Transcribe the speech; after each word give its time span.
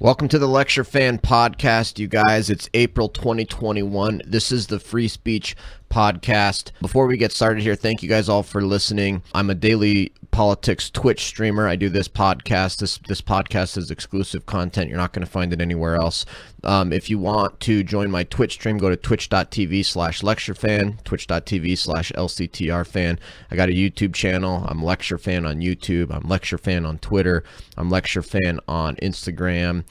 Welcome 0.00 0.28
to 0.28 0.38
the 0.38 0.46
Lecture 0.46 0.82
Fan 0.82 1.18
Podcast, 1.18 1.98
you 1.98 2.08
guys. 2.08 2.48
It's 2.48 2.70
April 2.72 3.10
2021. 3.10 4.22
This 4.24 4.50
is 4.50 4.68
the 4.68 4.80
Free 4.80 5.08
Speech 5.08 5.54
Podcast. 5.90 6.70
Before 6.80 7.06
we 7.06 7.16
get 7.16 7.32
started 7.32 7.62
here, 7.62 7.74
thank 7.74 8.02
you 8.02 8.08
guys 8.08 8.28
all 8.28 8.42
for 8.42 8.62
listening. 8.62 9.22
I'm 9.34 9.50
a 9.50 9.54
daily 9.54 10.12
politics 10.30 10.88
Twitch 10.90 11.24
streamer. 11.24 11.66
I 11.66 11.76
do 11.76 11.88
this 11.88 12.08
podcast. 12.08 12.78
This 12.78 12.98
this 13.08 13.20
podcast 13.20 13.76
is 13.76 13.90
exclusive 13.90 14.46
content. 14.46 14.88
You're 14.88 14.98
not 14.98 15.12
going 15.12 15.24
to 15.24 15.30
find 15.30 15.52
it 15.52 15.60
anywhere 15.60 15.96
else. 15.96 16.24
Um, 16.62 16.92
if 16.92 17.10
you 17.10 17.18
want 17.18 17.58
to 17.60 17.82
join 17.82 18.10
my 18.10 18.24
Twitch 18.24 18.52
stream, 18.54 18.78
go 18.78 18.88
to 18.88 18.96
twitch.tv 18.96 19.84
slash 19.84 20.22
lecturefan, 20.22 21.02
twitch.tv 21.04 21.76
slash 21.76 22.12
lctrfan. 22.12 23.18
I 23.50 23.56
got 23.56 23.68
a 23.68 23.72
YouTube 23.72 24.14
channel. 24.14 24.64
I'm 24.68 24.82
Lecture 24.82 25.18
Fan 25.18 25.44
on 25.44 25.60
YouTube. 25.60 26.14
I'm 26.14 26.28
Lecture 26.28 26.58
Fan 26.58 26.86
on 26.86 26.98
Twitter. 26.98 27.42
I'm 27.76 27.90
Lecture 27.90 28.22
Fan 28.22 28.60
on 28.68 28.96
Instagram 28.96 29.84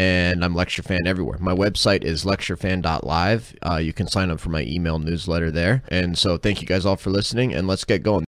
and 0.00 0.42
I'm 0.42 0.54
Lecture 0.54 0.82
Fan 0.82 1.06
everywhere. 1.06 1.36
My 1.40 1.52
website 1.52 2.04
is 2.04 2.24
lecturefan.live. 2.24 3.54
Uh, 3.60 3.76
you 3.76 3.92
can 3.92 4.06
sign 4.06 4.30
up 4.30 4.40
for 4.40 4.48
my 4.48 4.62
email 4.62 4.98
newsletter 4.98 5.50
there. 5.50 5.82
And 5.88 6.16
so 6.16 6.38
thank 6.38 6.62
you 6.62 6.66
guys 6.66 6.86
all 6.86 6.96
for 6.96 7.10
listening, 7.10 7.52
and 7.52 7.68
let's 7.68 7.84
get 7.84 8.02
going. 8.02 8.24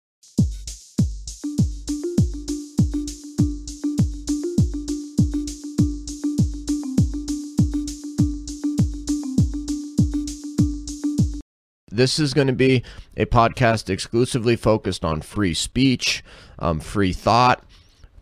This 11.92 12.18
is 12.18 12.34
going 12.34 12.48
to 12.48 12.52
be 12.52 12.82
a 13.16 13.26
podcast 13.26 13.88
exclusively 13.88 14.56
focused 14.56 15.04
on 15.04 15.20
free 15.20 15.54
speech, 15.54 16.24
um, 16.58 16.80
free 16.80 17.12
thought, 17.12 17.62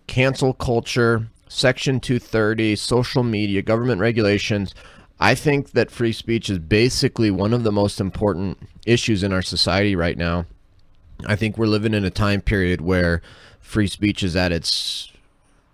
cancel 0.07 0.53
culture, 0.53 1.29
Section 1.49 2.01
230, 2.01 2.77
social 2.77 3.23
media, 3.23 3.63
government 3.63 4.01
regulations. 4.01 4.75
I 5.21 5.35
think 5.35 5.73
that 5.73 5.91
free 5.91 6.13
speech 6.13 6.49
is 6.49 6.59
basically 6.59 7.31
one 7.31 7.53
of 7.53 7.65
the 7.65 7.73
most 7.73 8.01
important 8.01 8.59
issues 8.87 9.23
in 9.23 9.33
our 9.33 9.43
society 9.43 9.97
right 9.97 10.17
now. 10.17 10.47
I 11.27 11.35
think 11.35 11.59
we're 11.59 11.67
living 11.67 11.95
in 11.95 12.05
a 12.05 12.11
time 12.11 12.41
period 12.41 12.81
where 12.81 13.23
free 13.61 13.89
speech 13.89 14.23
is 14.23 14.37
at 14.37 14.53
its 14.53 15.11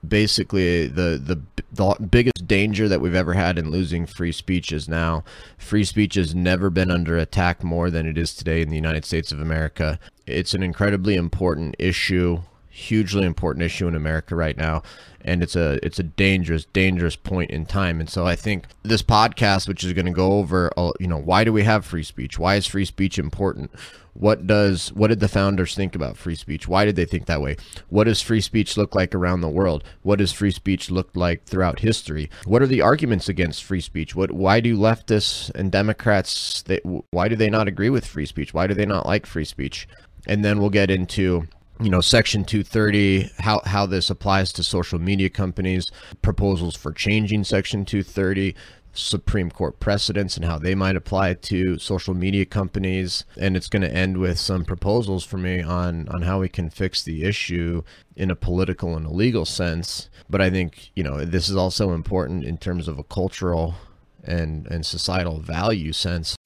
basically 0.06 0.86
the, 0.86 1.20
the 1.22 1.40
the 1.72 1.96
biggest 2.06 2.46
danger 2.46 2.88
that 2.88 3.00
we've 3.00 3.14
ever 3.14 3.32
had 3.34 3.58
in 3.58 3.70
losing 3.70 4.06
free 4.06 4.32
speech 4.32 4.70
is 4.70 4.88
now 4.88 5.24
free 5.58 5.84
speech 5.84 6.14
has 6.14 6.34
never 6.34 6.70
been 6.70 6.90
under 6.90 7.16
attack 7.16 7.64
more 7.64 7.90
than 7.90 8.06
it 8.06 8.18
is 8.18 8.34
today 8.34 8.60
in 8.60 8.68
the 8.68 8.76
United 8.76 9.04
States 9.04 9.32
of 9.32 9.40
America. 9.40 9.98
It's 10.26 10.54
an 10.54 10.62
incredibly 10.62 11.14
important 11.16 11.74
issue 11.78 12.42
hugely 12.74 13.24
important 13.24 13.62
issue 13.62 13.86
in 13.86 13.94
America 13.94 14.34
right 14.34 14.56
now 14.56 14.82
and 15.24 15.42
it's 15.42 15.56
a 15.56 15.78
it's 15.84 15.98
a 15.98 16.02
dangerous 16.02 16.66
dangerous 16.66 17.16
point 17.16 17.50
in 17.50 17.64
time. 17.64 17.98
And 17.98 18.10
so 18.10 18.26
I 18.26 18.36
think 18.36 18.66
this 18.82 19.02
podcast 19.02 19.66
which 19.66 19.82
is 19.82 19.92
going 19.94 20.06
to 20.06 20.12
go 20.12 20.34
over 20.34 20.70
uh, 20.76 20.92
you 21.00 21.08
know 21.08 21.18
why 21.18 21.44
do 21.44 21.52
we 21.52 21.62
have 21.62 21.86
free 21.86 22.02
speech? 22.02 22.38
Why 22.38 22.56
is 22.56 22.66
free 22.66 22.84
speech 22.84 23.18
important? 23.18 23.70
What 24.12 24.46
does 24.46 24.92
what 24.92 25.08
did 25.08 25.20
the 25.20 25.28
founders 25.28 25.74
think 25.74 25.94
about 25.94 26.16
free 26.16 26.34
speech? 26.34 26.68
Why 26.68 26.84
did 26.84 26.94
they 26.94 27.06
think 27.06 27.26
that 27.26 27.40
way? 27.40 27.56
What 27.88 28.04
does 28.04 28.20
free 28.20 28.42
speech 28.42 28.76
look 28.76 28.94
like 28.94 29.14
around 29.14 29.40
the 29.40 29.48
world? 29.48 29.82
What 30.02 30.18
does 30.18 30.30
free 30.30 30.52
speech 30.52 30.90
look 30.90 31.10
like 31.14 31.44
throughout 31.44 31.80
history? 31.80 32.30
What 32.44 32.62
are 32.62 32.66
the 32.66 32.82
arguments 32.82 33.28
against 33.28 33.64
free 33.64 33.80
speech? 33.80 34.14
What 34.14 34.30
why 34.30 34.60
do 34.60 34.76
leftists 34.76 35.50
and 35.54 35.72
democrats 35.72 36.62
they, 36.62 36.80
why 37.10 37.28
do 37.28 37.34
they 37.36 37.50
not 37.50 37.66
agree 37.66 37.90
with 37.90 38.06
free 38.06 38.26
speech? 38.26 38.52
Why 38.52 38.66
do 38.66 38.74
they 38.74 38.86
not 38.86 39.06
like 39.06 39.26
free 39.26 39.44
speech? 39.44 39.88
And 40.26 40.44
then 40.44 40.58
we'll 40.58 40.70
get 40.70 40.90
into 40.90 41.48
you 41.80 41.90
know 41.90 42.00
section 42.00 42.44
230 42.44 43.30
how 43.38 43.60
how 43.64 43.84
this 43.84 44.08
applies 44.08 44.52
to 44.52 44.62
social 44.62 44.98
media 44.98 45.28
companies 45.28 45.86
proposals 46.22 46.76
for 46.76 46.92
changing 46.92 47.42
section 47.42 47.84
230 47.84 48.54
supreme 48.94 49.50
court 49.50 49.80
precedents 49.80 50.36
and 50.36 50.44
how 50.44 50.58
they 50.58 50.74
might 50.74 50.96
apply 50.96 51.34
to 51.34 51.78
social 51.78 52.14
media 52.14 52.44
companies. 52.44 53.24
And 53.36 53.56
it's 53.56 53.68
going 53.68 53.82
to 53.82 53.92
end 53.92 54.18
with 54.18 54.38
some 54.38 54.64
proposals 54.64 55.24
for 55.24 55.36
me 55.36 55.60
on 55.60 56.08
on 56.08 56.22
how 56.22 56.40
we 56.40 56.48
can 56.48 56.70
fix 56.70 57.02
the 57.02 57.24
issue 57.24 57.82
in 58.16 58.30
a 58.30 58.36
political 58.36 58.96
and 58.96 59.06
a 59.06 59.10
legal 59.10 59.44
sense. 59.44 60.08
But 60.30 60.40
i 60.40 60.48
think 60.48 60.90
you 60.94 61.02
know 61.02 61.24
this 61.24 61.48
is 61.48 61.56
also 61.56 61.92
important 61.92 62.44
in 62.44 62.56
terms 62.56 62.88
of 62.88 62.98
a 62.98 63.04
cultural 63.04 63.74
and 64.22 64.66
and 64.68 64.86
societal 64.86 65.40
value 65.40 65.92
sense. 65.92 66.36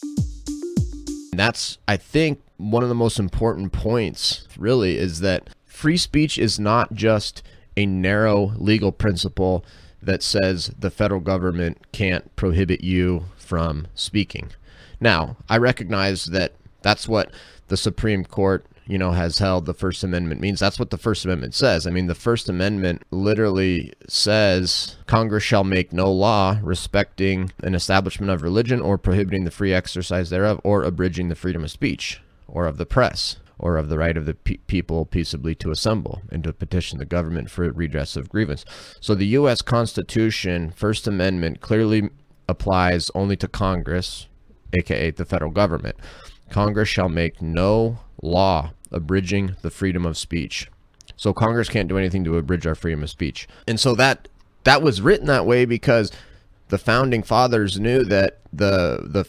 And 1.31 1.39
that's 1.39 1.79
i 1.87 1.97
think 1.97 2.41
one 2.59 2.83
of 2.83 2.89
the 2.89 2.95
most 2.95 3.19
important 3.19 3.73
points, 3.73 4.47
really, 4.59 4.99
is 4.99 5.21
that 5.21 5.49
free 5.65 5.97
speech 5.97 6.39
is 6.39 6.59
not 6.59 6.93
just 6.93 7.43
a 7.77 7.87
narrow 7.87 8.53
legal 8.57 8.93
principle 8.93 9.65
that 10.03 10.23
says 10.23 10.73
the 10.79 10.91
federal 10.91 11.21
government 11.21 11.79
can't 11.93 12.35
prohibit 12.37 12.83
you 12.83 13.25
from 13.37 13.87
speaking. 13.95 14.51
Now, 15.01 15.37
I 15.49 15.59
recognize 15.59 16.27
that 16.27 16.53
that's 16.83 17.09
what 17.09 17.31
the 17.69 17.77
Supreme 17.77 18.25
Court, 18.25 18.67
you 18.87 18.99
know, 18.99 19.13
has 19.13 19.39
held 19.39 19.67
the 19.67 19.75
First 19.75 20.03
Amendment 20.03 20.41
means. 20.41 20.59
That's 20.59 20.79
what 20.79 20.91
the 20.91 20.99
First 20.99 21.25
Amendment 21.25 21.55
says. 21.55 21.87
I 21.87 21.91
mean, 21.91 22.07
the 22.07 22.15
First 22.15 22.49
Amendment 22.49 23.03
literally 23.13 23.93
says 24.09 24.97
Congress 25.07 25.45
shall 25.45 25.65
make 25.65 25.93
no 25.93 26.11
law 26.11 26.59
respecting 26.63 27.53
an 27.63 27.77
establishment 27.77 28.33
of 28.33 28.43
religion 28.43 28.81
or 28.81 28.99
prohibiting 28.99 29.45
the 29.45 29.51
free 29.53 29.73
exercise 29.73 30.31
thereof 30.31 30.61
or 30.65 30.83
abridging 30.83 31.29
the 31.29 31.37
freedom 31.37 31.63
of 31.63 31.71
speech 31.71 32.21
or 32.49 32.67
of 32.67 32.79
the 32.79 32.87
press, 32.87 33.37
or 33.59 33.77
of 33.77 33.89
the 33.89 33.99
right 33.99 34.17
of 34.17 34.27
the 34.27 34.35
pe 34.35 34.57
people 34.67 35.05
peaceably 35.05 35.55
to 35.57 35.71
assemble 35.71 36.23
and 36.31 36.45
to 36.45 36.53
petition 36.53 36.99
the 36.99 37.05
government 37.05 37.51
for 37.51 37.71
redress 37.73 38.17
of 38.17 38.29
grievance. 38.29 38.65
So 39.01 39.15
the 39.15 39.27
U.S. 39.27 39.63
Constitution, 39.63 40.71
First 40.71 41.07
Amendment, 41.07 41.61
clearly 41.61 42.11
applies 42.49 43.11
only 43.15 43.37
to 43.37 43.49
Congress, 43.49 44.29
aka 44.79 45.11
the 45.11 45.25
federal 45.25 45.51
government. 45.51 45.97
Congress 46.51 46.89
shall 46.89 47.09
make 47.09 47.43
no 47.43 47.99
law 48.23 48.73
abridging 48.91 49.57
the 49.63 49.71
freedom 49.71 50.07
of 50.07 50.17
speech. 50.17 50.71
So 51.17 51.33
Congress 51.33 51.69
can't 51.69 51.89
do 51.89 51.99
anything 51.99 52.25
to 52.25 52.37
abridge 52.37 52.67
our 52.67 52.75
freedom 52.75 53.03
of 53.03 53.11
speech. 53.11 53.49
And 53.67 53.79
so 53.79 53.95
that 53.97 54.29
that 54.65 54.83
was 54.83 55.01
written 55.01 55.27
that 55.27 55.47
way 55.47 55.65
because 55.65 56.13
the 56.69 56.79
founding 56.79 57.23
fathers 57.23 57.79
knew 57.79 58.05
that 58.05 58.39
the 58.53 59.01
the 59.05 59.25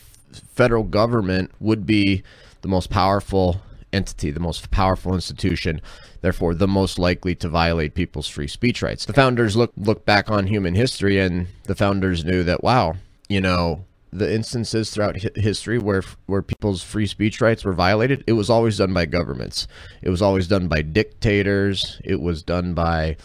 federal 0.53 0.83
government 0.83 1.51
would 1.59 1.85
be 1.85 2.23
the 2.61 2.67
most 2.67 2.89
powerful 2.89 3.61
entity, 3.91 4.31
the 4.31 4.39
most 4.39 4.71
powerful 4.71 5.13
institution, 5.13 5.81
therefore 6.21 6.53
the 6.53 6.67
most 6.67 6.99
likely 6.99 7.35
to 7.35 7.49
violate 7.49 7.95
people's 7.95 8.27
free 8.27 8.47
speech 8.47 8.81
rights. 8.81 9.05
The 9.05 9.13
founders 9.13 9.55
look 9.55 9.71
look 9.77 10.05
back 10.05 10.29
on 10.29 10.47
human 10.47 10.75
history 10.75 11.19
and 11.19 11.47
the 11.63 11.75
founders 11.75 12.23
knew 12.25 12.43
that 12.43 12.63
wow, 12.63 12.95
you 13.27 13.41
know, 13.41 13.85
the 14.11 14.33
instances 14.33 14.89
throughout 14.89 15.17
history 15.35 15.77
where 15.77 16.03
where 16.25 16.41
people's 16.41 16.83
free 16.83 17.07
speech 17.07 17.41
rights 17.41 17.63
were 17.63 17.73
violated, 17.73 18.23
it 18.27 18.33
was 18.33 18.49
always 18.49 18.77
done 18.77 18.93
by 18.93 19.05
governments. 19.05 19.67
It 20.01 20.09
was 20.09 20.21
always 20.21 20.47
done 20.47 20.67
by 20.67 20.81
dictators, 20.81 22.01
it 22.03 22.21
was 22.21 22.43
done 22.43 22.73
by 22.73 23.17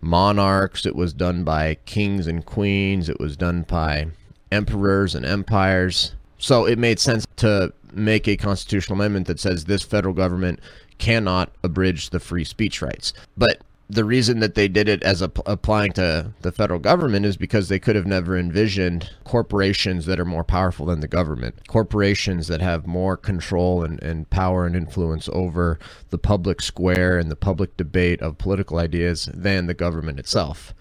monarchs, 0.00 0.86
it 0.86 0.96
was 0.96 1.12
done 1.12 1.44
by 1.44 1.76
kings 1.84 2.26
and 2.26 2.44
queens, 2.44 3.08
it 3.08 3.20
was 3.20 3.36
done 3.36 3.62
by 3.62 4.08
emperors 4.50 5.14
and 5.14 5.24
empires. 5.26 6.14
So 6.40 6.64
it 6.64 6.78
made 6.78 6.98
sense 6.98 7.26
to 7.36 7.72
make 7.92 8.26
a 8.26 8.36
constitutional 8.36 8.98
amendment 8.98 9.26
that 9.26 9.38
says 9.38 9.66
this 9.66 9.82
federal 9.82 10.14
government 10.14 10.58
cannot 10.98 11.52
abridge 11.62 12.10
the 12.10 12.18
free 12.18 12.44
speech 12.44 12.80
rights. 12.82 13.12
But 13.36 13.60
the 13.90 14.04
reason 14.04 14.38
that 14.38 14.54
they 14.54 14.68
did 14.68 14.88
it 14.88 15.02
as 15.02 15.20
a, 15.20 15.30
applying 15.46 15.92
to 15.92 16.32
the 16.40 16.52
federal 16.52 16.78
government 16.78 17.26
is 17.26 17.36
because 17.36 17.68
they 17.68 17.78
could 17.78 17.96
have 17.96 18.06
never 18.06 18.38
envisioned 18.38 19.10
corporations 19.24 20.06
that 20.06 20.20
are 20.20 20.24
more 20.24 20.44
powerful 20.44 20.86
than 20.86 21.00
the 21.00 21.08
government, 21.08 21.66
corporations 21.66 22.46
that 22.46 22.60
have 22.60 22.86
more 22.86 23.16
control 23.16 23.82
and, 23.82 24.00
and 24.02 24.30
power 24.30 24.64
and 24.64 24.76
influence 24.76 25.28
over 25.32 25.78
the 26.10 26.18
public 26.18 26.62
square 26.62 27.18
and 27.18 27.30
the 27.30 27.36
public 27.36 27.76
debate 27.76 28.22
of 28.22 28.38
political 28.38 28.78
ideas 28.78 29.28
than 29.34 29.66
the 29.66 29.74
government 29.74 30.18
itself 30.18 30.72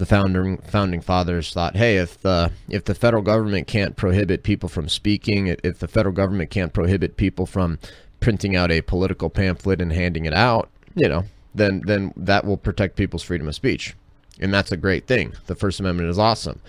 the 0.00 0.06
founding 0.06 0.56
founding 0.56 1.02
fathers 1.02 1.52
thought, 1.52 1.76
hey, 1.76 1.98
if 1.98 2.18
the 2.22 2.50
if 2.70 2.86
the 2.86 2.94
federal 2.94 3.22
government 3.22 3.66
can't 3.66 3.96
prohibit 3.96 4.42
people 4.42 4.66
from 4.66 4.88
speaking, 4.88 5.54
if 5.62 5.78
the 5.78 5.86
federal 5.86 6.14
government 6.14 6.48
can't 6.48 6.72
prohibit 6.72 7.18
people 7.18 7.44
from 7.44 7.78
printing 8.18 8.56
out 8.56 8.70
a 8.70 8.80
political 8.80 9.28
pamphlet 9.28 9.78
and 9.78 9.92
handing 9.92 10.24
it 10.24 10.32
out, 10.32 10.70
you 10.94 11.06
know, 11.06 11.24
then 11.54 11.82
then 11.84 12.14
that 12.16 12.46
will 12.46 12.56
protect 12.56 12.96
people's 12.96 13.22
freedom 13.22 13.46
of 13.46 13.54
speech, 13.54 13.94
and 14.40 14.54
that's 14.54 14.72
a 14.72 14.76
great 14.78 15.06
thing. 15.06 15.34
The 15.46 15.54
First 15.54 15.80
Amendment 15.80 16.08
is 16.08 16.18
awesome. 16.18 16.62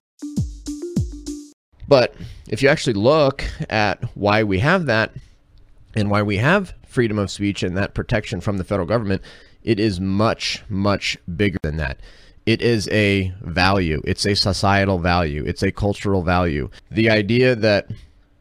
But 1.88 2.14
if 2.50 2.62
you 2.62 2.68
actually 2.68 2.94
look 2.94 3.46
at 3.70 4.04
why 4.14 4.44
we 4.44 4.60
have 4.60 4.88
that 4.88 5.14
and 5.96 6.12
why 6.12 6.22
we 6.22 6.36
have 6.36 6.74
freedom 6.86 7.18
of 7.18 7.32
speech 7.32 7.64
and 7.64 7.78
that 7.78 7.94
protection 7.94 8.42
from 8.42 8.58
the 8.58 8.66
federal 8.66 8.88
government, 8.88 9.22
it 9.64 9.80
is 9.80 10.02
much, 10.02 10.64
much 10.68 11.18
bigger 11.34 11.60
than 11.64 11.78
that 11.78 11.98
it 12.46 12.62
is 12.62 12.88
a 12.90 13.34
value. 13.42 14.02
It's 14.06 14.26
a 14.26 14.36
societal 14.36 15.00
value. 15.00 15.44
It's 15.46 15.64
a 15.64 15.72
cultural 15.72 16.24
value. 16.24 16.70
The 16.90 17.10
idea 17.10 17.56
that 17.56 17.88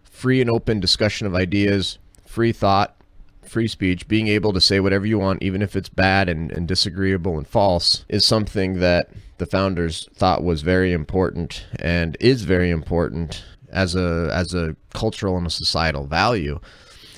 free 0.04 0.40
and 0.40 0.50
open 0.50 0.80
discussion 0.80 1.26
of 1.26 1.34
ideas, 1.34 1.98
free 2.26 2.52
thought, 2.52 2.96
free 3.42 3.68
speech, 3.68 4.06
being 4.08 4.28
able 4.28 4.52
to 4.52 4.60
say 4.60 4.80
whatever 4.80 5.06
you 5.06 5.18
want, 5.18 5.42
even 5.42 5.60
if 5.62 5.74
it's 5.74 5.88
bad 5.88 6.28
and, 6.28 6.52
and 6.52 6.68
disagreeable 6.68 7.36
and 7.36 7.46
false, 7.46 8.04
is 8.08 8.24
something 8.24 8.80
that 8.80 9.10
the 9.38 9.46
founders 9.46 10.08
thought 10.14 10.44
was 10.44 10.62
very 10.62 10.92
important 10.92 11.66
and 11.78 12.16
is 12.20 12.42
very 12.42 12.70
important 12.70 13.42
as 13.72 13.94
a 13.94 14.28
as 14.32 14.52
a 14.52 14.76
cultural 14.92 15.36
and 15.38 15.46
a 15.46 15.50
societal 15.50 16.04
value 16.04 16.58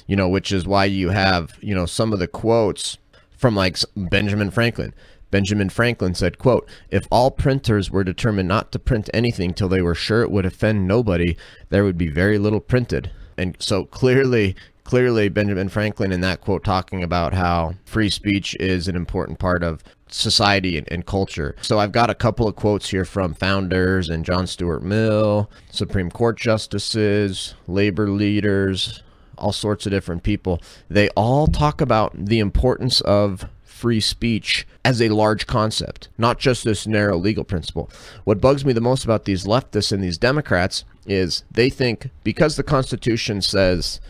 you 0.07 0.15
know 0.15 0.29
which 0.29 0.53
is 0.53 0.67
why 0.67 0.85
you 0.85 1.09
have 1.09 1.55
you 1.61 1.75
know 1.75 1.87
some 1.87 2.13
of 2.13 2.19
the 2.19 2.29
quotes 2.29 2.99
from 3.37 3.57
like 3.57 3.77
Benjamin 3.97 4.51
Franklin 4.51 4.95
Benjamin 5.33 5.71
Franklin 5.71 6.15
said, 6.15 6.39
quote, 6.39 6.69
If 6.91 7.09
all 7.11 7.33
printers 7.33 7.91
were 7.91 8.05
determined 8.05 8.49
not 8.49 8.71
to 8.71 8.79
print 8.79 9.11
anything 9.13 9.55
till 9.55 9.69
they 9.69 9.83
were 9.83 9.95
sure 9.95 10.23
it 10.23 10.31
would 10.31 10.47
offend 10.47 10.87
nobody, 10.87 11.37
there 11.71 11.83
would 11.83 11.99
be 11.99 12.09
very 12.09 12.39
little 12.39 12.61
printed. 12.61 13.11
And 13.39 13.57
so 13.59 13.87
clearly, 13.87 14.55
clearly 14.85 15.31
Benjamin 15.31 15.71
Franklin 15.71 16.13
in 16.13 16.21
that 16.21 16.43
quote 16.43 16.63
talking 16.63 17.03
about 17.03 17.33
how 17.33 17.75
free 17.87 18.11
speech 18.11 18.55
is 18.61 18.89
an 18.89 18.95
important 18.95 19.39
part 19.39 19.65
of 19.65 19.83
society 20.07 20.77
and, 20.77 20.87
and, 20.93 21.07
culture. 21.07 21.57
So 21.63 21.79
I've 21.79 21.93
got 21.93 22.11
a 22.11 22.15
couple 22.15 22.47
of 22.47 22.55
quotes 22.55 22.91
here 22.91 23.07
from 23.07 23.33
founders 23.33 24.11
and 24.11 24.27
John 24.27 24.47
Stuart 24.47 24.83
Mill, 24.83 25.51
Supreme 25.71 26.11
Court 26.11 26.37
justices, 26.37 27.55
labor 27.67 28.11
leaders, 28.11 29.03
all 29.39 29.53
sorts 29.53 29.87
of 29.87 29.93
different 29.93 30.23
people. 30.23 30.61
They 30.91 31.09
all 31.17 31.47
talk 31.47 31.81
about 31.81 32.13
the 32.15 32.41
importance 32.41 33.01
of 33.01 33.47
free 33.83 34.01
speech 34.01 34.65
as 34.85 35.03
a 35.03 35.09
large 35.09 35.49
concept, 35.49 36.09
not 36.17 36.39
just 36.39 36.63
this 36.63 36.87
narrow 36.87 37.19
legal 37.19 37.43
principle. 37.43 37.91
What 38.23 38.41
bugs 38.41 38.65
me 38.65 38.73
the 38.73 38.81
most 38.81 39.03
about 39.03 39.25
these 39.25 39.45
leftists 39.45 39.91
and 39.91 40.01
these 40.01 40.19
Democrats 40.19 40.85
is 41.05 41.43
they 41.51 41.69
think 41.69 42.11
because 42.23 42.55
the 42.55 42.63
Constitution 42.63 43.43
says 43.43 44.01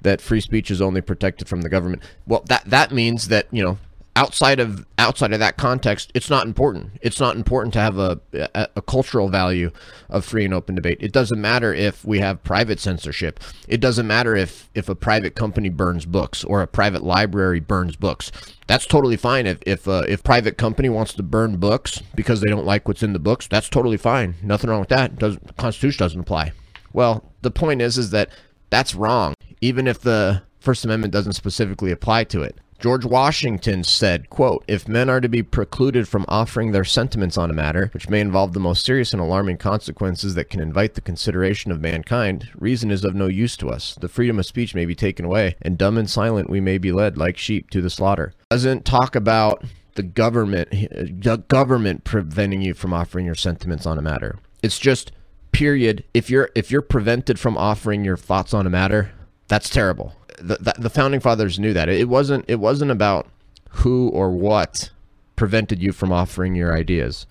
that 0.00 0.20
free 0.20 0.40
speech 0.40 0.70
is 0.70 0.80
only 0.80 1.00
protected 1.00 1.48
from 1.48 1.62
the 1.62 1.68
government, 1.68 2.04
well, 2.24 2.44
that 2.46 2.66
that 2.66 2.92
means 2.92 3.26
that 3.26 3.48
you 3.50 3.64
know 3.64 3.78
outside 4.16 4.58
of 4.58 4.84
outside 4.98 5.32
of 5.32 5.38
that 5.38 5.58
context, 5.58 6.10
it's 6.14 6.30
not 6.30 6.46
important. 6.46 6.92
It's 7.02 7.20
not 7.20 7.36
important 7.36 7.74
to 7.74 7.80
have 7.80 7.98
a, 7.98 8.18
a, 8.32 8.68
a, 8.76 8.82
cultural 8.82 9.28
value 9.28 9.70
of 10.08 10.24
free 10.24 10.44
and 10.46 10.54
open 10.54 10.74
debate. 10.74 10.96
It 11.00 11.12
doesn't 11.12 11.40
matter 11.40 11.72
if 11.72 12.04
we 12.04 12.18
have 12.20 12.42
private 12.42 12.80
censorship. 12.80 13.38
It 13.68 13.80
doesn't 13.80 14.06
matter 14.06 14.34
if 14.34 14.70
if 14.74 14.88
a 14.88 14.94
private 14.94 15.36
company 15.36 15.68
burns 15.68 16.06
books 16.06 16.42
or 16.42 16.62
a 16.62 16.66
private 16.66 17.04
library 17.04 17.60
burns 17.60 17.94
books. 17.94 18.32
That's 18.66 18.86
totally 18.86 19.16
fine. 19.16 19.46
If 19.46 19.58
if 19.66 19.86
uh, 19.86 20.04
if 20.08 20.24
private 20.24 20.56
company 20.56 20.88
wants 20.88 21.12
to 21.14 21.22
burn 21.22 21.58
books 21.58 22.02
because 22.14 22.40
they 22.40 22.50
don't 22.50 22.66
like 22.66 22.88
what's 22.88 23.02
in 23.02 23.12
the 23.12 23.18
books, 23.18 23.46
that's 23.46 23.68
totally 23.68 23.98
fine. 23.98 24.34
Nothing 24.42 24.70
wrong 24.70 24.80
with 24.80 24.88
that. 24.88 25.16
Does 25.18 25.36
the 25.36 25.52
Constitution 25.52 25.98
doesn't 25.98 26.20
apply. 26.20 26.52
Well, 26.92 27.30
the 27.42 27.50
point 27.50 27.82
is 27.82 27.98
is 27.98 28.10
that 28.10 28.30
that's 28.70 28.94
wrong. 28.94 29.34
Even 29.60 29.86
if 29.86 30.00
the 30.00 30.42
First 30.58 30.84
Amendment 30.84 31.12
doesn't 31.12 31.34
specifically 31.34 31.92
apply 31.92 32.24
to 32.24 32.42
it. 32.42 32.58
George 32.78 33.06
Washington 33.06 33.84
said, 33.84 34.28
quote, 34.28 34.62
If 34.68 34.86
men 34.86 35.08
are 35.08 35.20
to 35.20 35.28
be 35.28 35.42
precluded 35.42 36.06
from 36.06 36.26
offering 36.28 36.72
their 36.72 36.84
sentiments 36.84 37.38
on 37.38 37.50
a 37.50 37.54
matter, 37.54 37.90
which 37.94 38.10
may 38.10 38.20
involve 38.20 38.52
the 38.52 38.60
most 38.60 38.84
serious 38.84 39.12
and 39.12 39.22
alarming 39.22 39.56
consequences 39.56 40.34
that 40.34 40.50
can 40.50 40.60
invite 40.60 40.94
the 40.94 41.00
consideration 41.00 41.72
of 41.72 41.80
mankind, 41.80 42.50
reason 42.54 42.90
is 42.90 43.04
of 43.04 43.14
no 43.14 43.28
use 43.28 43.56
to 43.58 43.70
us. 43.70 43.96
The 43.98 44.08
freedom 44.08 44.38
of 44.38 44.46
speech 44.46 44.74
may 44.74 44.84
be 44.84 44.94
taken 44.94 45.24
away, 45.24 45.56
and 45.62 45.78
dumb 45.78 45.96
and 45.96 46.08
silent 46.08 46.50
we 46.50 46.60
may 46.60 46.76
be 46.76 46.92
led 46.92 47.16
like 47.16 47.38
sheep 47.38 47.70
to 47.70 47.80
the 47.80 47.90
slaughter. 47.90 48.34
Doesn't 48.50 48.84
talk 48.84 49.16
about 49.16 49.64
the 49.94 50.02
government 50.02 50.68
uh, 50.72 51.04
the 51.08 51.42
government 51.48 52.04
preventing 52.04 52.60
you 52.60 52.74
from 52.74 52.92
offering 52.92 53.24
your 53.24 53.34
sentiments 53.34 53.86
on 53.86 53.96
a 53.96 54.02
matter. 54.02 54.38
It's 54.62 54.78
just 54.78 55.12
period. 55.52 56.04
If 56.12 56.28
you're 56.28 56.50
if 56.54 56.70
you're 56.70 56.82
prevented 56.82 57.38
from 57.38 57.56
offering 57.56 58.04
your 58.04 58.18
thoughts 58.18 58.52
on 58.52 58.66
a 58.66 58.70
matter, 58.70 59.12
that's 59.48 59.70
terrible 59.70 60.14
the, 60.38 60.74
the, 60.78 60.90
founding 60.90 61.20
fathers 61.20 61.58
knew 61.58 61.72
that 61.72 61.88
it 61.88 62.08
wasn't 62.08 62.44
it 62.48 62.56
wasn't 62.56 62.90
about 62.90 63.26
who 63.70 64.08
or 64.08 64.30
what 64.30 64.90
prevented 65.36 65.82
you 65.82 65.92
from 65.92 66.12
offering 66.12 66.54
your 66.54 66.74
ideas. 66.74 67.26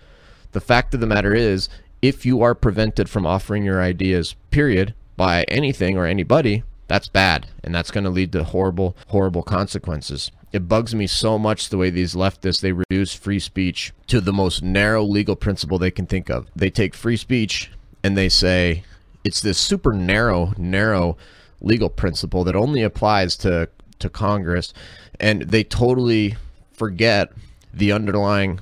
The 0.51 0.61
fact 0.61 0.93
of 0.93 0.99
the 0.99 1.07
matter 1.07 1.33
is, 1.33 1.67
if 2.01 2.25
you 2.25 2.41
are 2.41 2.55
prevented 2.55 3.09
from 3.09 3.25
offering 3.25 3.63
your 3.63 3.81
ideas, 3.81 4.35
period, 4.51 4.93
by 5.17 5.43
anything 5.47 5.97
or 5.97 6.05
anybody, 6.05 6.63
that's 6.87 7.07
bad. 7.07 7.47
And 7.63 7.73
that's 7.73 7.91
going 7.91 8.03
to 8.03 8.09
lead 8.09 8.31
to 8.33 8.43
horrible, 8.43 8.95
horrible 9.07 9.43
consequences. 9.43 10.31
It 10.51 10.69
bugs 10.69 10.95
me 10.95 11.07
so 11.07 11.37
much 11.37 11.69
the 11.69 11.77
way 11.77 11.89
these 11.89 12.15
leftists, 12.15 12.61
they 12.61 12.71
reduce 12.71 13.13
free 13.13 13.39
speech 13.39 13.91
to 14.07 14.21
the 14.21 14.31
most 14.31 14.61
narrow 14.61 15.03
legal 15.03 15.35
principle 15.35 15.77
they 15.77 15.91
can 15.91 16.05
think 16.05 16.29
of. 16.29 16.47
They 16.55 16.69
take 16.69 16.93
free 16.93 17.17
speech 17.17 17.71
and 18.03 18.15
they 18.15 18.29
say 18.29 18.83
it's 19.23 19.41
this 19.41 19.57
super 19.57 19.91
narrow, 19.91 20.53
narrow 20.57 21.17
legal 21.61 21.89
principle 21.89 22.43
that 22.43 22.55
only 22.55 22.81
applies 22.81 23.35
to 23.37 23.69
to 23.99 24.09
Congress, 24.09 24.73
and 25.19 25.43
they 25.43 25.63
totally 25.63 26.35
forget 26.73 27.31
the 27.73 27.91
underlying 27.91 28.59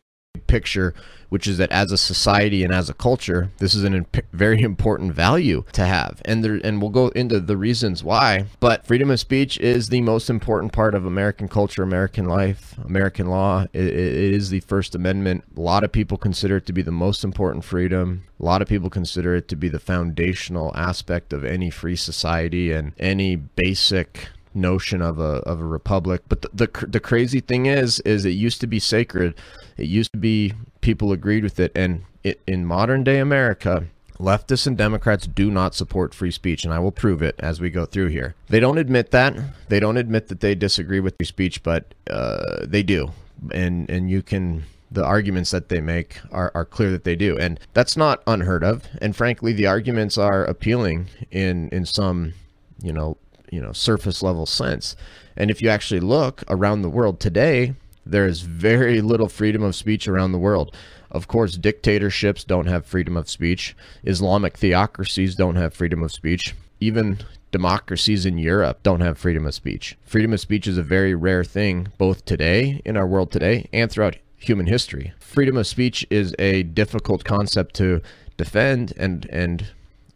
picture, 0.47 0.93
which 1.33 1.47
is 1.47 1.57
that 1.57 1.71
as 1.71 1.91
a 1.91 1.97
society 1.97 2.63
and 2.63 2.71
as 2.71 2.91
a 2.91 2.93
culture, 2.93 3.49
this 3.57 3.73
is 3.73 3.83
a 3.83 4.05
very 4.33 4.61
important 4.71 5.11
value 5.15 5.63
to 5.71 5.83
have. 5.83 6.21
And 6.25 6.43
there, 6.43 6.61
and 6.63 6.79
we'll 6.79 6.91
go 6.91 7.07
into 7.07 7.39
the 7.39 7.57
reasons 7.57 8.03
why. 8.03 8.45
But 8.59 8.85
freedom 8.85 9.09
of 9.09 9.19
speech 9.19 9.57
is 9.57 9.89
the 9.89 10.01
most 10.01 10.29
important 10.29 10.73
part 10.73 10.93
of 10.93 11.07
American 11.07 11.47
culture, 11.47 11.81
American 11.81 12.25
life, 12.25 12.77
American 12.85 13.25
law. 13.25 13.63
it, 13.73 13.83
it 13.83 14.33
is 14.33 14.51
the 14.51 14.59
First 14.59 14.93
Amendment. 14.93 15.43
A 15.57 15.59
lot 15.59 15.83
of 15.83 15.91
people 15.91 16.19
consider 16.19 16.57
it 16.57 16.67
to 16.67 16.71
be 16.71 16.83
the 16.83 16.91
most 16.91 17.23
important 17.23 17.65
freedom. 17.65 18.25
A 18.39 18.45
lot 18.45 18.61
of 18.61 18.67
people 18.67 18.91
consider 18.91 19.33
it 19.33 19.47
to 19.47 19.55
be 19.55 19.69
the 19.69 19.79
foundational 19.79 20.71
aspect 20.75 21.33
of 21.33 21.43
any 21.43 21.71
free 21.71 21.95
society 21.95 22.71
and 22.71 22.91
any 22.99 23.37
basic 23.37 24.27
notion 24.53 25.01
of 25.01 25.17
a 25.17 25.41
of 25.47 25.59
a 25.59 25.65
republic. 25.65 26.21
But 26.29 26.43
the, 26.43 26.49
the 26.53 26.87
the 26.87 26.99
crazy 26.99 27.39
thing 27.39 27.65
is, 27.65 28.01
is 28.01 28.23
it 28.23 28.37
used 28.37 28.61
to 28.61 28.67
be 28.67 28.77
sacred. 28.77 29.33
It 29.77 29.87
used 29.87 30.11
to 30.11 30.19
be 30.19 30.53
people 30.83 31.11
agreed 31.11 31.43
with 31.43 31.59
it, 31.59 31.71
and 31.73 32.03
it, 32.23 32.41
in 32.45 32.65
modern 32.65 33.03
day 33.03 33.19
America, 33.19 33.85
leftists 34.19 34.67
and 34.67 34.77
Democrats 34.77 35.25
do 35.25 35.49
not 35.49 35.73
support 35.73 36.13
free 36.13 36.29
speech, 36.29 36.63
and 36.63 36.73
I 36.73 36.77
will 36.77 36.91
prove 36.91 37.23
it 37.23 37.35
as 37.39 37.59
we 37.59 37.71
go 37.71 37.85
through 37.85 38.07
here. 38.07 38.35
They 38.49 38.59
don't 38.59 38.77
admit 38.77 39.09
that. 39.11 39.35
They 39.69 39.79
don't 39.79 39.97
admit 39.97 40.27
that 40.27 40.41
they 40.41 40.53
disagree 40.53 40.99
with 40.99 41.15
free 41.17 41.25
speech, 41.25 41.63
but 41.63 41.95
uh, 42.09 42.65
they 42.65 42.83
do, 42.83 43.11
and 43.51 43.89
and 43.89 44.11
you 44.11 44.21
can. 44.21 44.65
The 44.91 45.03
arguments 45.03 45.49
that 45.49 45.69
they 45.69 45.81
make 45.81 46.19
are, 46.31 46.51
are 46.53 46.65
clear 46.65 46.91
that 46.91 47.03
they 47.03 47.15
do, 47.15 47.35
and 47.35 47.59
that's 47.73 47.97
not 47.97 48.21
unheard 48.27 48.63
of. 48.63 48.87
And 49.01 49.15
frankly, 49.15 49.51
the 49.51 49.65
arguments 49.65 50.19
are 50.19 50.45
appealing 50.45 51.07
in 51.31 51.69
in 51.69 51.87
some, 51.87 52.33
you 52.79 52.93
know, 52.93 53.17
you 53.51 53.59
know 53.59 53.71
surface 53.73 54.21
level 54.21 54.45
sense. 54.45 54.95
And 55.35 55.49
if 55.49 55.63
you 55.63 55.69
actually 55.69 55.99
look 55.99 56.43
around 56.47 56.83
the 56.83 56.91
world 56.91 57.19
today, 57.19 57.73
there 58.05 58.25
is 58.25 58.41
very 58.41 59.01
little 59.01 59.29
freedom 59.29 59.63
of 59.63 59.75
speech 59.75 60.07
around 60.07 60.31
the 60.31 60.37
world. 60.37 60.75
Of 61.11 61.27
course, 61.27 61.57
dictatorships 61.57 62.43
don't 62.43 62.67
have 62.67 62.85
freedom 62.85 63.15
of 63.15 63.29
speech. 63.29 63.75
Islamic 64.03 64.57
theocracies 64.57 65.35
don't 65.35 65.55
have 65.55 65.73
freedom 65.73 66.03
of 66.03 66.11
speech. 66.11 66.55
Even 66.79 67.19
democracies 67.51 68.25
in 68.25 68.37
Europe 68.37 68.81
don't 68.83 69.01
have 69.01 69.17
freedom 69.17 69.45
of 69.45 69.53
speech. 69.53 69.95
Freedom 70.03 70.33
of 70.33 70.39
speech 70.39 70.67
is 70.67 70.77
a 70.77 70.83
very 70.83 71.13
rare 71.13 71.43
thing, 71.43 71.87
both 71.97 72.25
today, 72.25 72.81
in 72.83 72.97
our 72.97 73.07
world 73.07 73.31
today, 73.31 73.69
and 73.71 73.91
throughout 73.91 74.17
human 74.37 74.65
history. 74.65 75.13
Freedom 75.19 75.55
of 75.55 75.67
speech 75.67 76.05
is 76.09 76.35
a 76.39 76.63
difficult 76.63 77.23
concept 77.23 77.75
to 77.75 78.01
defend 78.37 78.91
and, 78.97 79.27
and 79.29 79.67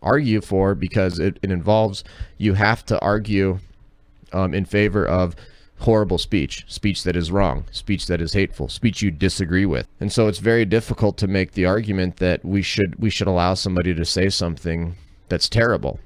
argue 0.02 0.42
for 0.42 0.76
because 0.76 1.20
it, 1.20 1.40
it 1.42 1.52
involves 1.52 2.04
you 2.38 2.56
have 2.56 2.86
to 2.86 3.00
argue 3.00 3.60
um, 4.34 4.54
in 4.54 4.66
favor 4.66 5.06
of 5.06 5.36
horrible 5.80 6.18
speech, 6.18 6.66
speech 6.68 7.04
that 7.04 7.16
is 7.16 7.32
wrong, 7.32 7.66
speech 7.72 8.08
that 8.08 8.22
is 8.22 8.34
hateful, 8.34 8.68
speech 8.68 9.02
you 9.02 9.12
disagree 9.12 9.66
with. 9.66 9.88
And 10.00 10.12
so 10.12 10.28
it's 10.28 10.40
very 10.40 10.66
difficult 10.66 11.18
to 11.18 11.28
make 11.28 11.52
the 11.54 11.66
argument 11.66 12.18
that 12.18 12.44
we 12.44 12.62
should 12.62 12.96
we 13.00 13.10
should 13.10 13.28
allow 13.28 13.54
somebody 13.54 13.94
to 13.94 14.06
say 14.06 14.30
something 14.30 14.96
that's 15.30 15.50
terrible 15.50 16.00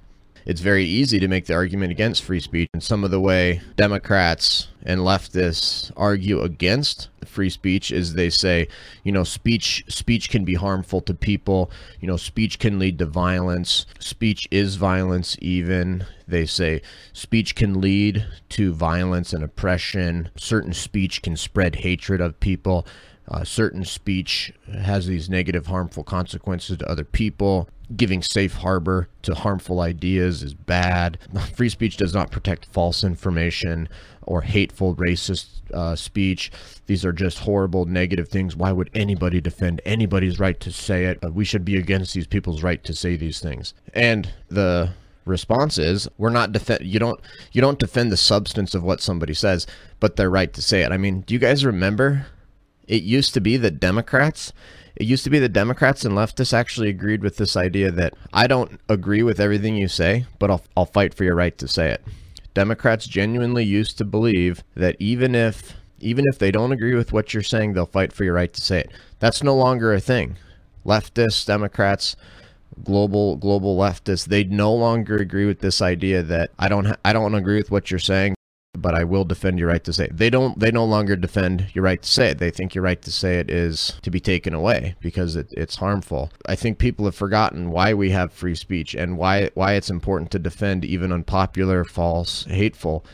it's 0.45 0.61
very 0.61 0.85
easy 0.85 1.19
to 1.19 1.27
make 1.27 1.45
the 1.45 1.53
argument 1.53 1.91
against 1.91 2.23
free 2.23 2.39
speech. 2.39 2.69
And 2.73 2.81
some 2.81 3.03
of 3.03 3.11
the 3.11 3.19
way 3.19 3.61
Democrats 3.75 4.67
and 4.83 5.01
leftists 5.01 5.91
argue 5.95 6.41
against 6.41 7.09
free 7.25 7.49
speech 7.49 7.91
is 7.91 8.13
they 8.13 8.29
say, 8.29 8.67
you 9.03 9.11
know, 9.11 9.23
speech 9.23 9.83
speech 9.87 10.29
can 10.29 10.43
be 10.43 10.55
harmful 10.55 11.01
to 11.01 11.13
people. 11.13 11.71
You 11.99 12.07
know, 12.07 12.17
speech 12.17 12.59
can 12.59 12.79
lead 12.79 12.97
to 12.99 13.05
violence. 13.05 13.85
Speech 13.99 14.47
is 14.51 14.75
violence 14.75 15.37
even. 15.41 16.05
They 16.27 16.45
say 16.45 16.81
speech 17.13 17.55
can 17.55 17.79
lead 17.79 18.25
to 18.49 18.73
violence 18.73 19.33
and 19.33 19.43
oppression. 19.43 20.29
Certain 20.35 20.73
speech 20.73 21.21
can 21.21 21.35
spread 21.35 21.77
hatred 21.77 22.21
of 22.21 22.39
people. 22.39 22.85
Uh, 23.27 23.43
certain 23.43 23.85
speech 23.85 24.51
has 24.73 25.07
these 25.07 25.29
negative, 25.29 25.67
harmful 25.67 26.03
consequences 26.03 26.77
to 26.77 26.89
other 26.89 27.05
people 27.05 27.69
giving 27.97 28.21
safe 28.21 28.55
harbor 28.55 29.07
to 29.23 29.35
harmful 29.35 29.79
ideas 29.79 30.43
is 30.43 30.53
bad. 30.53 31.17
Free 31.55 31.69
speech 31.69 31.97
does 31.97 32.13
not 32.13 32.31
protect 32.31 32.65
false 32.65 33.03
information 33.03 33.89
or 34.23 34.41
hateful, 34.41 34.95
racist 34.95 35.47
uh, 35.73 35.95
speech. 35.95 36.51
These 36.85 37.03
are 37.05 37.13
just 37.13 37.39
horrible, 37.39 37.85
negative 37.85 38.29
things. 38.29 38.55
Why 38.55 38.71
would 38.71 38.89
anybody 38.93 39.41
defend 39.41 39.81
anybody's 39.85 40.39
right 40.39 40.59
to 40.59 40.71
say 40.71 41.05
it? 41.05 41.19
We 41.33 41.45
should 41.45 41.65
be 41.65 41.77
against 41.77 42.13
these 42.13 42.27
people's 42.27 42.63
right 42.63 42.83
to 42.83 42.93
say 42.93 43.15
these 43.15 43.39
things. 43.39 43.73
And 43.93 44.31
the 44.49 44.91
response 45.25 45.77
is 45.77 46.09
we're 46.17 46.31
not 46.31 46.51
defend 46.51 46.83
you 46.83 46.97
don't 46.97 47.19
you 47.51 47.61
don't 47.61 47.77
defend 47.77 48.11
the 48.11 48.17
substance 48.17 48.73
of 48.73 48.81
what 48.81 48.99
somebody 48.99 49.35
says 49.35 49.67
but 49.99 50.15
their 50.15 50.31
right 50.31 50.51
to 50.51 50.63
say 50.63 50.81
it 50.81 50.91
i 50.91 50.97
mean 50.97 51.21
do 51.21 51.33
you 51.35 51.39
guys 51.39 51.63
remember 51.63 52.25
it 52.87 53.03
used 53.03 53.31
to 53.31 53.39
be 53.39 53.55
that 53.55 53.79
democrats 53.79 54.51
it 54.95 55.07
used 55.07 55.23
to 55.23 55.29
be 55.29 55.39
the 55.39 55.49
Democrats 55.49 56.05
and 56.05 56.15
leftists 56.15 56.53
actually 56.53 56.89
agreed 56.89 57.23
with 57.23 57.37
this 57.37 57.55
idea 57.55 57.91
that 57.91 58.13
I 58.33 58.47
don't 58.47 58.79
agree 58.89 59.23
with 59.23 59.39
everything 59.39 59.75
you 59.75 59.87
say, 59.87 60.25
but 60.39 60.51
I'll, 60.51 60.63
I'll 60.75 60.85
fight 60.85 61.13
for 61.13 61.23
your 61.23 61.35
right 61.35 61.57
to 61.57 61.67
say 61.67 61.91
it. 61.91 62.03
Democrats 62.53 63.07
genuinely 63.07 63.63
used 63.63 63.97
to 63.97 64.05
believe 64.05 64.63
that 64.75 64.95
even 64.99 65.35
if 65.35 65.75
even 65.99 66.25
if 66.27 66.39
they 66.39 66.51
don't 66.51 66.71
agree 66.71 66.95
with 66.95 67.13
what 67.13 67.33
you're 67.33 67.43
saying, 67.43 67.73
they'll 67.73 67.85
fight 67.85 68.11
for 68.11 68.23
your 68.23 68.33
right 68.33 68.51
to 68.51 68.61
say 68.61 68.79
it. 68.79 68.91
That's 69.19 69.43
no 69.43 69.55
longer 69.55 69.93
a 69.93 69.99
thing. 69.99 70.37
Leftists, 70.85 71.45
Democrats, 71.45 72.15
global 72.83 73.37
global 73.37 73.77
leftists, 73.77 74.25
they 74.25 74.43
no 74.43 74.73
longer 74.73 75.15
agree 75.15 75.45
with 75.45 75.59
this 75.59 75.81
idea 75.81 76.23
that 76.23 76.51
I 76.59 76.67
don't 76.67 76.97
I 77.05 77.13
don't 77.13 77.35
agree 77.35 77.57
with 77.57 77.71
what 77.71 77.91
you're 77.91 77.99
saying, 77.99 78.35
but 78.73 78.95
I 78.95 79.03
will 79.03 79.25
defend 79.25 79.59
your 79.59 79.67
right 79.67 79.83
to 79.83 79.91
say 79.91 80.05
it. 80.05 80.17
They 80.17 80.29
don't 80.29 80.57
they 80.59 80.71
no 80.71 80.85
longer 80.85 81.15
defend 81.15 81.67
your 81.73 81.83
right 81.83 82.01
to 82.01 82.09
say 82.09 82.29
it. 82.29 82.37
They 82.37 82.51
think 82.51 82.73
your 82.73 82.83
right 82.83 83.01
to 83.01 83.11
say 83.11 83.39
it 83.39 83.49
is 83.51 83.99
to 84.01 84.09
be 84.09 84.19
taken 84.19 84.53
away 84.53 84.95
because 85.01 85.35
it, 85.35 85.47
it's 85.51 85.75
harmful. 85.75 86.31
I 86.45 86.55
think 86.55 86.77
people 86.77 87.05
have 87.05 87.15
forgotten 87.15 87.71
why 87.71 87.93
we 87.93 88.11
have 88.11 88.31
free 88.31 88.55
speech 88.55 88.95
and 88.95 89.17
why 89.17 89.49
why 89.55 89.73
it's 89.73 89.89
important 89.89 90.31
to 90.31 90.39
defend 90.39 90.85
even 90.85 91.11
unpopular, 91.11 91.83
false, 91.83 92.45
hateful 92.45 93.05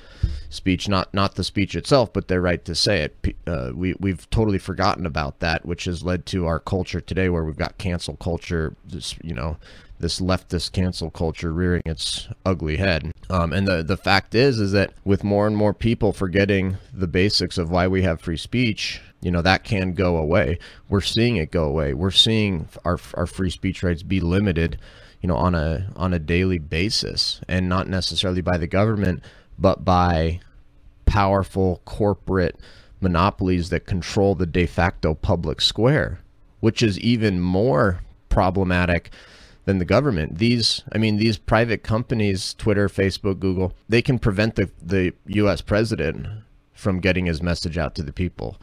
speech, 0.49 0.87
not 0.87 1.11
not 1.13 1.35
the 1.35 1.43
speech 1.43 1.75
itself, 1.75 2.13
but 2.13 2.27
their 2.27 2.41
right 2.41 2.63
to 2.65 2.75
say 2.75 3.01
it. 3.01 3.35
Uh, 3.47 3.71
we 3.73 3.95
we've 3.99 4.29
totally 4.29 4.59
forgotten 4.59 5.07
about 5.07 5.39
that, 5.39 5.65
which 5.65 5.85
has 5.85 6.03
led 6.03 6.27
to 6.27 6.45
our 6.45 6.59
culture 6.59 7.01
today, 7.01 7.29
where 7.29 7.43
we've 7.43 7.57
got 7.57 7.79
cancel 7.79 8.15
culture. 8.17 8.75
You 9.23 9.33
know 9.33 9.57
this 9.99 10.19
leftist 10.19 10.71
cancel 10.71 11.09
culture 11.09 11.51
rearing 11.51 11.81
its 11.85 12.27
ugly 12.45 12.77
head. 12.77 13.11
Um, 13.29 13.51
and 13.53 13.67
the 13.67 13.83
the 13.83 13.97
fact 13.97 14.35
is, 14.35 14.59
is 14.59 14.71
that 14.73 14.93
with 15.03 15.23
more 15.23 15.47
and 15.47 15.57
more 15.57 15.73
people 15.73 16.13
forgetting 16.13 16.77
the 16.93 17.07
basics 17.07 17.57
of 17.57 17.71
why 17.71 17.87
we 17.87 18.03
have 18.03 18.21
free 18.21 18.37
speech, 18.37 19.01
you 19.21 19.31
know 19.31 19.41
that 19.41 19.63
can 19.63 19.93
go 19.93 20.17
away. 20.17 20.59
We're 20.89 21.01
seeing 21.01 21.37
it 21.37 21.51
go 21.51 21.65
away. 21.65 21.93
We're 21.93 22.11
seeing 22.11 22.69
our 22.85 22.99
our 23.15 23.25
free 23.25 23.49
speech 23.49 23.83
rights 23.83 24.03
be 24.03 24.19
limited, 24.19 24.77
you 25.21 25.27
know, 25.27 25.37
on 25.37 25.55
a 25.55 25.91
on 25.95 26.13
a 26.13 26.19
daily 26.19 26.59
basis, 26.59 27.41
and 27.47 27.67
not 27.67 27.87
necessarily 27.87 28.41
by 28.41 28.57
the 28.57 28.67
government, 28.67 29.23
but 29.57 29.83
by 29.83 30.39
powerful 31.05 31.81
corporate 31.85 32.55
monopolies 32.99 33.69
that 33.69 33.85
control 33.85 34.35
the 34.35 34.45
de 34.45 34.65
facto 34.65 35.13
public 35.13 35.61
square, 35.61 36.19
which 36.59 36.83
is 36.83 36.99
even 36.99 37.39
more 37.39 38.01
problematic 38.29 39.11
than 39.67 39.79
the 39.79 39.85
government. 39.85 40.37
These, 40.37 40.83
I 40.93 40.97
mean, 40.97 41.17
these 41.17 41.37
private 41.37 41.83
companies, 41.83 42.53
Twitter, 42.53 42.87
Facebook, 42.87 43.37
Google, 43.39 43.73
they 43.89 44.01
can 44.01 44.17
prevent 44.17 44.55
the, 44.55 44.71
the 44.81 45.13
US 45.41 45.59
president 45.59 46.25
from 46.71 47.01
getting 47.01 47.25
his 47.25 47.43
message 47.43 47.77
out 47.77 47.93
to 47.95 48.01
the 48.01 48.13
people, 48.13 48.61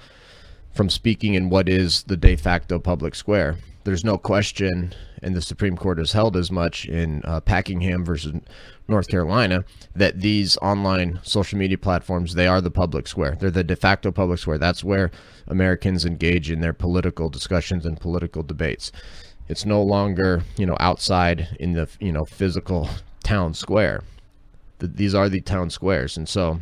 from 0.73 0.88
speaking 0.88 1.34
in 1.34 1.50
what 1.50 1.68
is 1.68 2.04
the 2.04 2.16
de 2.16 2.37
facto 2.37 2.78
public 2.78 3.14
square. 3.14 3.58
There's 3.84 4.02
no 4.02 4.16
question, 4.16 4.94
and 5.23 5.37
the 5.37 5.42
Supreme 5.42 5.76
Court 5.76 5.99
has 5.99 6.12
held 6.12 6.38
as 6.38 6.50
much 6.50 6.87
in 6.87 7.20
uh, 7.25 7.42
Packingham 7.42 8.02
versus 8.02 8.40
North 8.88 9.08
Carolina, 9.08 9.66
that 9.94 10.23
these 10.23 10.56
online 10.62 11.20
social 11.23 11.58
media 11.58 11.76
platforms, 11.76 12.32
they 12.32 12.46
are 12.46 12.62
the 12.62 12.70
public 12.70 13.06
square. 13.08 13.37
They're 13.38 13.50
the 13.50 13.62
de 13.62 13.76
facto 13.76 14.11
public 14.11 14.38
square. 14.38 14.56
That's 14.56 14.82
where 14.82 15.11
Americans 15.46 16.06
engage 16.06 16.50
in 16.50 16.61
their 16.61 16.73
political 16.73 17.28
discussions 17.28 17.84
and 17.84 18.00
political 18.00 18.42
debates. 18.42 18.90
It's 19.48 19.64
no 19.66 19.82
longer, 19.82 20.42
you 20.56 20.66
know, 20.66 20.76
outside 20.80 21.56
in 21.60 21.74
the, 21.74 21.88
you 22.00 22.12
know, 22.12 22.24
physical 22.24 22.88
town 23.22 23.54
square. 23.54 24.02
The, 24.78 24.86
these 24.86 25.14
are 25.14 25.28
the 25.28 25.40
town 25.40 25.70
squares. 25.70 26.16
And 26.16 26.28
so, 26.28 26.60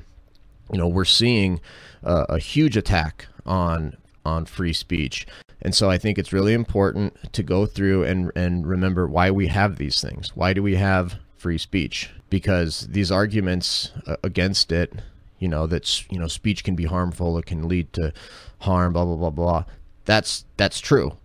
you 0.73 0.79
know, 0.79 0.89
we're 0.89 1.05
seeing 1.05 1.61
uh, 2.05 2.27
a 2.29 2.39
huge 2.39 2.77
attack 2.77 3.27
on 3.47 3.97
on 4.25 4.45
free 4.45 4.73
speech. 4.73 5.27
And 5.61 5.75
so 5.75 5.91
I 5.91 5.99
think 5.99 6.19
it's 6.19 6.33
really 6.33 6.55
important 6.55 7.33
to 7.33 7.43
go 7.43 7.67
through 7.67 8.05
and 8.05 8.33
and 8.35 8.67
remember 8.67 9.07
why 9.07 9.31
we 9.31 9.47
have 9.49 9.77
these 9.77 10.01
things. 10.01 10.35
Why 10.35 10.53
do 10.53 10.63
we 10.63 10.77
have 10.77 11.17
free 11.37 11.59
speech? 11.59 12.11
Because 12.31 12.89
these 12.91 13.13
arguments 13.13 13.93
uh, 14.07 14.17
against 14.25 14.73
it, 14.73 14.93
you 15.39 15.49
know, 15.49 15.67
that's, 15.67 16.05
you 16.11 16.19
know, 16.19 16.29
speech 16.29 16.65
can 16.65 16.75
be 16.75 16.85
harmful, 16.85 17.39
it 17.39 17.47
can 17.47 17.69
lead 17.69 17.93
to 17.95 18.13
harm, 18.61 18.93
blah 18.93 19.05
blah 19.05 19.17
blah 19.17 19.31
blah. 19.31 19.65
That's 20.05 20.45
that's 20.57 20.81
true. 20.81 21.17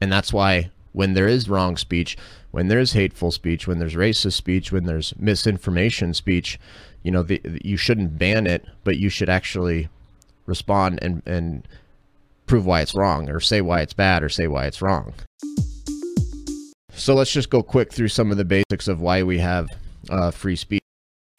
And 0.00 0.12
that's 0.12 0.32
why 0.32 0.70
when 0.92 1.14
there 1.14 1.28
is 1.28 1.48
wrong 1.48 1.76
speech, 1.76 2.16
when 2.50 2.68
there's 2.68 2.92
hateful 2.92 3.30
speech, 3.30 3.66
when 3.66 3.78
there's 3.78 3.94
racist 3.94 4.34
speech, 4.34 4.72
when 4.72 4.84
there's 4.84 5.14
misinformation 5.18 6.14
speech, 6.14 6.58
you 7.02 7.10
know, 7.10 7.22
the, 7.22 7.40
you 7.62 7.76
shouldn't 7.76 8.18
ban 8.18 8.46
it, 8.46 8.64
but 8.84 8.98
you 8.98 9.08
should 9.08 9.28
actually 9.28 9.88
respond 10.46 10.98
and, 11.02 11.22
and 11.26 11.68
prove 12.46 12.66
why 12.66 12.80
it's 12.80 12.94
wrong 12.94 13.28
or 13.28 13.38
say 13.40 13.60
why 13.60 13.80
it's 13.80 13.92
bad 13.92 14.22
or 14.22 14.28
say 14.28 14.46
why 14.46 14.66
it's 14.66 14.82
wrong. 14.82 15.12
So 16.92 17.14
let's 17.14 17.32
just 17.32 17.50
go 17.50 17.62
quick 17.62 17.92
through 17.92 18.08
some 18.08 18.30
of 18.32 18.38
the 18.38 18.44
basics 18.44 18.88
of 18.88 19.00
why 19.00 19.22
we 19.22 19.38
have 19.38 19.68
uh, 20.10 20.30
free 20.30 20.56
speech. 20.56 20.82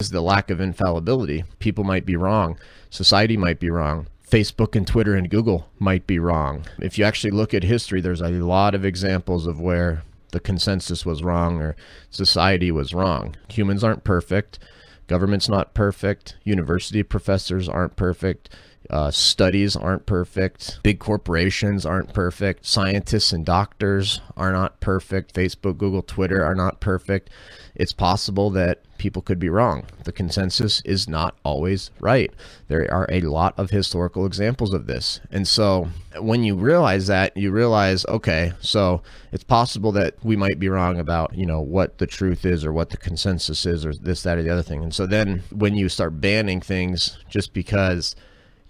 Is 0.00 0.08
the 0.08 0.22
lack 0.22 0.48
of 0.48 0.62
infallibility. 0.62 1.44
People 1.58 1.84
might 1.84 2.06
be 2.06 2.16
wrong. 2.16 2.58
Society 2.88 3.36
might 3.36 3.60
be 3.60 3.68
wrong. 3.68 4.06
Facebook 4.30 4.76
and 4.76 4.86
Twitter 4.86 5.14
and 5.14 5.28
Google 5.28 5.68
might 5.78 6.06
be 6.06 6.18
wrong. 6.18 6.64
If 6.78 6.98
you 6.98 7.04
actually 7.04 7.32
look 7.32 7.52
at 7.52 7.64
history, 7.64 8.00
there's 8.00 8.20
a 8.20 8.28
lot 8.28 8.74
of 8.74 8.84
examples 8.84 9.46
of 9.46 9.60
where 9.60 10.04
the 10.30 10.40
consensus 10.40 11.04
was 11.04 11.24
wrong 11.24 11.60
or 11.60 11.74
society 12.10 12.70
was 12.70 12.94
wrong. 12.94 13.34
Humans 13.48 13.82
aren't 13.82 14.04
perfect. 14.04 14.60
Government's 15.08 15.48
not 15.48 15.74
perfect. 15.74 16.36
University 16.44 17.02
professors 17.02 17.68
aren't 17.68 17.96
perfect. 17.96 18.48
Uh, 18.90 19.10
studies 19.10 19.76
aren't 19.76 20.04
perfect. 20.04 20.80
Big 20.82 20.98
corporations 20.98 21.86
aren't 21.86 22.12
perfect. 22.12 22.66
Scientists 22.66 23.32
and 23.32 23.46
doctors 23.46 24.20
are 24.36 24.52
not 24.52 24.80
perfect. 24.80 25.32
Facebook, 25.32 25.78
Google, 25.78 26.02
Twitter 26.02 26.44
are 26.44 26.56
not 26.56 26.80
perfect. 26.80 27.30
It's 27.76 27.92
possible 27.92 28.50
that 28.50 28.82
people 28.98 29.22
could 29.22 29.38
be 29.38 29.48
wrong. 29.48 29.84
The 30.04 30.12
consensus 30.12 30.82
is 30.84 31.08
not 31.08 31.36
always 31.44 31.90
right. 32.00 32.32
There 32.68 32.92
are 32.92 33.06
a 33.10 33.20
lot 33.22 33.54
of 33.56 33.70
historical 33.70 34.26
examples 34.26 34.74
of 34.74 34.86
this. 34.86 35.20
And 35.30 35.46
so 35.46 35.88
when 36.18 36.42
you 36.42 36.56
realize 36.56 37.06
that, 37.06 37.34
you 37.36 37.52
realize, 37.52 38.04
okay, 38.06 38.52
so 38.60 39.02
it's 39.32 39.44
possible 39.44 39.92
that 39.92 40.16
we 40.22 40.36
might 40.36 40.58
be 40.58 40.68
wrong 40.68 40.98
about, 40.98 41.34
you 41.34 41.46
know, 41.46 41.60
what 41.60 41.98
the 41.98 42.06
truth 42.06 42.44
is 42.44 42.64
or 42.64 42.72
what 42.72 42.90
the 42.90 42.96
consensus 42.96 43.64
is 43.64 43.86
or 43.86 43.94
this, 43.94 44.24
that, 44.24 44.36
or 44.36 44.42
the 44.42 44.50
other 44.50 44.62
thing. 44.62 44.82
And 44.82 44.94
so 44.94 45.06
then 45.06 45.44
when 45.50 45.76
you 45.76 45.88
start 45.88 46.20
banning 46.20 46.60
things 46.60 47.18
just 47.30 47.54
because 47.54 48.14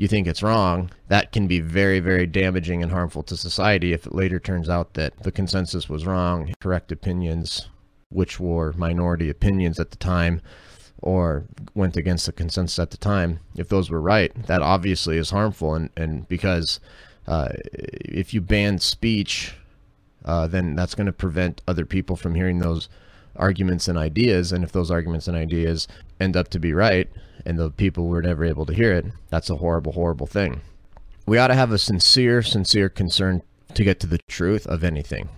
you 0.00 0.08
think 0.08 0.26
it's 0.26 0.42
wrong, 0.42 0.90
that 1.08 1.30
can 1.30 1.46
be 1.46 1.60
very, 1.60 2.00
very 2.00 2.26
damaging 2.26 2.82
and 2.82 2.90
harmful 2.90 3.22
to 3.22 3.36
society 3.36 3.92
if 3.92 4.06
it 4.06 4.14
later 4.14 4.40
turns 4.40 4.66
out 4.66 4.94
that 4.94 5.12
the 5.24 5.30
consensus 5.30 5.90
was 5.90 6.06
wrong, 6.06 6.54
correct 6.58 6.90
opinions 6.90 7.68
which 8.08 8.40
were 8.40 8.72
minority 8.78 9.28
opinions 9.28 9.78
at 9.78 9.90
the 9.90 9.98
time 9.98 10.40
or 11.02 11.44
went 11.74 11.98
against 11.98 12.24
the 12.24 12.32
consensus 12.32 12.78
at 12.78 12.90
the 12.92 12.96
time, 12.96 13.40
if 13.56 13.68
those 13.68 13.90
were 13.90 14.00
right, 14.00 14.32
that 14.46 14.62
obviously 14.62 15.18
is 15.18 15.32
harmful. 15.32 15.74
And, 15.74 15.90
and 15.98 16.26
because 16.28 16.80
uh, 17.26 17.50
if 17.74 18.32
you 18.32 18.40
ban 18.40 18.78
speech, 18.78 19.54
uh, 20.24 20.46
then 20.46 20.76
that's 20.76 20.94
going 20.94 21.08
to 21.08 21.12
prevent 21.12 21.60
other 21.68 21.84
people 21.84 22.16
from 22.16 22.34
hearing 22.34 22.60
those 22.60 22.88
arguments 23.36 23.86
and 23.86 23.98
ideas. 23.98 24.50
And 24.50 24.64
if 24.64 24.72
those 24.72 24.90
arguments 24.90 25.28
and 25.28 25.36
ideas 25.36 25.86
end 26.18 26.38
up 26.38 26.48
to 26.48 26.58
be 26.58 26.72
right 26.72 27.10
and 27.44 27.58
the 27.58 27.70
people 27.70 28.06
were 28.06 28.22
never 28.22 28.44
able 28.44 28.66
to 28.66 28.74
hear 28.74 28.92
it, 28.92 29.06
that's 29.28 29.50
a 29.50 29.56
horrible, 29.56 29.92
horrible 29.92 30.26
thing. 30.26 30.60
We 31.26 31.38
ought 31.38 31.48
to 31.48 31.54
have 31.54 31.72
a 31.72 31.78
sincere, 31.78 32.42
sincere 32.42 32.88
concern 32.88 33.42
to 33.74 33.84
get 33.84 34.00
to 34.00 34.06
the 34.06 34.18
truth 34.28 34.66
of 34.66 34.82
anything. 34.82 35.28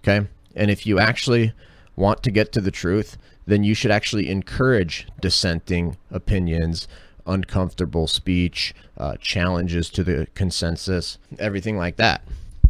Okay? 0.00 0.26
And 0.54 0.70
if 0.70 0.86
you 0.86 0.98
actually 0.98 1.52
want 1.96 2.22
to 2.22 2.30
get 2.30 2.52
to 2.52 2.60
the 2.60 2.70
truth, 2.70 3.16
then 3.46 3.64
you 3.64 3.74
should 3.74 3.90
actually 3.90 4.30
encourage 4.30 5.06
dissenting 5.20 5.96
opinions, 6.10 6.88
uncomfortable 7.26 8.06
speech, 8.06 8.74
uh, 8.96 9.16
challenges 9.16 9.90
to 9.90 10.04
the 10.04 10.26
consensus, 10.34 11.18
everything 11.38 11.76
like 11.76 11.96
that. 11.96 12.22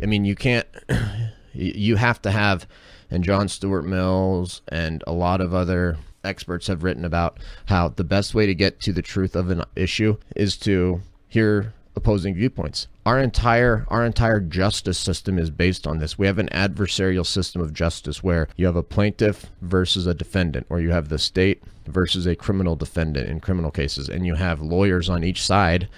I 0.02 0.06
mean, 0.06 0.24
you 0.24 0.34
can't, 0.34 0.66
you 1.52 1.96
have 1.96 2.20
to 2.22 2.30
have, 2.30 2.66
and 3.10 3.22
John 3.22 3.48
Stuart 3.48 3.82
Mills 3.82 4.62
and 4.68 5.04
a 5.06 5.12
lot 5.12 5.40
of 5.40 5.54
other 5.54 5.98
experts 6.24 6.66
have 6.66 6.82
written 6.82 7.04
about 7.04 7.38
how 7.66 7.88
the 7.88 8.04
best 8.04 8.34
way 8.34 8.46
to 8.46 8.54
get 8.54 8.80
to 8.80 8.92
the 8.92 9.02
truth 9.02 9.36
of 9.36 9.50
an 9.50 9.62
issue 9.76 10.16
is 10.34 10.56
to 10.58 11.00
hear 11.28 11.72
opposing 11.96 12.34
viewpoints. 12.34 12.88
Our 13.06 13.20
entire 13.20 13.84
our 13.88 14.04
entire 14.04 14.40
justice 14.40 14.98
system 14.98 15.38
is 15.38 15.50
based 15.50 15.86
on 15.86 15.98
this. 15.98 16.18
We 16.18 16.26
have 16.26 16.38
an 16.38 16.48
adversarial 16.48 17.26
system 17.26 17.60
of 17.62 17.74
justice 17.74 18.22
where 18.22 18.48
you 18.56 18.66
have 18.66 18.76
a 18.76 18.82
plaintiff 18.82 19.46
versus 19.60 20.06
a 20.06 20.14
defendant, 20.14 20.66
or 20.70 20.80
you 20.80 20.90
have 20.90 21.08
the 21.08 21.18
state 21.18 21.62
versus 21.86 22.26
a 22.26 22.34
criminal 22.36 22.76
defendant 22.76 23.28
in 23.28 23.40
criminal 23.40 23.70
cases, 23.70 24.08
and 24.08 24.26
you 24.26 24.34
have 24.34 24.60
lawyers 24.60 25.08
on 25.08 25.24
each 25.24 25.42
side. 25.42 25.88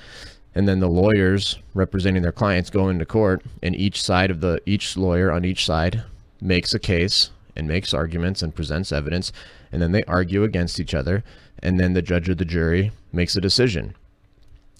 And 0.55 0.67
then 0.67 0.81
the 0.81 0.89
lawyers 0.89 1.59
representing 1.75 2.23
their 2.23 2.33
clients 2.33 2.71
go 2.71 2.89
into 2.89 3.05
court, 3.05 3.43
and 3.63 3.77
each 3.77 4.03
side 4.03 4.31
of 4.31 4.41
the 4.41 4.61
each 4.67 4.97
lawyer 4.97 5.31
on 5.31 5.45
each 5.45 5.65
side 5.65 6.03
makes 6.41 6.75
a 6.75 6.79
case 6.79 7.31
and 7.57 7.67
makes 7.67 7.95
arguments 7.95 8.43
and 8.43 8.55
presents 8.55 8.93
evidence, 8.93 9.33
and 9.73 9.81
then 9.81 9.93
they 9.93 10.05
argue 10.05 10.45
against 10.45 10.79
each 10.79 10.95
other, 10.95 11.25
and 11.63 11.81
then 11.81 11.95
the 11.95 12.03
judge 12.03 12.29
or 12.29 12.35
the 12.35 12.45
jury 12.45 12.93
makes 13.13 13.35
a 13.37 13.41
decision 13.41 13.95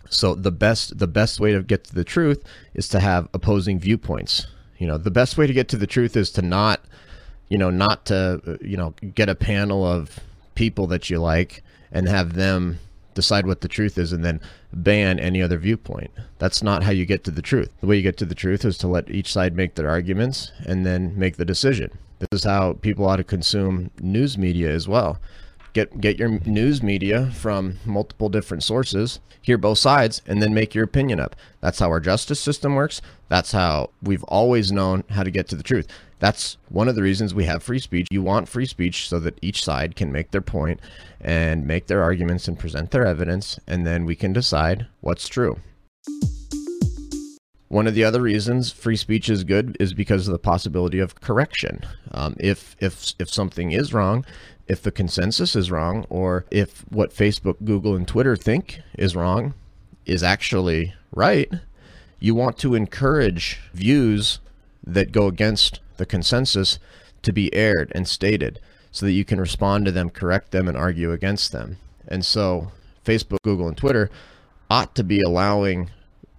so 0.09 0.35
the 0.35 0.53
best 0.53 0.99
the 0.99 1.07
best 1.07 1.41
way 1.41 1.53
to 1.53 1.63
get 1.63 1.85
to 1.85 1.95
the 1.95 2.05
truth 2.05 2.45
is 2.75 2.89
to 2.89 3.01
have 3.01 3.29
opposing 3.35 3.79
viewpoints 3.79 4.47
You 4.79 4.87
know, 4.87 4.99
the 4.99 5.11
best 5.11 5.39
way 5.39 5.47
to 5.47 5.53
get 5.53 5.69
to 5.69 5.77
the 5.77 5.87
truth 5.87 6.17
is 6.17 6.31
to 6.33 6.43
not, 6.43 6.81
you 7.49 7.59
know, 7.59 7.71
not 7.71 8.05
to, 8.07 8.41
uh, 8.47 8.57
you 8.61 8.77
know, 8.77 8.95
get 9.15 9.29
a 9.29 9.35
panel 9.35 9.87
of 9.87 10.21
people 10.55 10.87
that 10.89 11.09
you 11.09 11.19
like 11.19 11.63
and 11.91 12.09
have 12.09 12.35
them 12.35 12.79
decide 13.15 13.47
what 13.47 13.63
the 13.63 13.69
truth 13.69 13.97
is 13.97 14.13
and 14.13 14.23
then 14.25 14.41
ban 14.73 15.19
any 15.19 15.41
other 15.41 15.57
viewpoint. 15.59 16.11
That's 16.39 16.63
not 16.63 16.83
how 16.83 16.91
you 16.91 17.07
get 17.07 17.25
to 17.25 17.31
the 17.31 17.41
truth. 17.41 17.71
The 17.81 17.87
way 17.87 17.97
you 17.97 18.03
get 18.03 18.19
to 18.19 18.27
the 18.27 18.35
truth 18.35 18.65
is 18.65 18.77
to 18.79 18.89
let 18.89 19.09
each 19.09 19.33
side 19.33 19.57
make 19.57 19.75
their 19.75 19.89
arguments 19.89 20.53
and 20.67 20.85
then 20.85 21.19
make 21.19 21.37
the 21.37 21.47
decision. 21.47 21.91
This 22.19 22.41
is 22.41 22.45
how 22.45 22.75
people 22.75 23.07
ought 23.07 23.17
to 23.17 23.25
consume 23.25 23.91
news 24.01 24.39
media 24.39 24.71
as 24.71 24.89
well. 24.89 25.19
Get 25.75 26.01
get 26.01 26.19
your 26.19 26.41
news 26.47 26.83
media 26.83 27.31
from 27.35 27.79
multiple 27.85 28.31
different 28.31 28.63
sources, 28.63 29.21
hear 29.43 29.59
both 29.59 29.77
sides, 29.77 30.23
and 30.27 30.43
then 30.43 30.55
make 30.55 30.75
your 30.75 30.85
opinion 30.85 31.21
up. 31.21 31.37
That's 31.61 31.79
how 31.79 31.91
our 31.91 32.01
justice 32.01 32.41
system 32.41 32.75
works. 32.75 33.03
That's 33.29 33.53
how 33.53 33.91
we've 34.03 34.25
always 34.25 34.73
known 34.73 35.05
how 35.11 35.23
to 35.23 35.31
get 35.31 35.49
to 35.49 35.57
the 35.57 35.63
truth. 35.63 35.87
That's 36.19 36.57
one 36.71 36.89
of 36.89 36.95
the 36.95 37.03
reasons 37.03 37.35
we 37.35 37.45
have 37.45 37.63
free 37.63 37.79
speech. 37.79 38.09
You 38.11 38.23
want 38.23 38.49
free 38.49 38.65
speech 38.65 39.07
so 39.07 39.21
that 39.21 39.39
each 39.43 39.63
side 39.63 39.97
can 39.97 40.11
make 40.11 40.31
their 40.31 40.41
point 40.41 40.81
and 41.21 41.67
make 41.67 41.89
their 41.89 42.03
arguments 42.03 42.49
and 42.49 42.59
present 42.59 42.91
their 42.91 43.07
evidence, 43.07 43.61
and 43.67 43.87
then 43.87 44.07
we 44.07 44.17
can 44.17 44.33
decide 44.33 44.87
what's 45.03 45.29
true. 45.29 45.59
One 47.69 47.87
of 47.87 47.95
the 47.95 48.05
other 48.05 48.23
reasons 48.23 48.71
free 48.71 48.97
speech 48.97 49.29
is 49.29 49.43
good 49.43 49.77
is 49.81 49.93
because 49.93 50.29
of 50.29 50.33
the 50.33 50.39
possibility 50.39 51.01
of 51.01 51.21
correction. 51.21 51.81
Um, 52.13 52.37
if 52.39 52.77
if 52.79 53.15
if 53.19 53.29
something 53.29 53.73
is 53.73 53.93
wrong, 53.93 54.25
if 54.69 54.83
the 54.83 54.93
consensus 54.93 55.57
is 55.57 55.71
wrong, 55.71 56.07
or 56.09 56.45
if 56.51 56.85
what 56.91 57.11
Facebook, 57.11 57.57
Google, 57.65 57.97
and 57.97 58.07
Twitter 58.07 58.37
think 58.37 58.81
is 58.97 59.17
wrong 59.17 59.55
is 60.05 60.23
actually 60.23 60.95
right, 61.13 61.51
you 62.21 62.35
want 62.35 62.57
to 62.59 62.75
encourage 62.75 63.59
views 63.73 64.39
that 64.85 65.11
go 65.11 65.27
against 65.27 65.81
the 65.97 66.07
consensus 66.07 66.79
to 67.23 67.33
be 67.33 67.53
aired 67.53 67.91
and 67.95 68.07
stated 68.07 68.61
so 68.93 69.05
that 69.05 69.13
you 69.13 69.25
can 69.25 69.41
respond 69.41 69.85
to 69.85 69.93
them, 69.93 70.09
correct 70.09 70.53
them, 70.53 70.69
and 70.69 70.77
argue 70.77 71.11
against 71.11 71.51
them. 71.51 71.79
And 72.07 72.25
so 72.25 72.71
Facebook, 73.05 73.43
Google, 73.43 73.69
and 73.69 73.77
Twitter 73.77 74.09
ought 74.71 74.95
to 74.95 75.05
be 75.05 75.21
allowing 75.21 75.91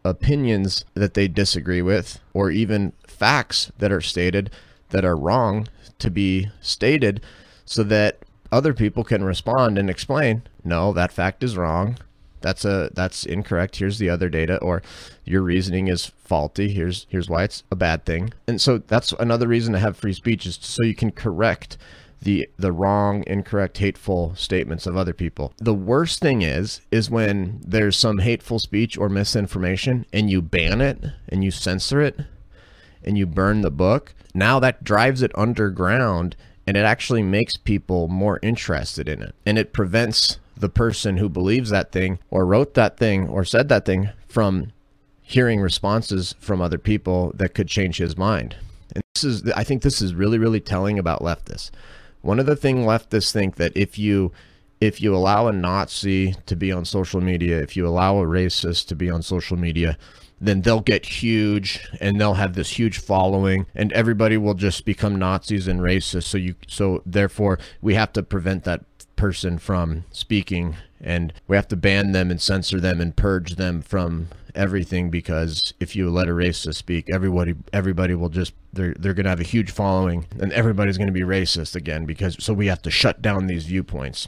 opinions 0.10 0.86
that 0.94 1.14
they 1.14 1.28
disagree 1.28 1.82
with 1.82 2.20
or 2.34 2.50
even 2.50 2.94
facts 3.06 3.72
that 3.78 3.92
are 3.92 4.02
stated 4.02 4.50
that 4.90 5.06
are 5.06 5.16
wrong 5.16 5.68
to 6.00 6.10
be 6.10 6.50
stated 6.62 7.22
so 7.66 7.84
that 7.84 8.20
other 8.52 8.74
people 8.74 9.04
can 9.04 9.24
respond 9.24 9.78
and 9.78 9.90
explain 9.90 10.44
no 10.64 10.94
that 10.94 11.12
fact 11.12 11.44
is 11.44 11.58
wrong. 11.58 11.98
That's 12.42 12.66
a 12.66 12.92
that's 12.94 13.26
incorrect. 13.26 13.78
Here's 13.78 13.98
the 13.98 14.10
other 14.10 14.30
data 14.30 14.58
or 14.58 14.82
your 15.26 15.42
reasoning 15.42 15.88
is 15.88 16.06
faulty. 16.06 16.70
Here's 16.70 17.08
here's 17.10 17.30
why 17.30 17.44
it's 17.44 17.64
a 17.72 17.76
bad 17.76 18.06
thing. 18.06 18.34
And 18.48 18.62
so 18.62 18.78
that's 18.78 19.12
another 19.14 19.48
reason 19.48 19.74
to 19.74 19.80
have 19.80 19.98
free 19.98 20.14
speech 20.14 20.46
is 20.46 20.58
so 20.62 20.84
you 20.84 20.96
can 20.96 21.12
correct 21.12 21.78
the 22.22 22.50
the 22.58 22.72
wrong, 22.72 23.24
incorrect, 23.28 23.78
hateful 23.78 24.36
statements 24.36 24.86
of 24.86 24.98
other 24.98 25.14
people. 25.14 25.54
The 25.58 25.74
worst 25.74 26.20
thing 26.20 26.42
is 26.42 26.82
is 26.92 27.10
when 27.10 27.62
there's 27.66 27.98
some 27.98 28.20
hateful 28.20 28.60
speech 28.60 28.98
or 28.98 29.10
misinformation 29.10 30.06
and 30.12 30.30
you 30.30 30.42
ban 30.42 30.82
it 30.82 31.04
and 31.30 31.44
you 31.44 31.52
censor 31.52 32.02
it 32.02 32.20
and 33.04 33.18
you 33.18 33.26
burn 33.26 33.62
the 33.62 33.72
book. 33.72 34.14
Now 34.34 34.60
that 34.60 34.84
drives 34.84 35.22
it 35.22 35.32
underground 35.38 36.36
and 36.66 36.76
it 36.76 36.82
actually 36.82 37.24
makes 37.24 37.56
people 37.56 38.08
more 38.08 38.40
interested 38.44 39.08
in 39.08 39.22
it. 39.22 39.34
And 39.46 39.58
it 39.58 39.72
prevents 39.72 40.38
the 40.56 40.70
person 40.70 41.18
who 41.18 41.30
believes 41.30 41.70
that 41.70 41.92
thing 41.92 42.20
or 42.30 42.46
wrote 42.46 42.74
that 42.74 42.98
thing 42.98 43.28
or 43.28 43.46
said 43.46 43.70
that 43.70 43.86
thing 43.86 44.10
from 44.28 44.74
hearing 45.22 45.62
responses 45.62 46.36
from 46.40 46.62
other 46.62 46.78
people 46.78 47.32
that 47.36 47.54
could 47.54 47.68
change 47.68 47.98
his 47.98 48.18
mind. 48.18 48.56
And 48.94 49.04
this 49.14 49.24
is 49.24 49.50
I 49.52 49.64
think 49.64 49.82
this 49.82 50.02
is 50.02 50.14
really 50.14 50.38
really 50.38 50.60
telling 50.60 50.98
about 50.98 51.22
leftists. 51.22 51.72
One 52.28 52.42
of 52.42 52.46
the 52.46 52.58
thing 52.58 52.84
leftists 52.84 53.32
think 53.32 53.56
that 53.56 53.72
if 53.74 53.98
you 53.98 54.34
if 54.82 55.02
you 55.02 55.16
allow 55.16 55.48
a 55.48 55.54
Nazi 55.54 56.36
to 56.46 56.58
be 56.58 56.74
on 56.74 56.84
social 56.84 57.22
media, 57.22 57.62
if 57.62 57.78
you 57.78 57.88
allow 57.88 58.18
a 58.18 58.26
racist 58.26 58.88
to 58.88 58.96
be 58.96 59.10
on 59.10 59.22
social 59.22 59.56
media, 59.56 59.98
then 60.42 60.60
they'll 60.60 60.82
get 60.82 61.06
huge 61.06 61.88
and 62.02 62.20
they'll 62.20 62.34
have 62.34 62.54
this 62.54 62.78
huge 62.78 62.98
following 62.98 63.66
and 63.74 63.94
everybody 63.94 64.36
will 64.36 64.56
just 64.56 64.84
become 64.84 65.16
Nazis 65.16 65.70
and 65.70 65.80
racists. 65.80 66.24
So 66.24 66.38
you 66.38 66.56
so 66.68 67.02
therefore 67.06 67.60
we 67.82 67.94
have 67.94 68.12
to 68.12 68.24
prevent 68.24 68.66
that 68.66 68.84
person 69.16 69.58
from 69.58 70.04
speaking 70.12 70.76
and 71.00 71.32
we 71.48 71.56
have 71.56 71.70
to 71.70 71.78
ban 71.78 72.12
them 72.12 72.30
and 72.30 72.42
censor 72.42 72.82
them 72.82 73.00
and 73.00 73.16
purge 73.16 73.56
them 73.56 73.82
from 73.82 74.28
everything 74.58 75.10
because 75.10 75.74
if 75.80 75.96
you 75.96 76.10
let 76.10 76.28
a 76.28 76.32
racist 76.32 76.76
speak, 76.76 77.10
everybody 77.10 77.56
everybody 77.72 78.16
will 78.16 78.30
just 78.30 78.54
they're 78.74 78.96
they're 79.00 79.14
gonna 79.14 79.30
have 79.30 79.40
a 79.40 79.44
huge 79.44 79.72
following 79.72 80.26
and 80.40 80.52
everybody's 80.54 80.98
gonna 80.98 81.12
be 81.12 81.22
racist 81.22 81.76
again 81.76 82.06
because 82.06 82.36
so 82.44 82.54
we 82.54 82.68
have 82.68 82.82
to 82.82 82.92
shut 82.92 83.22
down 83.22 83.48
these 83.48 83.66
viewpoints. 83.66 84.28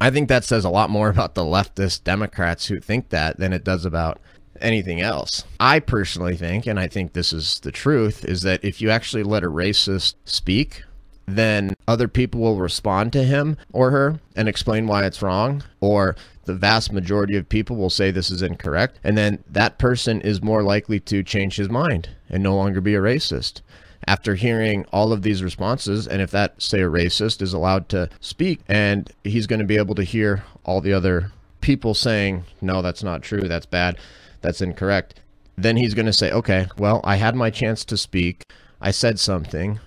I 0.00 0.10
think 0.10 0.28
that 0.28 0.44
says 0.44 0.64
a 0.64 0.70
lot 0.70 0.90
more 0.90 1.08
about 1.10 1.34
the 1.34 1.44
leftist 1.44 2.04
Democrats 2.04 2.66
who 2.66 2.80
think 2.80 3.10
that 3.10 3.38
than 3.38 3.52
it 3.52 3.64
does 3.64 3.84
about 3.84 4.20
anything 4.60 5.00
else. 5.00 5.44
I 5.60 5.80
personally 5.80 6.36
think, 6.36 6.66
and 6.66 6.78
I 6.78 6.86
think 6.86 7.12
this 7.12 7.32
is 7.32 7.60
the 7.60 7.72
truth, 7.72 8.24
is 8.24 8.42
that 8.42 8.64
if 8.64 8.80
you 8.80 8.90
actually 8.90 9.22
let 9.22 9.44
a 9.44 9.48
racist 9.48 10.14
speak, 10.24 10.84
then 11.26 11.74
other 11.86 12.08
people 12.08 12.40
will 12.40 12.56
respond 12.56 13.12
to 13.12 13.24
him 13.24 13.56
or 13.72 13.90
her 13.90 14.20
and 14.34 14.48
explain 14.48 14.86
why 14.86 15.04
it's 15.04 15.22
wrong 15.22 15.62
or 15.80 16.16
the 16.44 16.54
vast 16.54 16.92
majority 16.92 17.36
of 17.36 17.48
people 17.48 17.76
will 17.76 17.90
say 17.90 18.10
this 18.10 18.30
is 18.30 18.42
incorrect 18.42 18.98
and 19.04 19.16
then 19.16 19.42
that 19.48 19.78
person 19.78 20.20
is 20.20 20.42
more 20.42 20.62
likely 20.62 20.98
to 21.00 21.22
change 21.22 21.56
his 21.56 21.68
mind 21.68 22.08
and 22.28 22.42
no 22.42 22.54
longer 22.54 22.80
be 22.80 22.94
a 22.94 23.00
racist 23.00 23.60
after 24.06 24.34
hearing 24.34 24.84
all 24.92 25.12
of 25.12 25.22
these 25.22 25.42
responses 25.42 26.08
and 26.08 26.20
if 26.20 26.30
that 26.30 26.60
say 26.60 26.80
a 26.80 26.88
racist 26.88 27.40
is 27.40 27.52
allowed 27.52 27.88
to 27.88 28.08
speak 28.20 28.60
and 28.68 29.12
he's 29.24 29.46
going 29.46 29.60
to 29.60 29.66
be 29.66 29.76
able 29.76 29.94
to 29.94 30.04
hear 30.04 30.42
all 30.64 30.80
the 30.80 30.92
other 30.92 31.30
people 31.60 31.94
saying 31.94 32.44
no 32.60 32.82
that's 32.82 33.02
not 33.02 33.22
true 33.22 33.42
that's 33.42 33.66
bad 33.66 33.96
that's 34.40 34.60
incorrect 34.60 35.14
then 35.56 35.76
he's 35.76 35.94
going 35.94 36.06
to 36.06 36.12
say 36.12 36.32
okay 36.32 36.66
well 36.76 37.00
i 37.04 37.16
had 37.16 37.36
my 37.36 37.50
chance 37.50 37.84
to 37.84 37.96
speak 37.96 38.44
i 38.80 38.90
said 38.90 39.20
something 39.20 39.78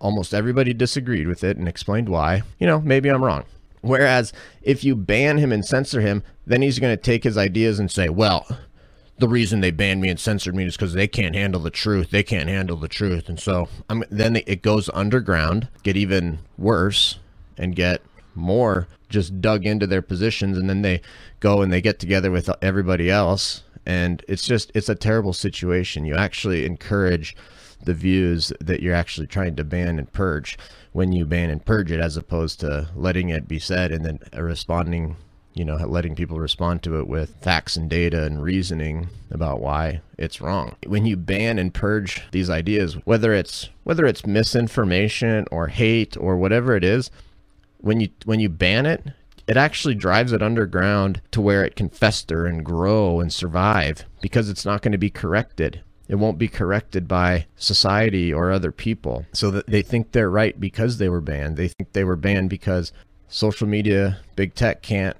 almost 0.00 0.34
everybody 0.34 0.72
disagreed 0.72 1.26
with 1.26 1.44
it 1.44 1.56
and 1.56 1.68
explained 1.68 2.08
why. 2.08 2.42
You 2.58 2.66
know, 2.66 2.80
maybe 2.80 3.08
I'm 3.08 3.24
wrong. 3.24 3.44
Whereas 3.80 4.32
if 4.62 4.84
you 4.84 4.96
ban 4.96 5.38
him 5.38 5.52
and 5.52 5.64
censor 5.64 6.00
him, 6.00 6.22
then 6.46 6.62
he's 6.62 6.78
going 6.78 6.96
to 6.96 7.02
take 7.02 7.24
his 7.24 7.38
ideas 7.38 7.78
and 7.78 7.90
say, 7.90 8.08
well, 8.08 8.46
the 9.18 9.28
reason 9.28 9.60
they 9.60 9.70
banned 9.70 10.00
me 10.00 10.08
and 10.08 10.18
censored 10.18 10.54
me 10.54 10.64
is 10.64 10.76
because 10.76 10.94
they 10.94 11.08
can't 11.08 11.34
handle 11.34 11.60
the 11.60 11.70
truth. 11.70 12.10
They 12.10 12.22
can't 12.22 12.48
handle 12.48 12.76
the 12.76 12.88
truth. 12.88 13.28
And 13.28 13.38
so 13.38 13.68
I'm, 13.88 14.04
then 14.10 14.36
it 14.36 14.62
goes 14.62 14.88
underground, 14.94 15.68
get 15.82 15.96
even 15.96 16.38
worse, 16.56 17.18
and 17.56 17.74
get 17.74 18.00
more 18.34 18.86
just 19.08 19.40
dug 19.40 19.66
into 19.66 19.86
their 19.86 20.02
positions. 20.02 20.56
And 20.58 20.68
then 20.68 20.82
they 20.82 21.00
go 21.40 21.62
and 21.62 21.72
they 21.72 21.80
get 21.80 21.98
together 21.98 22.30
with 22.30 22.50
everybody 22.62 23.10
else. 23.10 23.64
And 23.86 24.22
it's 24.28 24.46
just, 24.46 24.70
it's 24.74 24.88
a 24.88 24.94
terrible 24.94 25.32
situation. 25.32 26.04
You 26.04 26.14
actually 26.14 26.66
encourage 26.66 27.34
the 27.82 27.94
views 27.94 28.52
that 28.60 28.82
you're 28.82 28.94
actually 28.94 29.26
trying 29.26 29.56
to 29.56 29.64
ban 29.64 29.98
and 29.98 30.12
purge 30.12 30.58
when 30.98 31.12
you 31.12 31.24
ban 31.24 31.48
and 31.48 31.64
purge 31.64 31.92
it 31.92 32.00
as 32.00 32.16
opposed 32.16 32.58
to 32.58 32.88
letting 32.96 33.28
it 33.28 33.46
be 33.46 33.60
said 33.60 33.92
and 33.92 34.04
then 34.04 34.18
responding 34.36 35.14
you 35.54 35.64
know 35.64 35.76
letting 35.76 36.16
people 36.16 36.40
respond 36.40 36.82
to 36.82 36.98
it 36.98 37.06
with 37.06 37.36
facts 37.40 37.76
and 37.76 37.88
data 37.88 38.24
and 38.24 38.42
reasoning 38.42 39.08
about 39.30 39.60
why 39.60 40.00
it's 40.16 40.40
wrong. 40.40 40.74
When 40.88 41.06
you 41.06 41.16
ban 41.16 41.56
and 41.56 41.72
purge 41.72 42.24
these 42.32 42.50
ideas 42.50 42.94
whether 43.06 43.32
it's 43.32 43.68
whether 43.84 44.06
it's 44.06 44.26
misinformation 44.26 45.46
or 45.52 45.68
hate 45.68 46.16
or 46.16 46.36
whatever 46.36 46.74
it 46.74 46.82
is 46.82 47.12
when 47.76 48.00
you 48.00 48.08
when 48.24 48.40
you 48.40 48.48
ban 48.48 48.84
it 48.84 49.06
it 49.46 49.56
actually 49.56 49.94
drives 49.94 50.32
it 50.32 50.42
underground 50.42 51.20
to 51.30 51.40
where 51.40 51.64
it 51.64 51.76
can 51.76 51.90
fester 51.90 52.44
and 52.44 52.64
grow 52.64 53.20
and 53.20 53.32
survive 53.32 54.04
because 54.20 54.50
it's 54.50 54.66
not 54.66 54.82
going 54.82 54.90
to 54.90 54.98
be 54.98 55.10
corrected 55.10 55.80
it 56.08 56.14
won't 56.16 56.38
be 56.38 56.48
corrected 56.48 57.06
by 57.06 57.46
society 57.56 58.32
or 58.32 58.50
other 58.50 58.72
people. 58.72 59.26
So 59.32 59.50
that 59.50 59.66
they 59.66 59.82
think 59.82 60.12
they're 60.12 60.30
right 60.30 60.58
because 60.58 60.98
they 60.98 61.08
were 61.08 61.20
banned. 61.20 61.56
They 61.56 61.68
think 61.68 61.92
they 61.92 62.04
were 62.04 62.16
banned 62.16 62.50
because 62.50 62.92
social 63.28 63.68
media, 63.68 64.20
big 64.34 64.54
tech 64.54 64.82
can't 64.82 65.16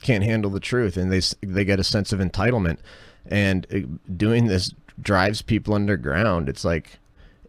can't 0.00 0.24
handle 0.24 0.50
the 0.50 0.60
truth, 0.60 0.96
and 0.96 1.12
they 1.12 1.20
they 1.46 1.64
get 1.64 1.78
a 1.78 1.84
sense 1.84 2.12
of 2.12 2.18
entitlement. 2.18 2.78
And 3.26 3.66
uh, 3.72 3.80
doing 4.16 4.46
this 4.46 4.74
drives 5.00 5.42
people 5.42 5.74
underground. 5.74 6.48
It's 6.48 6.64
like 6.64 6.98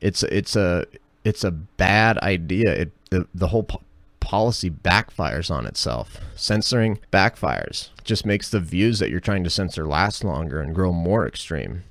it's 0.02 0.24
it's 0.24 0.56
a 0.56 0.86
it's 1.24 1.44
a 1.44 1.52
bad 1.52 2.18
idea. 2.20 2.70
It 2.74 2.92
the 3.10 3.28
the 3.34 3.48
whole 3.48 3.64
po 3.64 3.82
policy 4.20 4.70
backfires 4.70 5.52
on 5.52 5.66
itself. 5.66 6.18
Censoring 6.36 6.98
backfires. 7.12 7.90
It 8.00 8.06
Just 8.06 8.26
makes 8.26 8.50
the 8.50 8.62
views 8.62 9.00
that 9.00 9.10
you're 9.10 9.20
trying 9.20 9.44
to 9.44 9.50
censor 9.50 9.86
last 9.86 10.24
longer 10.24 10.62
and 10.62 10.74
grow 10.74 10.94
more 10.94 11.28
extreme 11.28 11.84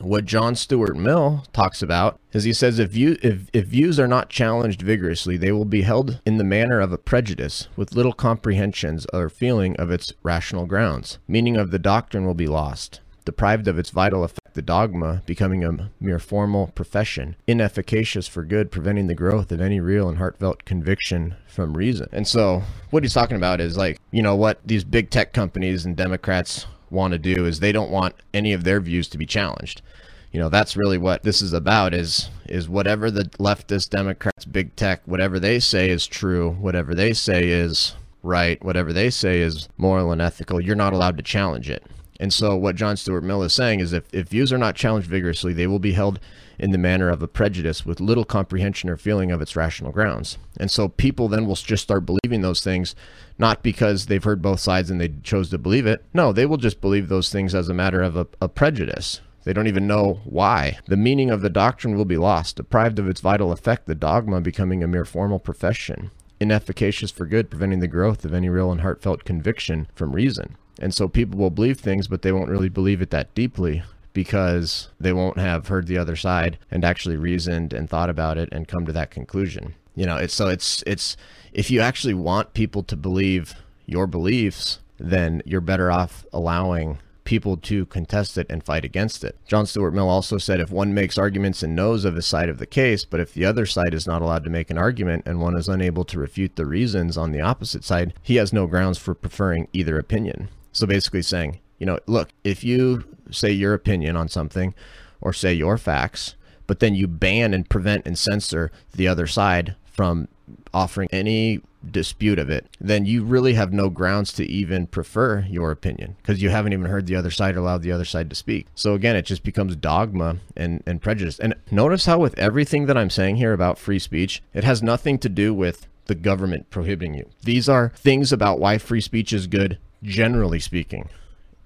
what 0.00 0.24
John 0.24 0.54
Stuart 0.54 0.96
Mill 0.96 1.44
talks 1.52 1.82
about 1.82 2.18
is 2.32 2.44
he 2.44 2.52
says 2.52 2.78
if, 2.78 2.96
if, 2.96 3.48
if 3.52 3.66
views 3.66 4.00
are 4.00 4.08
not 4.08 4.30
challenged 4.30 4.82
vigorously, 4.82 5.36
they 5.36 5.52
will 5.52 5.64
be 5.64 5.82
held 5.82 6.20
in 6.24 6.38
the 6.38 6.44
manner 6.44 6.80
of 6.80 6.92
a 6.92 6.98
prejudice 6.98 7.68
with 7.76 7.94
little 7.94 8.12
comprehensions 8.12 9.06
or 9.12 9.28
feeling 9.28 9.76
of 9.76 9.90
its 9.90 10.12
rational 10.22 10.66
grounds. 10.66 11.18
Meaning 11.28 11.56
of 11.56 11.70
the 11.70 11.78
doctrine 11.78 12.26
will 12.26 12.34
be 12.34 12.46
lost, 12.46 13.00
deprived 13.24 13.68
of 13.68 13.78
its 13.78 13.90
vital 13.90 14.24
effect 14.24 14.42
the 14.54 14.62
dogma, 14.62 15.22
becoming 15.26 15.64
a 15.64 15.90
mere 16.00 16.18
formal 16.18 16.68
profession, 16.68 17.36
inefficacious 17.46 18.28
for 18.28 18.44
good, 18.44 18.70
preventing 18.70 19.06
the 19.06 19.14
growth 19.14 19.50
of 19.52 19.60
any 19.60 19.80
real 19.80 20.08
and 20.08 20.18
heartfelt 20.18 20.64
conviction 20.64 21.36
from 21.46 21.76
reason. 21.76 22.08
And 22.12 22.26
so, 22.26 22.62
what 22.90 23.02
he's 23.02 23.14
talking 23.14 23.36
about 23.36 23.60
is 23.60 23.76
like, 23.76 23.98
you 24.10 24.22
know, 24.22 24.36
what 24.36 24.60
these 24.64 24.84
big 24.84 25.10
tech 25.10 25.32
companies 25.32 25.84
and 25.84 25.96
Democrats 25.96 26.66
want 26.92 27.12
to 27.12 27.18
do 27.18 27.46
is 27.46 27.58
they 27.60 27.72
don't 27.72 27.90
want 27.90 28.14
any 28.32 28.52
of 28.52 28.64
their 28.64 28.80
views 28.80 29.08
to 29.08 29.18
be 29.18 29.26
challenged. 29.26 29.82
You 30.30 30.40
know, 30.40 30.48
that's 30.48 30.76
really 30.76 30.98
what 30.98 31.22
this 31.24 31.42
is 31.42 31.52
about 31.52 31.92
is 31.92 32.30
is 32.46 32.68
whatever 32.68 33.10
the 33.10 33.24
leftist 33.38 33.90
Democrats, 33.90 34.44
big 34.44 34.76
tech, 34.76 35.02
whatever 35.06 35.38
they 35.38 35.58
say 35.58 35.90
is 35.90 36.06
true, 36.06 36.50
whatever 36.50 36.94
they 36.94 37.12
say 37.12 37.48
is 37.48 37.94
right, 38.22 38.62
whatever 38.64 38.92
they 38.92 39.10
say 39.10 39.40
is 39.40 39.68
moral 39.76 40.12
and 40.12 40.22
ethical, 40.22 40.60
you're 40.60 40.76
not 40.76 40.92
allowed 40.92 41.16
to 41.16 41.22
challenge 41.22 41.68
it. 41.68 41.84
And 42.22 42.32
so 42.32 42.54
what 42.54 42.76
John 42.76 42.96
Stuart 42.96 43.24
Mill 43.24 43.42
is 43.42 43.52
saying 43.52 43.80
is 43.80 43.92
if, 43.92 44.04
if 44.12 44.28
views 44.28 44.52
are 44.52 44.58
not 44.58 44.76
challenged 44.76 45.08
vigorously, 45.08 45.52
they 45.52 45.66
will 45.66 45.80
be 45.80 45.94
held 45.94 46.20
in 46.56 46.70
the 46.70 46.78
manner 46.78 47.08
of 47.08 47.20
a 47.20 47.26
prejudice 47.26 47.84
with 47.84 47.98
little 47.98 48.24
comprehension 48.24 48.88
or 48.88 48.96
feeling 48.96 49.32
of 49.32 49.42
its 49.42 49.56
rational 49.56 49.90
grounds. 49.90 50.38
And 50.56 50.70
so 50.70 50.86
people 50.86 51.26
then 51.26 51.48
will 51.48 51.56
just 51.56 51.82
start 51.82 52.06
believing 52.06 52.42
those 52.42 52.62
things, 52.62 52.94
not 53.38 53.64
because 53.64 54.06
they've 54.06 54.22
heard 54.22 54.40
both 54.40 54.60
sides 54.60 54.88
and 54.88 55.00
they 55.00 55.08
chose 55.24 55.50
to 55.50 55.58
believe 55.58 55.84
it. 55.84 56.04
No, 56.14 56.32
they 56.32 56.46
will 56.46 56.58
just 56.58 56.80
believe 56.80 57.08
those 57.08 57.32
things 57.32 57.56
as 57.56 57.68
a 57.68 57.74
matter 57.74 58.02
of 58.02 58.16
a, 58.16 58.28
a 58.40 58.48
prejudice. 58.48 59.20
They 59.42 59.52
don't 59.52 59.66
even 59.66 59.88
know 59.88 60.20
why. 60.22 60.78
The 60.86 60.96
meaning 60.96 61.28
of 61.28 61.40
the 61.40 61.50
doctrine 61.50 61.96
will 61.96 62.04
be 62.04 62.18
lost, 62.18 62.54
deprived 62.54 63.00
of 63.00 63.08
its 63.08 63.20
vital 63.20 63.50
effect, 63.50 63.86
the 63.86 63.96
dogma 63.96 64.40
becoming 64.40 64.84
a 64.84 64.86
mere 64.86 65.04
formal 65.04 65.40
profession 65.40 66.12
inefficacious 66.40 67.12
for 67.12 67.24
good, 67.24 67.50
preventing 67.50 67.78
the 67.78 67.86
growth 67.86 68.24
of 68.24 68.34
any 68.34 68.48
real 68.48 68.72
and 68.72 68.80
heartfelt 68.80 69.24
conviction 69.24 69.86
from 69.94 70.12
reason. 70.12 70.56
And 70.78 70.94
so 70.94 71.08
people 71.08 71.38
will 71.38 71.50
believe 71.50 71.80
things, 71.80 72.08
but 72.08 72.22
they 72.22 72.32
won't 72.32 72.50
really 72.50 72.68
believe 72.68 73.02
it 73.02 73.10
that 73.10 73.34
deeply 73.34 73.82
because 74.12 74.88
they 75.00 75.12
won't 75.12 75.38
have 75.38 75.68
heard 75.68 75.86
the 75.86 75.98
other 75.98 76.16
side 76.16 76.58
and 76.70 76.84
actually 76.84 77.16
reasoned 77.16 77.72
and 77.72 77.88
thought 77.88 78.10
about 78.10 78.38
it 78.38 78.48
and 78.52 78.68
come 78.68 78.86
to 78.86 78.92
that 78.92 79.10
conclusion. 79.10 79.74
You 79.94 80.06
know, 80.06 80.16
it's 80.16 80.34
so 80.34 80.48
it's 80.48 80.82
it's 80.86 81.16
if 81.52 81.70
you 81.70 81.80
actually 81.80 82.14
want 82.14 82.54
people 82.54 82.82
to 82.84 82.96
believe 82.96 83.54
your 83.86 84.06
beliefs, 84.06 84.78
then 84.98 85.42
you're 85.44 85.60
better 85.60 85.90
off 85.90 86.24
allowing 86.32 86.98
people 87.24 87.56
to 87.56 87.86
contest 87.86 88.36
it 88.36 88.46
and 88.50 88.64
fight 88.64 88.84
against 88.84 89.22
it. 89.22 89.36
John 89.46 89.66
Stuart 89.66 89.92
Mill 89.92 90.08
also 90.08 90.38
said 90.38 90.60
if 90.60 90.70
one 90.70 90.92
makes 90.92 91.18
arguments 91.18 91.62
and 91.62 91.76
knows 91.76 92.04
of 92.04 92.16
a 92.16 92.22
side 92.22 92.48
of 92.48 92.58
the 92.58 92.66
case, 92.66 93.04
but 93.04 93.20
if 93.20 93.32
the 93.32 93.44
other 93.44 93.64
side 93.64 93.94
is 93.94 94.06
not 94.06 94.22
allowed 94.22 94.44
to 94.44 94.50
make 94.50 94.70
an 94.70 94.78
argument 94.78 95.22
and 95.24 95.40
one 95.40 95.56
is 95.56 95.68
unable 95.68 96.04
to 96.06 96.18
refute 96.18 96.56
the 96.56 96.66
reasons 96.66 97.16
on 97.16 97.30
the 97.30 97.40
opposite 97.40 97.84
side, 97.84 98.14
he 98.22 98.36
has 98.36 98.52
no 98.52 98.66
grounds 98.66 98.98
for 98.98 99.14
preferring 99.14 99.68
either 99.72 99.98
opinion. 99.98 100.48
So 100.72 100.86
basically 100.86 101.22
saying, 101.22 101.60
you 101.78 101.86
know, 101.86 101.98
look, 102.06 102.30
if 102.44 102.64
you 102.64 103.04
say 103.30 103.50
your 103.52 103.74
opinion 103.74 104.16
on 104.16 104.28
something 104.28 104.74
or 105.20 105.32
say 105.32 105.52
your 105.52 105.78
facts, 105.78 106.34
but 106.66 106.80
then 106.80 106.94
you 106.94 107.06
ban 107.06 107.52
and 107.54 107.68
prevent 107.68 108.06
and 108.06 108.18
censor 108.18 108.70
the 108.92 109.08
other 109.08 109.26
side 109.26 109.76
from 109.84 110.28
offering 110.72 111.08
any 111.12 111.60
dispute 111.90 112.38
of 112.38 112.48
it, 112.48 112.66
then 112.80 113.04
you 113.04 113.24
really 113.24 113.54
have 113.54 113.72
no 113.72 113.90
grounds 113.90 114.32
to 114.32 114.46
even 114.46 114.86
prefer 114.86 115.44
your 115.48 115.70
opinion 115.70 116.16
because 116.18 116.40
you 116.40 116.50
haven't 116.50 116.72
even 116.72 116.86
heard 116.86 117.06
the 117.06 117.16
other 117.16 117.30
side 117.30 117.56
or 117.56 117.60
allowed 117.60 117.82
the 117.82 117.92
other 117.92 118.04
side 118.04 118.30
to 118.30 118.36
speak. 118.36 118.66
So 118.74 118.94
again, 118.94 119.16
it 119.16 119.26
just 119.26 119.42
becomes 119.42 119.76
dogma 119.76 120.38
and, 120.56 120.82
and 120.86 121.02
prejudice. 121.02 121.38
And 121.38 121.54
notice 121.70 122.06
how 122.06 122.18
with 122.18 122.38
everything 122.38 122.86
that 122.86 122.96
I'm 122.96 123.10
saying 123.10 123.36
here 123.36 123.52
about 123.52 123.78
free 123.78 123.98
speech, 123.98 124.42
it 124.54 124.64
has 124.64 124.82
nothing 124.82 125.18
to 125.18 125.28
do 125.28 125.52
with 125.52 125.86
the 126.06 126.14
government 126.14 126.70
prohibiting 126.70 127.14
you. 127.14 127.28
These 127.42 127.68
are 127.68 127.92
things 127.96 128.32
about 128.32 128.58
why 128.58 128.78
free 128.78 129.00
speech 129.00 129.32
is 129.32 129.46
good, 129.46 129.78
generally 130.02 130.60
speaking, 130.60 131.08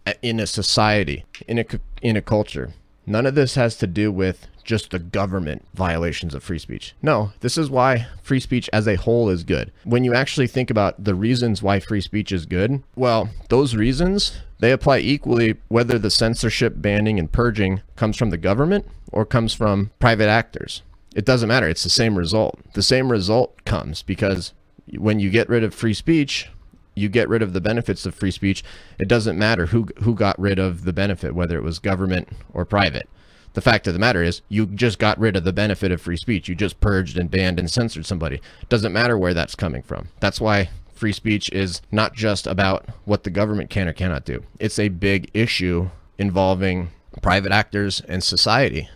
uh, 0.06 0.12
in 0.22 0.40
a 0.40 0.46
society, 0.46 1.24
in 1.46 1.58
a, 1.58 1.64
in 2.02 2.16
a 2.16 2.22
culture. 2.22 2.72
None 3.06 3.26
of 3.26 3.34
this 3.34 3.54
has 3.54 3.76
to 3.78 3.86
do 3.86 4.10
with 4.10 4.48
just 4.64 4.90
the 4.90 4.98
government 4.98 5.64
violations 5.74 6.34
of 6.34 6.42
free 6.42 6.58
speech. 6.58 6.94
No, 7.00 7.32
this 7.40 7.56
is 7.56 7.70
why 7.70 8.08
free 8.20 8.40
speech 8.40 8.68
as 8.72 8.88
a 8.88 8.96
whole 8.96 9.28
is 9.28 9.44
good. 9.44 9.72
When 9.84 10.02
you 10.02 10.12
actually 10.12 10.48
think 10.48 10.70
about 10.70 11.04
the 11.04 11.14
reasons 11.14 11.62
why 11.62 11.78
free 11.78 12.00
speech 12.00 12.32
is 12.32 12.46
good, 12.46 12.82
well, 12.96 13.30
those 13.48 13.76
reasons 13.76 14.38
they 14.58 14.72
apply 14.72 14.98
equally 14.98 15.56
whether 15.68 15.98
the 15.98 16.10
censorship, 16.10 16.74
banning, 16.76 17.18
and 17.18 17.30
purging 17.30 17.82
comes 17.94 18.16
from 18.16 18.30
the 18.30 18.36
government 18.36 18.86
or 19.12 19.24
comes 19.24 19.54
from 19.54 19.90
private 20.00 20.28
actors. 20.28 20.82
It 21.14 21.24
doesn't 21.24 21.48
matter. 21.48 21.68
It's 21.68 21.84
the 21.84 21.88
same 21.88 22.18
result. 22.18 22.58
The 22.74 22.82
same 22.82 23.10
result 23.10 23.64
comes 23.64 24.02
because 24.02 24.52
when 24.98 25.20
you 25.20 25.30
get 25.30 25.48
rid 25.48 25.64
of 25.64 25.74
free 25.74 25.94
speech, 25.94 26.48
you 26.96 27.08
get 27.08 27.28
rid 27.28 27.42
of 27.42 27.52
the 27.52 27.60
benefits 27.60 28.04
of 28.06 28.14
free 28.14 28.32
speech. 28.32 28.64
It 28.98 29.06
doesn't 29.06 29.38
matter 29.38 29.66
who 29.66 29.86
who 30.02 30.14
got 30.14 30.38
rid 30.38 30.58
of 30.58 30.84
the 30.84 30.92
benefit, 30.92 31.34
whether 31.34 31.56
it 31.56 31.62
was 31.62 31.78
government 31.78 32.28
or 32.52 32.64
private. 32.64 33.08
The 33.52 33.62
fact 33.62 33.86
of 33.86 33.94
the 33.94 34.00
matter 34.00 34.22
is, 34.22 34.42
you 34.50 34.66
just 34.66 34.98
got 34.98 35.18
rid 35.18 35.34
of 35.34 35.44
the 35.44 35.52
benefit 35.52 35.90
of 35.90 36.02
free 36.02 36.18
speech. 36.18 36.46
You 36.46 36.54
just 36.54 36.78
purged 36.80 37.16
and 37.16 37.30
banned 37.30 37.58
and 37.58 37.70
censored 37.70 38.04
somebody. 38.04 38.40
Doesn't 38.68 38.92
matter 38.92 39.16
where 39.16 39.32
that's 39.32 39.54
coming 39.54 39.82
from. 39.82 40.08
That's 40.20 40.42
why 40.42 40.68
free 40.92 41.12
speech 41.12 41.50
is 41.52 41.80
not 41.90 42.12
just 42.12 42.46
about 42.46 42.86
what 43.04 43.24
the 43.24 43.30
government 43.30 43.70
can 43.70 43.88
or 43.88 43.94
cannot 43.94 44.26
do. 44.26 44.42
It's 44.58 44.78
a 44.78 44.88
big 44.88 45.30
issue 45.32 45.88
involving 46.18 46.90
private 47.22 47.52
actors 47.52 48.02
and 48.02 48.22
society. 48.22 48.90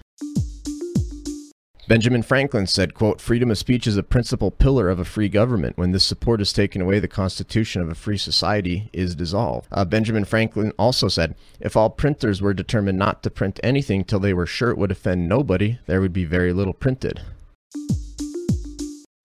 Benjamin 1.90 2.22
Franklin 2.22 2.68
said, 2.68 2.94
quote, 2.94 3.20
freedom 3.20 3.50
of 3.50 3.58
speech 3.58 3.84
is 3.84 3.96
a 3.96 4.04
principal 4.04 4.52
pillar 4.52 4.88
of 4.88 5.00
a 5.00 5.04
free 5.04 5.28
government. 5.28 5.76
When 5.76 5.90
this 5.90 6.04
support 6.04 6.40
is 6.40 6.52
taken 6.52 6.80
away, 6.80 7.00
the 7.00 7.08
constitution 7.08 7.82
of 7.82 7.88
a 7.88 7.96
free 7.96 8.16
society 8.16 8.90
is 8.92 9.16
dissolved. 9.16 9.66
Uh, 9.72 9.84
Benjamin 9.84 10.24
Franklin 10.24 10.72
also 10.78 11.08
said, 11.08 11.34
if 11.58 11.76
all 11.76 11.90
printers 11.90 12.40
were 12.40 12.54
determined 12.54 12.96
not 12.96 13.24
to 13.24 13.28
print 13.30 13.58
anything 13.64 14.04
till 14.04 14.20
they 14.20 14.32
were 14.32 14.46
sure 14.46 14.70
it 14.70 14.78
would 14.78 14.92
offend 14.92 15.28
nobody, 15.28 15.80
there 15.86 16.00
would 16.00 16.12
be 16.12 16.24
very 16.24 16.52
little 16.52 16.74
printed. 16.74 17.22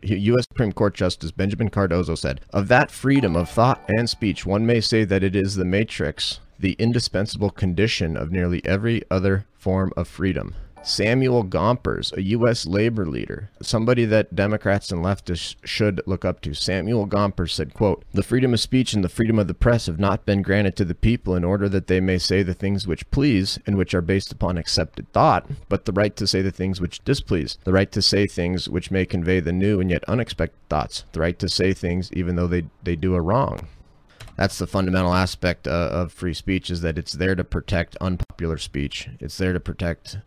U.S. 0.01 0.47
Supreme 0.47 0.73
Court 0.73 0.95
Justice 0.95 1.29
Benjamin 1.29 1.69
Cardozo 1.69 2.15
said, 2.15 2.41
Of 2.49 2.67
that 2.69 2.89
freedom 2.89 3.35
of 3.35 3.47
thought 3.47 3.87
and 3.95 4.09
speech, 4.09 4.43
one 4.43 4.65
may 4.65 4.81
say 4.81 5.03
that 5.03 5.23
it 5.23 5.35
is 5.35 5.53
the 5.53 5.65
matrix, 5.65 6.39
the 6.57 6.73
indispensable 6.79 7.51
condition 7.51 8.17
of 8.17 8.31
nearly 8.31 8.65
every 8.65 9.03
other 9.11 9.45
form 9.53 9.93
of 9.95 10.07
freedom. 10.07 10.55
Samuel 10.85 11.43
Gompers, 11.43 12.13
a 12.15 12.21
U.S. 12.21 12.67
labor 12.67 13.07
leader, 13.07 13.49
somebody 13.59 14.05
that 14.05 14.35
Democrats 14.35 14.91
and 14.91 15.03
leftists 15.03 15.55
should 15.65 15.99
look 16.05 16.23
up 16.23 16.41
to. 16.41 16.53
Samuel 16.53 17.07
Gompers 17.07 17.53
said, 17.53 17.73
quote, 17.73 18.03
The 18.13 18.21
freedom 18.21 18.53
of 18.53 18.59
speech 18.59 18.93
and 18.93 19.03
the 19.03 19.09
freedom 19.09 19.39
of 19.39 19.47
the 19.47 19.55
press 19.55 19.87
have 19.87 19.97
not 19.97 20.27
been 20.27 20.43
granted 20.43 20.75
to 20.75 20.85
the 20.85 20.93
people 20.93 21.35
in 21.35 21.43
order 21.43 21.67
that 21.69 21.87
they 21.87 21.99
may 21.99 22.19
say 22.19 22.43
the 22.43 22.53
things 22.53 22.85
which 22.85 23.09
please 23.09 23.57
and 23.65 23.77
which 23.77 23.95
are 23.95 24.01
based 24.01 24.31
upon 24.31 24.59
accepted 24.59 25.11
thought, 25.11 25.49
but 25.69 25.85
the 25.85 25.91
right 25.91 26.15
to 26.17 26.27
say 26.27 26.43
the 26.43 26.51
things 26.51 26.79
which 26.79 27.03
displease, 27.03 27.57
the 27.63 27.73
right 27.73 27.91
to 27.91 28.01
say 28.01 28.27
things 28.27 28.69
which 28.69 28.91
may 28.91 29.07
convey 29.07 29.39
the 29.39 29.51
new 29.51 29.81
and 29.81 29.89
yet 29.89 30.03
unexpected 30.07 30.69
thoughts, 30.69 31.03
the 31.13 31.19
right 31.19 31.39
to 31.39 31.49
say 31.49 31.73
things 31.73 32.13
even 32.13 32.35
though 32.35 32.47
they, 32.47 32.63
they 32.83 32.95
do 32.95 33.15
a 33.15 33.21
wrong 33.21 33.67
that's 34.37 34.57
the 34.57 34.67
fundamental 34.67 35.13
aspect 35.13 35.65
uh, 35.65 35.89
of 35.93 36.11
free 36.11 36.33
speech 36.33 36.69
is 36.69 36.81
that 36.81 36.97
it's 36.97 37.13
there 37.13 37.35
to 37.35 37.43
protect 37.43 37.95
unpopular 38.01 38.57
speech 38.57 39.07
it's 39.21 39.37
there 39.37 39.53
to 39.53 39.59
protect 39.61 40.17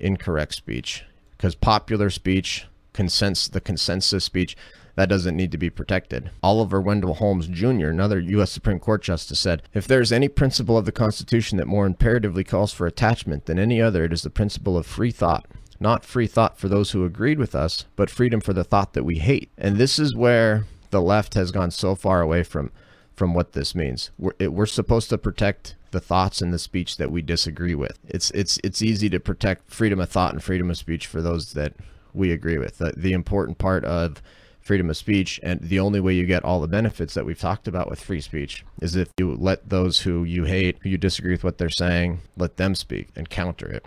incorrect 0.00 0.54
speech 0.54 1.04
because 1.36 1.54
popular 1.54 2.10
speech, 2.10 2.66
consens- 2.92 3.50
the 3.50 3.60
consensus 3.60 4.24
speech, 4.24 4.56
that 4.96 5.08
doesn't 5.08 5.36
need 5.36 5.52
to 5.52 5.58
be 5.58 5.70
protected. 5.70 6.32
Oliver 6.42 6.80
Wendell 6.80 7.14
Holmes 7.14 7.46
Jr., 7.46 7.86
another 7.86 8.18
U.S. 8.18 8.50
Supreme 8.50 8.80
Court 8.80 9.00
justice, 9.00 9.38
said 9.38 9.62
If 9.72 9.86
there 9.86 10.00
is 10.00 10.10
any 10.10 10.26
principle 10.28 10.76
of 10.76 10.86
the 10.86 10.92
Constitution 10.92 11.56
that 11.58 11.68
more 11.68 11.86
imperatively 11.86 12.42
calls 12.42 12.72
for 12.72 12.88
attachment 12.88 13.46
than 13.46 13.60
any 13.60 13.80
other, 13.80 14.02
it 14.02 14.12
is 14.12 14.22
the 14.22 14.30
principle 14.30 14.76
of 14.76 14.86
free 14.86 15.12
thought. 15.12 15.46
Not 15.78 16.04
free 16.04 16.26
thought 16.26 16.58
for 16.58 16.68
those 16.68 16.90
who 16.90 17.04
agreed 17.04 17.38
with 17.38 17.54
us, 17.54 17.84
but 17.94 18.10
freedom 18.10 18.40
for 18.40 18.52
the 18.52 18.64
thought 18.64 18.94
that 18.94 19.04
we 19.04 19.20
hate. 19.20 19.50
And 19.56 19.76
this 19.76 20.00
is 20.00 20.16
where 20.16 20.64
the 20.90 21.00
left 21.00 21.34
has 21.34 21.52
gone 21.52 21.70
so 21.70 21.94
far 21.94 22.20
away 22.20 22.42
from 22.42 22.72
from 23.14 23.34
what 23.34 23.52
this 23.52 23.74
means. 23.74 24.10
We're, 24.18 24.32
it, 24.38 24.52
we're 24.52 24.66
supposed 24.66 25.10
to 25.10 25.18
protect 25.18 25.74
the 25.90 26.00
thoughts 26.00 26.40
and 26.40 26.52
the 26.52 26.58
speech 26.58 26.96
that 26.96 27.10
we 27.10 27.22
disagree 27.22 27.74
with. 27.74 27.98
It's 28.06 28.30
it's 28.32 28.58
it's 28.64 28.82
easy 28.82 29.08
to 29.10 29.20
protect 29.20 29.72
freedom 29.72 30.00
of 30.00 30.10
thought 30.10 30.32
and 30.32 30.42
freedom 30.42 30.70
of 30.70 30.76
speech 30.76 31.06
for 31.06 31.22
those 31.22 31.52
that 31.52 31.74
we 32.14 32.32
agree 32.32 32.58
with. 32.58 32.78
The, 32.78 32.92
the 32.96 33.12
important 33.12 33.58
part 33.58 33.84
of 33.84 34.22
freedom 34.60 34.90
of 34.90 34.96
speech 34.96 35.40
and 35.42 35.60
the 35.60 35.80
only 35.80 35.98
way 35.98 36.12
you 36.12 36.26
get 36.26 36.44
all 36.44 36.60
the 36.60 36.68
benefits 36.68 37.14
that 37.14 37.24
we've 37.24 37.40
talked 37.40 37.66
about 37.66 37.88
with 37.88 38.00
free 38.00 38.20
speech 38.20 38.66
is 38.82 38.96
if 38.96 39.08
you 39.18 39.34
let 39.34 39.70
those 39.70 40.00
who 40.00 40.24
you 40.24 40.44
hate, 40.44 40.76
who 40.82 40.90
you 40.90 40.98
disagree 40.98 41.32
with 41.32 41.44
what 41.44 41.56
they're 41.56 41.70
saying, 41.70 42.20
let 42.36 42.58
them 42.58 42.74
speak 42.74 43.08
and 43.16 43.30
counter 43.30 43.66
it. 43.66 43.86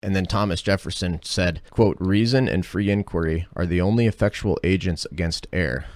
And 0.00 0.14
then 0.14 0.26
Thomas 0.26 0.62
Jefferson 0.62 1.18
said, 1.24 1.62
quote, 1.70 1.96
reason 1.98 2.46
and 2.46 2.64
free 2.64 2.90
inquiry 2.90 3.48
are 3.56 3.66
the 3.66 3.80
only 3.80 4.06
effectual 4.06 4.60
agents 4.62 5.06
against 5.10 5.46
error. 5.52 5.86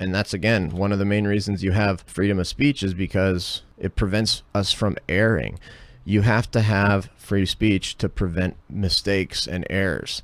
And 0.00 0.14
that's 0.14 0.32
again 0.32 0.70
one 0.70 0.92
of 0.92 0.98
the 0.98 1.04
main 1.04 1.26
reasons 1.26 1.62
you 1.62 1.72
have 1.72 2.00
freedom 2.06 2.38
of 2.38 2.48
speech 2.48 2.82
is 2.82 2.94
because 2.94 3.62
it 3.78 3.94
prevents 3.94 4.42
us 4.54 4.72
from 4.72 4.96
erring. 5.08 5.60
You 6.04 6.22
have 6.22 6.50
to 6.52 6.62
have 6.62 7.10
free 7.16 7.44
speech 7.44 7.98
to 7.98 8.08
prevent 8.08 8.56
mistakes 8.68 9.46
and 9.46 9.66
errors. 9.68 10.22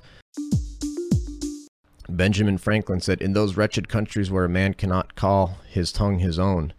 Benjamin 2.09 2.57
Franklin 2.57 3.01
said, 3.01 3.21
In 3.21 3.35
those 3.35 3.57
wretched 3.57 3.89
countries 3.89 4.31
where 4.31 4.47
a 4.47 4.49
man 4.49 4.73
cannot 4.73 5.15
call 5.15 5.59
his 5.69 5.93
tongue 5.93 6.21
his 6.21 6.39
own, 6.39 6.73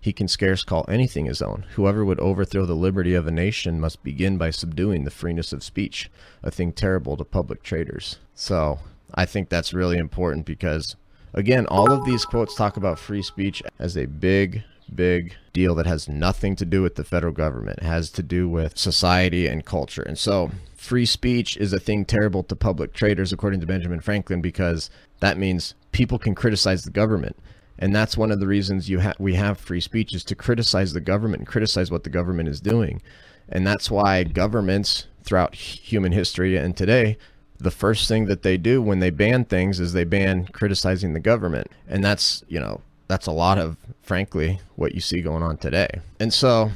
he 0.00 0.12
can 0.12 0.28
scarce 0.28 0.62
call 0.62 0.84
anything 0.86 1.26
his 1.26 1.42
own. 1.42 1.64
Whoever 1.74 2.04
would 2.04 2.20
overthrow 2.20 2.66
the 2.66 2.76
liberty 2.76 3.14
of 3.14 3.26
a 3.26 3.32
nation 3.32 3.80
must 3.80 4.04
begin 4.04 4.38
by 4.38 4.50
subduing 4.50 5.04
the 5.04 5.10
freeness 5.10 5.52
of 5.52 5.64
speech, 5.64 6.10
a 6.42 6.50
thing 6.50 6.72
terrible 6.72 7.16
to 7.16 7.24
public 7.24 7.62
traitors. 7.62 8.18
So 8.34 8.78
I 9.14 9.24
think 9.24 9.48
that's 9.48 9.74
really 9.74 9.98
important 9.98 10.44
because, 10.44 10.94
again, 11.34 11.66
all 11.66 11.92
of 11.92 12.04
these 12.04 12.24
quotes 12.24 12.54
talk 12.54 12.76
about 12.76 12.98
free 12.98 13.22
speech 13.22 13.62
as 13.78 13.96
a 13.96 14.06
big, 14.06 14.62
big 14.94 15.34
deal 15.52 15.74
that 15.74 15.86
has 15.86 16.08
nothing 16.08 16.56
to 16.56 16.64
do 16.64 16.82
with 16.82 16.94
the 16.94 17.04
federal 17.04 17.32
government. 17.32 17.78
It 17.78 17.84
has 17.84 18.10
to 18.10 18.22
do 18.22 18.48
with 18.48 18.78
society 18.78 19.46
and 19.46 19.64
culture. 19.64 20.02
And 20.02 20.18
so 20.18 20.50
free 20.76 21.06
speech 21.06 21.56
is 21.56 21.72
a 21.72 21.80
thing 21.80 22.04
terrible 22.04 22.42
to 22.44 22.56
public 22.56 22.92
traitors, 22.92 23.32
according 23.32 23.60
to 23.60 23.66
Benjamin 23.66 24.00
Franklin, 24.00 24.40
because 24.40 24.90
that 25.20 25.38
means 25.38 25.74
people 25.92 26.18
can 26.18 26.34
criticize 26.34 26.84
the 26.84 26.90
government. 26.90 27.36
And 27.78 27.94
that's 27.94 28.16
one 28.16 28.30
of 28.30 28.40
the 28.40 28.46
reasons 28.46 28.88
you 28.88 29.00
ha- 29.00 29.14
we 29.18 29.34
have 29.34 29.58
free 29.58 29.80
speech 29.80 30.14
is 30.14 30.22
to 30.24 30.36
criticize 30.36 30.92
the 30.92 31.00
government 31.00 31.40
and 31.40 31.48
criticize 31.48 31.90
what 31.90 32.04
the 32.04 32.10
government 32.10 32.48
is 32.48 32.60
doing. 32.60 33.02
And 33.48 33.66
that's 33.66 33.90
why 33.90 34.22
governments 34.24 35.06
throughout 35.24 35.54
human 35.54 36.12
history 36.12 36.56
and 36.56 36.76
today 36.76 37.18
the 37.64 37.70
first 37.70 38.06
thing 38.06 38.26
that 38.26 38.42
they 38.42 38.56
do 38.56 38.80
when 38.80 39.00
they 39.00 39.10
ban 39.10 39.44
things 39.44 39.80
is 39.80 39.92
they 39.92 40.04
ban 40.04 40.46
criticizing 40.46 41.14
the 41.14 41.20
government. 41.20 41.70
And 41.88 42.04
that's, 42.04 42.44
you 42.46 42.60
know, 42.60 42.80
that's 43.08 43.26
a 43.26 43.32
lot 43.32 43.58
of, 43.58 43.76
frankly, 44.02 44.60
what 44.76 44.94
you 44.94 45.00
see 45.00 45.20
going 45.20 45.42
on 45.42 45.56
today. 45.56 45.88
And 46.20 46.32
so 46.32 46.70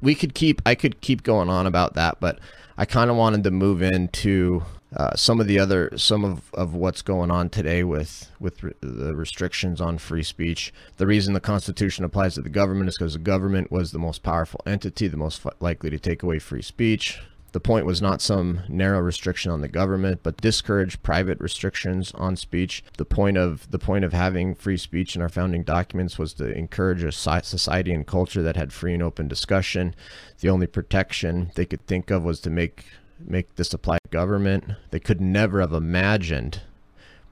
we 0.00 0.14
could 0.14 0.34
keep, 0.34 0.62
I 0.64 0.74
could 0.74 1.00
keep 1.00 1.22
going 1.22 1.48
on 1.48 1.66
about 1.66 1.94
that, 1.94 2.20
but 2.20 2.38
I 2.76 2.84
kind 2.84 3.10
of 3.10 3.16
wanted 3.16 3.44
to 3.44 3.50
move 3.50 3.82
into 3.82 4.62
uh, 4.96 5.14
some 5.16 5.40
of 5.40 5.46
the 5.46 5.58
other, 5.58 5.90
some 5.96 6.24
of, 6.24 6.52
of 6.54 6.74
what's 6.74 7.02
going 7.02 7.30
on 7.30 7.48
today 7.48 7.82
with, 7.82 8.30
with 8.38 8.62
re- 8.62 8.72
the 8.80 9.14
restrictions 9.14 9.80
on 9.80 9.98
free 9.98 10.22
speech. 10.22 10.72
The 10.98 11.06
reason 11.06 11.34
the 11.34 11.40
Constitution 11.40 12.04
applies 12.04 12.34
to 12.34 12.42
the 12.42 12.48
government 12.48 12.88
is 12.88 12.96
because 12.96 13.14
the 13.14 13.18
government 13.18 13.72
was 13.72 13.90
the 13.90 13.98
most 13.98 14.22
powerful 14.22 14.60
entity, 14.66 15.08
the 15.08 15.16
most 15.16 15.42
likely 15.58 15.90
to 15.90 15.98
take 15.98 16.22
away 16.22 16.38
free 16.38 16.62
speech. 16.62 17.20
The 17.54 17.60
point 17.60 17.86
was 17.86 18.02
not 18.02 18.20
some 18.20 18.62
narrow 18.68 18.98
restriction 18.98 19.52
on 19.52 19.60
the 19.60 19.68
government, 19.68 20.24
but 20.24 20.38
discourage 20.38 21.00
private 21.04 21.38
restrictions 21.40 22.10
on 22.16 22.34
speech. 22.34 22.82
The 22.96 23.04
point 23.04 23.36
of 23.36 23.70
the 23.70 23.78
point 23.78 24.04
of 24.04 24.12
having 24.12 24.56
free 24.56 24.76
speech 24.76 25.14
in 25.14 25.22
our 25.22 25.28
founding 25.28 25.62
documents 25.62 26.18
was 26.18 26.34
to 26.34 26.50
encourage 26.50 27.04
a 27.04 27.12
society 27.12 27.92
and 27.92 28.04
culture 28.04 28.42
that 28.42 28.56
had 28.56 28.72
free 28.72 28.92
and 28.92 29.04
open 29.04 29.28
discussion. 29.28 29.94
The 30.40 30.48
only 30.48 30.66
protection 30.66 31.52
they 31.54 31.64
could 31.64 31.86
think 31.86 32.10
of 32.10 32.24
was 32.24 32.40
to 32.40 32.50
make 32.50 32.86
make 33.20 33.54
this 33.54 33.72
apply 33.72 33.98
to 34.02 34.10
government. 34.10 34.72
They 34.90 34.98
could 34.98 35.20
never 35.20 35.60
have 35.60 35.72
imagined 35.72 36.62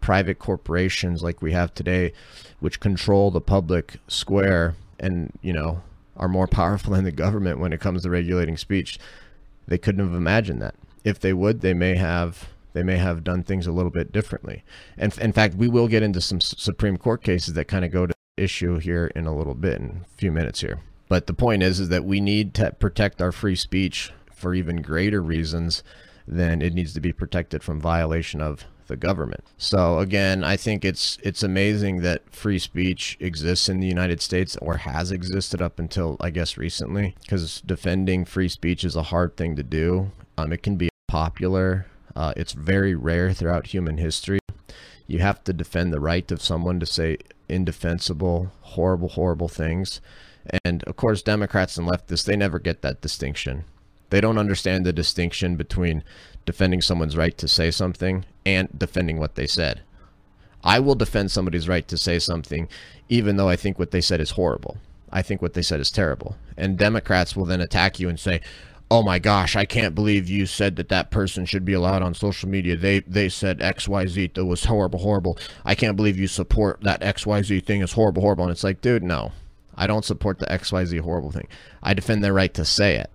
private 0.00 0.38
corporations 0.38 1.24
like 1.24 1.42
we 1.42 1.50
have 1.50 1.74
today, 1.74 2.12
which 2.60 2.78
control 2.78 3.32
the 3.32 3.40
public 3.40 3.96
square 4.06 4.76
and 5.00 5.32
you 5.42 5.52
know 5.52 5.82
are 6.16 6.28
more 6.28 6.46
powerful 6.60 6.94
than 6.94 7.02
the 7.02 7.10
government 7.10 7.58
when 7.58 7.72
it 7.72 7.80
comes 7.80 8.04
to 8.04 8.10
regulating 8.10 8.56
speech 8.56 9.00
they 9.66 9.78
couldn't 9.78 10.04
have 10.04 10.16
imagined 10.16 10.60
that. 10.62 10.74
If 11.04 11.18
they 11.18 11.32
would, 11.32 11.60
they 11.60 11.74
may 11.74 11.96
have 11.96 12.48
they 12.72 12.82
may 12.82 12.96
have 12.96 13.24
done 13.24 13.42
things 13.42 13.66
a 13.66 13.72
little 13.72 13.90
bit 13.90 14.12
differently. 14.12 14.64
And 14.96 15.16
in 15.18 15.32
fact, 15.32 15.54
we 15.54 15.68
will 15.68 15.88
get 15.88 16.02
into 16.02 16.20
some 16.20 16.40
Supreme 16.40 16.96
Court 16.96 17.22
cases 17.22 17.54
that 17.54 17.66
kind 17.66 17.84
of 17.84 17.90
go 17.90 18.06
to 18.06 18.14
issue 18.36 18.78
here 18.78 19.10
in 19.14 19.26
a 19.26 19.36
little 19.36 19.54
bit, 19.54 19.78
in 19.78 20.04
a 20.04 20.16
few 20.16 20.32
minutes 20.32 20.60
here. 20.60 20.80
But 21.08 21.26
the 21.26 21.34
point 21.34 21.62
is, 21.62 21.80
is 21.80 21.90
that 21.90 22.04
we 22.06 22.20
need 22.20 22.54
to 22.54 22.72
protect 22.72 23.20
our 23.20 23.32
free 23.32 23.56
speech 23.56 24.10
for 24.32 24.54
even 24.54 24.80
greater 24.80 25.22
reasons 25.22 25.82
than 26.26 26.62
it 26.62 26.72
needs 26.72 26.94
to 26.94 27.00
be 27.00 27.12
protected 27.12 27.62
from 27.62 27.80
violation 27.80 28.40
of 28.40 28.64
the 28.92 28.96
government. 28.96 29.42
So 29.56 29.98
again, 29.98 30.44
I 30.44 30.56
think 30.56 30.84
it's 30.84 31.18
it's 31.22 31.42
amazing 31.42 32.02
that 32.02 32.22
free 32.30 32.58
speech 32.58 33.16
exists 33.20 33.68
in 33.68 33.80
the 33.80 33.86
United 33.86 34.20
States 34.20 34.56
or 34.60 34.76
has 34.76 35.10
existed 35.10 35.62
up 35.62 35.78
until 35.78 36.16
I 36.20 36.28
guess 36.30 36.58
recently 36.58 37.16
because 37.22 37.62
defending 37.62 38.24
free 38.24 38.48
speech 38.48 38.84
is 38.84 38.94
a 38.94 39.04
hard 39.04 39.36
thing 39.36 39.56
to 39.56 39.62
do. 39.62 40.12
Um, 40.36 40.52
it 40.52 40.62
can 40.62 40.76
be 40.76 40.90
popular. 41.08 41.86
Uh, 42.14 42.34
it's 42.36 42.52
very 42.52 42.94
rare 42.94 43.32
throughout 43.32 43.68
human 43.68 43.96
history. 43.96 44.38
You 45.06 45.20
have 45.20 45.42
to 45.44 45.52
defend 45.52 45.92
the 45.92 46.00
right 46.00 46.30
of 46.30 46.42
someone 46.42 46.78
to 46.80 46.86
say 46.86 47.16
indefensible, 47.48 48.52
horrible, 48.60 49.08
horrible 49.08 49.48
things. 49.48 50.00
And 50.64 50.82
of 50.84 50.96
course, 50.96 51.22
Democrats 51.22 51.78
and 51.78 51.88
leftists, 51.88 52.24
they 52.24 52.36
never 52.36 52.58
get 52.58 52.82
that 52.82 53.00
distinction. 53.00 53.64
They 54.12 54.20
don't 54.20 54.36
understand 54.36 54.84
the 54.84 54.92
distinction 54.92 55.56
between 55.56 56.04
defending 56.44 56.82
someone's 56.82 57.16
right 57.16 57.36
to 57.38 57.48
say 57.48 57.70
something 57.70 58.26
and 58.44 58.68
defending 58.78 59.18
what 59.18 59.36
they 59.36 59.46
said. 59.46 59.80
I 60.62 60.80
will 60.80 60.94
defend 60.94 61.30
somebody's 61.30 61.66
right 61.66 61.88
to 61.88 61.96
say 61.96 62.18
something 62.18 62.68
even 63.08 63.36
though 63.36 63.48
I 63.48 63.56
think 63.56 63.78
what 63.78 63.90
they 63.90 64.02
said 64.02 64.20
is 64.20 64.32
horrible. 64.32 64.76
I 65.10 65.22
think 65.22 65.40
what 65.40 65.54
they 65.54 65.62
said 65.62 65.80
is 65.80 65.90
terrible. 65.90 66.36
And 66.58 66.76
Democrats 66.76 67.34
will 67.34 67.46
then 67.46 67.62
attack 67.62 67.98
you 67.98 68.10
and 68.10 68.20
say, 68.20 68.42
"Oh 68.90 69.02
my 69.02 69.18
gosh, 69.18 69.56
I 69.56 69.64
can't 69.64 69.94
believe 69.94 70.28
you 70.28 70.44
said 70.44 70.76
that 70.76 70.90
that 70.90 71.10
person 71.10 71.46
should 71.46 71.64
be 71.64 71.72
allowed 71.72 72.02
on 72.02 72.12
social 72.12 72.50
media. 72.50 72.76
They 72.76 73.00
they 73.00 73.30
said 73.30 73.60
XYZ 73.60 74.34
that 74.34 74.44
was 74.44 74.64
horrible, 74.64 74.98
horrible. 74.98 75.38
I 75.64 75.74
can't 75.74 75.96
believe 75.96 76.18
you 76.18 76.26
support 76.28 76.82
that 76.82 77.00
XYZ 77.00 77.64
thing 77.64 77.80
is 77.80 77.92
horrible, 77.92 78.20
horrible." 78.20 78.44
And 78.44 78.52
it's 78.52 78.62
like, 78.62 78.82
"Dude, 78.82 79.02
no. 79.02 79.32
I 79.74 79.86
don't 79.86 80.04
support 80.04 80.38
the 80.38 80.52
XYZ 80.52 81.00
horrible 81.00 81.30
thing. 81.30 81.48
I 81.82 81.94
defend 81.94 82.22
their 82.22 82.34
right 82.34 82.52
to 82.52 82.66
say 82.66 82.96
it." 82.96 83.10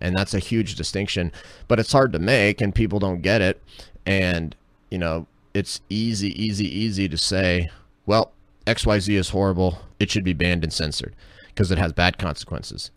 And 0.00 0.16
that's 0.16 0.34
a 0.34 0.38
huge 0.38 0.74
distinction 0.74 1.32
but 1.68 1.78
it's 1.78 1.92
hard 1.92 2.12
to 2.12 2.18
make 2.18 2.60
and 2.60 2.74
people 2.74 2.98
don't 2.98 3.22
get 3.22 3.40
it. 3.40 3.62
And 4.06 4.54
you 4.90 4.98
know 4.98 5.26
it's 5.54 5.80
easy 5.88 6.30
easy 6.42 6.66
easy 6.66 7.08
to 7.08 7.16
say 7.16 7.70
well 8.06 8.32
xyz 8.66 9.08
is 9.08 9.30
horrible. 9.30 9.78
It 9.98 10.10
should 10.10 10.24
be 10.24 10.32
banned 10.32 10.64
and 10.64 10.72
censored 10.72 11.14
because 11.48 11.70
it 11.70 11.78
has 11.78 11.92
bad 11.92 12.18
consequences. 12.18 12.90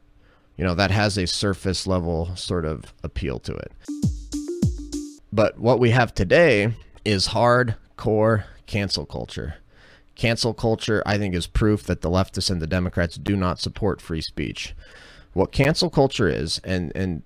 You 0.57 0.65
know 0.65 0.75
that 0.75 0.91
has 0.91 1.17
a 1.17 1.27
surface 1.27 1.86
level 1.88 2.36
sort 2.36 2.65
of 2.65 2.93
appeal 3.03 3.39
to 3.39 3.53
it. 3.53 3.71
But 5.31 5.60
what 5.60 5.79
we 5.79 5.91
have 5.91 6.13
today 6.13 6.73
is 7.05 7.29
hardcore 7.29 8.45
cancel 8.65 9.05
culture. 9.05 9.55
Cancel 10.15 10.55
culture 10.55 11.03
i 11.05 11.15
think 11.15 11.36
is 11.36 11.45
proof 11.45 11.83
that 11.83 12.01
the 12.01 12.10
leftists 12.10 12.49
and 12.49 12.60
the 12.60 12.65
democrats 12.65 13.17
do 13.17 13.36
not 13.36 13.60
support 13.60 14.01
free 14.01 14.19
speech 14.19 14.73
what 15.38 15.52
cancel 15.52 15.91
culture 15.91 16.28
is, 16.28 16.60
and, 16.63 16.91
and 16.95 17.21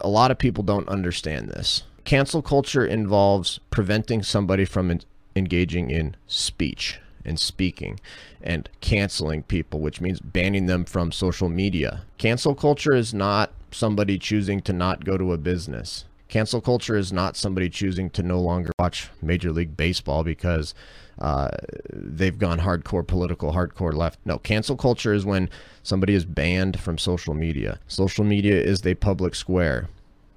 a 0.00 0.08
lot 0.08 0.32
of 0.32 0.38
people 0.38 0.64
don't 0.64 0.88
understand 0.88 1.48
this. 1.48 1.84
Cancel 2.04 2.42
culture 2.42 2.84
involves 2.84 3.60
preventing 3.70 4.24
somebody 4.24 4.64
from 4.64 4.98
engaging 5.36 5.88
in 5.88 6.16
speech 6.26 6.98
and 7.24 7.38
speaking 7.38 8.00
and 8.42 8.68
canceling 8.80 9.44
people, 9.44 9.78
which 9.78 10.00
means 10.00 10.18
banning 10.18 10.66
them 10.66 10.84
from 10.84 11.12
social 11.12 11.48
media. 11.48 12.02
Cancel 12.18 12.56
culture 12.56 12.92
is 12.92 13.14
not 13.14 13.52
somebody 13.70 14.18
choosing 14.18 14.60
to 14.60 14.72
not 14.72 15.04
go 15.04 15.16
to 15.16 15.32
a 15.32 15.38
business. 15.38 16.06
Cancel 16.28 16.60
culture 16.60 16.96
is 16.96 17.12
not 17.12 17.36
somebody 17.36 17.70
choosing 17.70 18.10
to 18.10 18.22
no 18.24 18.40
longer 18.40 18.72
watch 18.80 19.10
Major 19.22 19.52
League 19.52 19.76
Baseball 19.76 20.24
because 20.24 20.74
uh, 21.18 21.48
they've 21.92 22.38
gone 22.38 22.60
hardcore 22.60 23.06
political, 23.06 23.52
hardcore 23.52 23.94
left. 23.94 24.18
No, 24.24 24.38
cancel 24.38 24.76
culture 24.76 25.14
is 25.14 25.24
when 25.24 25.48
somebody 25.82 26.14
is 26.14 26.24
banned 26.24 26.80
from 26.80 26.98
social 26.98 27.34
media. 27.34 27.78
Social 27.86 28.24
media 28.24 28.60
is 28.60 28.80
the 28.80 28.94
public 28.94 29.34
square. 29.34 29.88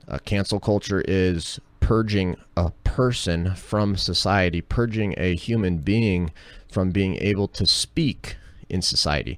Uh, 0.07 0.19
cancel 0.19 0.59
culture 0.59 1.03
is 1.07 1.59
purging 1.79 2.35
a 2.55 2.71
person 2.83 3.53
from 3.55 3.95
society, 3.95 4.61
purging 4.61 5.13
a 5.17 5.35
human 5.35 5.77
being 5.77 6.31
from 6.71 6.91
being 6.91 7.17
able 7.17 7.47
to 7.47 7.65
speak 7.65 8.35
in 8.69 8.81
society. 8.81 9.37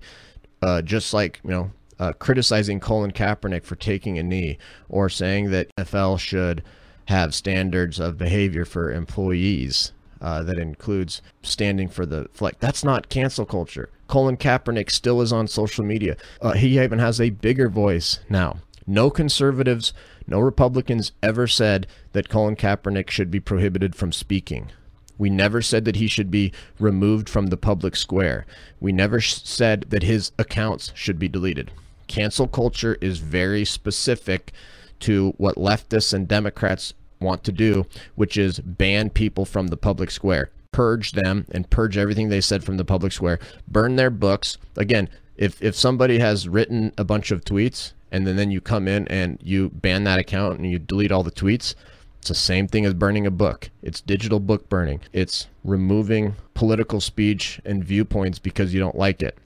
Uh, 0.62 0.82
just 0.82 1.13
like, 1.13 1.39
you 1.43 1.52
know, 1.52 1.71
uh, 1.99 2.13
criticizing 2.13 2.80
Colin 2.80 3.12
Kaepernick 3.12 3.63
for 3.63 3.75
taking 3.75 4.17
a 4.17 4.23
knee 4.23 4.58
or 4.88 5.10
saying 5.10 5.52
that 5.52 5.73
NFL 5.78 6.19
should 6.19 6.63
have 7.06 7.34
standards 7.34 7.99
of 7.99 8.17
behavior 8.17 8.65
for 8.65 8.91
employees 8.91 9.93
uh, 10.22 10.44
that 10.44 10.58
includes 10.58 11.22
standing 11.42 11.88
for 11.88 12.06
the 12.06 12.28
flag. 12.34 12.56
That's 12.60 12.84
not 12.84 13.10
cancel 13.10 13.46
culture. 13.46 13.90
Colin 14.08 14.38
Kaepernick 14.38 14.90
still 14.92 15.22
is 15.22 15.32
on 15.32 15.48
social 15.48 15.86
media. 15.86 16.18
Uh, 16.42 16.54
he 16.54 16.80
even 16.80 17.00
has 17.00 17.22
a 17.22 17.30
bigger 17.30 17.70
voice 17.70 18.20
now. 18.30 18.58
No 18.88 19.10
conservatives, 19.10 19.94
no 20.26 20.40
Republicans 20.40 21.12
ever 21.22 21.46
said 21.46 21.86
that 22.14 22.30
Colin 22.30 22.56
Kaepernick 22.56 23.10
should 23.10 23.30
be 23.30 23.40
prohibited 23.40 23.96
from 23.96 24.12
speaking. 24.12 24.72
We 25.20 25.30
never 25.30 25.62
said 25.62 25.86
that 25.86 25.98
he 25.98 26.08
should 26.08 26.32
be 26.32 26.54
removed 26.80 27.30
from 27.30 27.48
the 27.48 27.58
public 27.58 27.96
square. 27.96 28.46
We 28.80 28.92
never 28.92 29.20
said 29.22 29.86
that 29.90 30.02
his 30.02 30.32
accounts 30.40 30.92
should 30.96 31.20
be 31.20 31.28
deleted. 31.28 31.72
Cancel 32.08 32.48
culture 32.48 32.98
is 33.02 33.20
very 33.20 33.66
specific 33.66 34.54
to 35.02 35.34
what 35.38 35.56
leftists 35.56 36.14
and 36.14 36.28
Democrats 36.28 36.94
want 37.20 37.44
to 37.46 37.52
do, 37.52 37.86
which 38.16 38.38
is 38.38 38.60
ban 38.60 39.10
people 39.10 39.46
from 39.46 39.68
the 39.68 39.78
public 39.78 40.12
square, 40.12 40.50
purge 40.72 41.14
them 41.14 41.46
and 41.52 41.70
purge 41.70 41.98
everything 41.98 42.30
they 42.30 42.42
said 42.42 42.64
from 42.64 42.78
the 42.78 42.86
public 42.86 43.12
square, 43.12 43.40
burn 43.68 43.96
their 43.96 44.10
books. 44.10 44.58
Again, 44.76 45.10
if 45.36 45.62
if 45.62 45.76
somebody 45.76 46.20
has 46.20 46.48
written 46.50 46.92
a 46.98 47.04
bunch 47.04 47.32
of 47.32 47.46
tweets 47.46 47.94
and 48.12 48.26
then, 48.26 48.36
then 48.36 48.52
you 48.52 48.62
come 48.62 48.88
in 48.88 49.08
and 49.08 49.40
you 49.42 49.70
ban 49.70 50.04
that 50.04 50.20
account 50.20 50.60
and 50.60 50.70
you 50.70 50.80
delete 50.80 51.12
all 51.12 51.24
the 51.24 51.32
tweets, 51.32 51.76
it's 52.20 52.28
the 52.28 52.36
same 52.36 52.68
thing 52.68 52.86
as 52.86 52.94
burning 52.94 53.26
a 53.26 53.32
book. 53.32 53.70
It's 53.82 54.02
digital 54.02 54.40
book 54.40 54.68
burning. 54.68 55.02
It's 55.14 55.48
removing 55.64 56.36
political 56.54 57.00
speech 57.00 57.62
and 57.64 57.84
viewpoints 57.84 58.40
because 58.40 58.74
you 58.74 58.80
don't 58.80 58.98
like 58.98 59.22
it. 59.22 59.38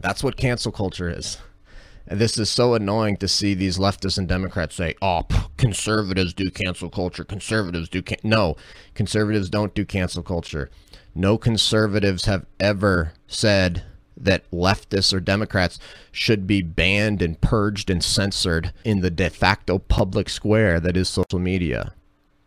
That's 0.00 0.24
what 0.24 0.36
cancel 0.36 0.72
culture 0.72 1.08
is. 1.08 1.38
This 2.10 2.38
is 2.38 2.48
so 2.48 2.72
annoying 2.72 3.18
to 3.18 3.28
see 3.28 3.52
these 3.52 3.76
leftists 3.76 4.16
and 4.16 4.26
Democrats 4.26 4.74
say, 4.74 4.94
"Oh, 5.02 5.26
conservatives 5.58 6.32
do 6.32 6.50
cancel 6.50 6.88
culture. 6.88 7.22
Conservatives 7.22 7.88
do 7.88 8.00
can-. 8.00 8.18
no, 8.22 8.56
conservatives 8.94 9.50
don't 9.50 9.74
do 9.74 9.84
cancel 9.84 10.22
culture. 10.22 10.70
No 11.14 11.36
conservatives 11.36 12.24
have 12.24 12.46
ever 12.58 13.12
said 13.26 13.82
that 14.16 14.50
leftists 14.50 15.12
or 15.12 15.20
Democrats 15.20 15.78
should 16.10 16.46
be 16.46 16.62
banned 16.62 17.20
and 17.20 17.40
purged 17.40 17.90
and 17.90 18.02
censored 18.02 18.72
in 18.84 19.00
the 19.00 19.10
de 19.10 19.28
facto 19.28 19.78
public 19.78 20.28
square 20.28 20.80
that 20.80 20.96
is 20.96 21.08
social 21.08 21.38
media. 21.38 21.92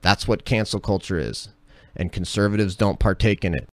That's 0.02 0.28
what 0.28 0.46
cancel 0.46 0.80
culture 0.80 1.20
is. 1.20 1.50
And 1.96 2.12
conservatives 2.12 2.76
don't 2.76 3.00
partake 3.00 3.46
in 3.46 3.54
it. 3.54 3.70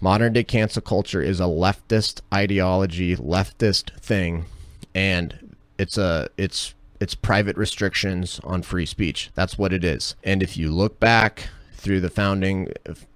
Modern 0.00 0.32
day 0.32 0.44
cancel 0.44 0.80
culture 0.80 1.20
is 1.20 1.40
a 1.40 1.44
leftist 1.44 2.22
ideology, 2.32 3.14
leftist 3.16 3.90
thing, 4.00 4.46
and 4.94 5.54
it's 5.78 5.98
a 5.98 6.28
it's 6.38 6.74
it's 7.00 7.14
private 7.14 7.56
restrictions 7.56 8.40
on 8.42 8.62
free 8.62 8.86
speech. 8.86 9.30
That's 9.34 9.58
what 9.58 9.72
it 9.72 9.84
is. 9.84 10.14
And 10.24 10.42
if 10.42 10.56
you 10.56 10.70
look 10.70 11.00
back 11.00 11.48
through 11.74 12.00
the 12.00 12.10
founding 12.10 12.68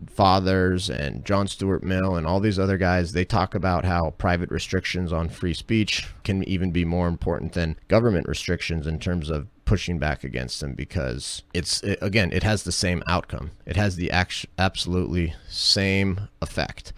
fathers 0.07 0.89
and 0.89 1.25
John 1.25 1.47
Stuart 1.47 1.83
Mill 1.83 2.17
and 2.17 2.27
all 2.27 2.41
these 2.41 2.59
other 2.59 2.79
guys, 2.79 3.13
they 3.13 3.25
talk 3.25 3.55
about 3.55 3.85
how 3.85 4.11
private 4.17 4.51
restrictions 4.51 5.13
on 5.13 5.29
free 5.29 5.53
speech 5.53 6.07
can 6.23 6.43
even 6.45 6.71
be 6.71 6.85
more 6.85 7.09
important 7.09 7.53
than 7.53 7.77
government 7.89 8.27
restrictions 8.27 8.87
in 8.87 8.99
terms 8.99 9.29
of 9.29 9.49
pushing 9.65 9.99
back 9.99 10.25
against 10.25 10.61
them 10.61 10.75
because 10.75 11.43
it's 11.53 11.83
it, 11.83 11.99
again 12.03 12.31
it 12.33 12.43
has 12.43 12.63
the 12.65 12.73
same 12.73 13.03
outcome. 13.07 13.51
It 13.67 13.77
has 13.77 13.97
the 13.97 14.11
act- 14.11 14.47
absolutely 14.59 15.35
same 15.49 16.29
effect. 16.43 16.93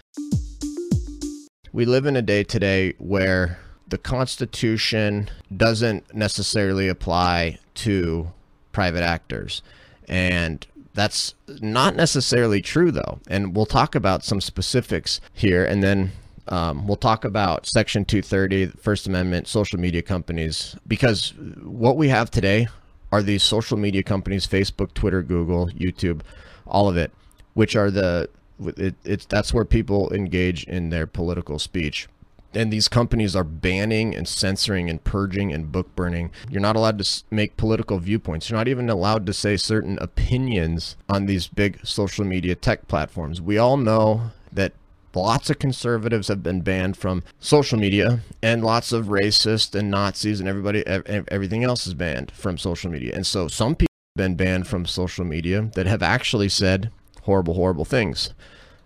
We 1.73 1.85
live 1.85 2.07
in 2.07 2.17
a 2.17 2.23
day 2.23 2.43
today 2.43 2.95
where 2.99 3.59
the 3.89 3.99
constitution 3.99 5.31
doesn't 5.55 6.15
necessarily 6.15 6.89
apply 6.89 7.59
to 7.75 8.33
private 8.73 9.03
actors. 9.03 9.63
And 10.09 10.67
that's 10.95 11.35
not 11.61 11.95
necessarily 11.95 12.61
true, 12.61 12.91
though. 12.91 13.21
And 13.29 13.55
we'll 13.55 13.67
talk 13.67 13.95
about 13.95 14.25
some 14.25 14.41
specifics 14.41 15.21
here, 15.33 15.65
and 15.65 15.83
then 15.83 16.13
um, 16.49 16.87
we'll 16.87 16.97
talk 16.97 17.25
about 17.25 17.67
Section 17.67 18.05
230, 18.05 18.67
First 18.81 19.07
Amendment, 19.07 19.49
social 19.49 19.79
media 19.79 20.03
companies, 20.03 20.77
because 20.87 21.35
what 21.63 21.97
we 21.97 22.09
have 22.09 22.31
today 22.31 22.69
are 23.13 23.23
these 23.23 23.43
social 23.43 23.77
media 23.77 24.03
companies 24.03 24.47
Facebook, 24.47 24.95
Twitter, 24.95 25.23
Google, 25.23 25.69
YouTube, 25.69 26.21
all 26.67 26.89
of 26.89 26.97
it, 26.97 27.13
which 27.55 27.77
are 27.77 27.91
the 27.91 28.29
it, 28.77 28.95
it's 29.05 29.27
that's 29.27 29.53
where 29.53 29.65
people 29.65 30.13
engage 30.13 30.65
in 30.65 30.91
their 30.91 31.07
political 31.07 31.59
speech 31.59 32.09
and 32.57 32.73
these 32.73 32.89
companies 32.89 33.37
are 33.37 33.45
banning 33.45 34.15
and 34.15 34.27
censoring 34.27 34.89
and 34.89 35.03
purging 35.05 35.53
and 35.53 35.71
book 35.71 35.95
burning. 35.95 36.31
You're 36.49 36.61
not 36.63 36.77
allowed 36.77 36.99
to 36.99 37.23
make 37.31 37.57
political 37.57 37.99
viewpoints. 37.99 38.49
You're 38.49 38.59
not 38.59 38.69
even 38.69 38.89
allowed 38.89 39.27
to 39.27 39.33
say 39.33 39.57
certain 39.57 39.99
opinions 40.01 40.97
on 41.09 41.27
these 41.27 41.47
big 41.47 41.87
social 41.87 42.25
media 42.25 42.55
tech 42.55 42.89
platforms. 42.89 43.41
We 43.41 43.59
all 43.59 43.77
know 43.77 44.31
that 44.53 44.73
lots 45.17 45.51
of 45.51 45.59
conservatives 45.59 46.29
have 46.29 46.43
been 46.43 46.61
banned 46.61 46.97
from 46.97 47.23
social 47.41 47.79
media 47.79 48.21
and 48.43 48.63
lots 48.63 48.93
of 48.93 49.07
racists 49.07 49.75
and 49.75 49.91
Nazis 49.91 50.41
and 50.41 50.49
everybody 50.49 50.87
everything 50.87 51.65
else 51.65 51.87
is 51.87 51.95
banned 51.95 52.31
from 52.31 52.59
social 52.59 52.91
media. 52.91 53.13
And 53.15 53.27
so 53.27 53.49
some 53.49 53.75
people 53.75 53.95
have 54.17 54.25
been 54.25 54.37
banned 54.37 54.67
from 54.67 54.87
social 54.87 55.25
media 55.25 55.71
that 55.75 55.87
have 55.87 56.03
actually 56.03 56.49
said 56.49 56.91
horrible 57.23 57.55
horrible 57.55 57.85
things. 57.85 58.35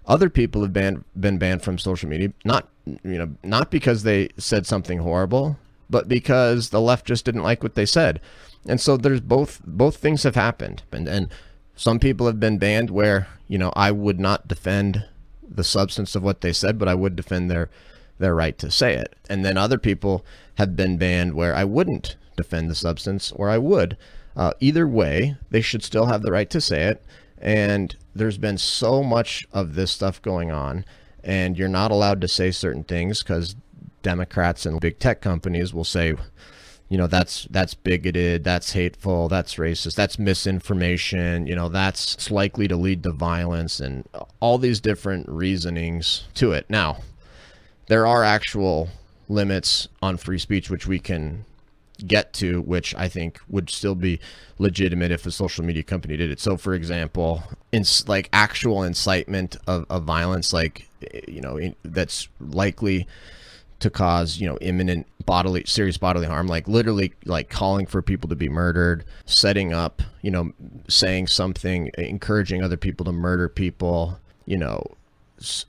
Other 0.06 0.30
people 0.30 0.62
have 0.62 0.72
been 0.72 1.04
been 1.18 1.38
banned 1.38 1.62
from 1.62 1.78
social 1.78 2.08
media, 2.08 2.32
not 2.44 2.68
you 2.86 3.18
know, 3.18 3.34
not 3.42 3.70
because 3.70 4.02
they 4.02 4.30
said 4.38 4.66
something 4.66 5.00
horrible, 5.00 5.58
but 5.88 6.08
because 6.08 6.70
the 6.70 6.80
left 6.80 7.06
just 7.06 7.24
didn't 7.24 7.42
like 7.42 7.62
what 7.62 7.74
they 7.74 7.86
said. 7.86 8.20
And 8.66 8.80
so 8.80 8.96
there's 8.96 9.20
both 9.20 9.60
both 9.64 9.96
things 9.96 10.22
have 10.22 10.34
happened. 10.36 10.82
And 10.92 11.08
and 11.08 11.28
some 11.76 11.98
people 11.98 12.26
have 12.26 12.38
been 12.38 12.58
banned 12.58 12.90
where, 12.90 13.28
you 13.48 13.58
know, 13.58 13.72
I 13.74 13.90
would 13.90 14.20
not 14.20 14.48
defend 14.48 15.04
the 15.50 15.64
substance 15.64 16.14
of 16.14 16.22
what 16.22 16.40
they 16.40 16.52
said, 16.52 16.78
but 16.78 16.88
I 16.88 16.94
would 16.94 17.16
defend 17.16 17.50
their 17.50 17.68
their 18.18 18.34
right 18.34 18.56
to 18.58 18.70
say 18.70 18.94
it. 18.94 19.14
And 19.28 19.44
then 19.44 19.56
other 19.56 19.78
people 19.78 20.24
have 20.56 20.76
been 20.76 20.98
banned 20.98 21.34
where 21.34 21.54
I 21.54 21.64
wouldn't 21.64 22.16
defend 22.36 22.70
the 22.70 22.74
substance 22.74 23.32
or 23.32 23.48
I 23.48 23.58
would. 23.58 23.96
Uh, 24.36 24.52
either 24.60 24.86
way, 24.86 25.36
they 25.50 25.60
should 25.60 25.82
still 25.82 26.06
have 26.06 26.22
the 26.22 26.30
right 26.30 26.50
to 26.50 26.60
say 26.60 26.84
it. 26.84 27.02
And 27.38 27.96
there's 28.14 28.38
been 28.38 28.58
so 28.58 29.02
much 29.02 29.46
of 29.52 29.74
this 29.74 29.90
stuff 29.90 30.20
going 30.20 30.50
on, 30.50 30.84
and 31.24 31.56
you're 31.56 31.68
not 31.68 31.90
allowed 31.90 32.20
to 32.20 32.28
say 32.28 32.50
certain 32.50 32.84
things 32.84 33.22
because 33.22 33.56
Democrats 34.02 34.66
and 34.66 34.80
big 34.80 34.98
tech 34.98 35.22
companies 35.22 35.72
will 35.72 35.84
say, 35.84 36.14
you 36.90 36.98
know, 36.98 37.06
that's 37.06 37.46
that's 37.50 37.72
bigoted, 37.72 38.42
that's 38.42 38.72
hateful, 38.72 39.28
that's 39.28 39.54
racist, 39.54 39.94
that's 39.94 40.18
misinformation, 40.18 41.46
you 41.46 41.54
know, 41.54 41.68
that's 41.68 42.30
likely 42.32 42.66
to 42.66 42.76
lead 42.76 43.04
to 43.04 43.12
violence, 43.12 43.78
and 43.78 44.06
all 44.40 44.58
these 44.58 44.80
different 44.80 45.28
reasonings 45.28 46.24
to 46.34 46.50
it. 46.50 46.66
Now, 46.68 46.98
there 47.86 48.08
are 48.08 48.24
actual 48.24 48.88
limits 49.28 49.86
on 50.02 50.16
free 50.16 50.40
speech 50.40 50.68
which 50.68 50.88
we 50.88 50.98
can 50.98 51.44
get 52.04 52.32
to, 52.32 52.60
which 52.62 52.92
I 52.96 53.08
think 53.08 53.38
would 53.48 53.70
still 53.70 53.94
be 53.94 54.18
legitimate 54.58 55.12
if 55.12 55.24
a 55.26 55.30
social 55.30 55.64
media 55.64 55.84
company 55.84 56.16
did 56.16 56.32
it. 56.32 56.40
So, 56.40 56.56
for 56.56 56.74
example, 56.74 57.44
in 57.70 57.84
like 58.08 58.28
actual 58.32 58.82
incitement 58.82 59.56
of, 59.68 59.86
of 59.88 60.02
violence, 60.02 60.52
like 60.52 60.88
eh, 61.14 61.20
you 61.28 61.40
know, 61.40 61.56
in, 61.56 61.76
that's 61.84 62.28
likely 62.40 63.06
to 63.80 63.90
cause 63.90 64.38
you 64.38 64.48
know 64.48 64.56
imminent 64.60 65.06
bodily 65.26 65.62
serious 65.66 65.96
bodily 65.96 66.26
harm 66.26 66.46
like 66.46 66.68
literally 66.68 67.12
like 67.24 67.48
calling 67.48 67.86
for 67.86 68.02
people 68.02 68.28
to 68.28 68.36
be 68.36 68.48
murdered 68.48 69.04
setting 69.24 69.72
up 69.72 70.02
you 70.22 70.30
know 70.30 70.52
saying 70.88 71.26
something 71.26 71.90
encouraging 71.98 72.62
other 72.62 72.76
people 72.76 73.04
to 73.04 73.12
murder 73.12 73.48
people 73.48 74.18
you 74.46 74.56
know 74.56 74.82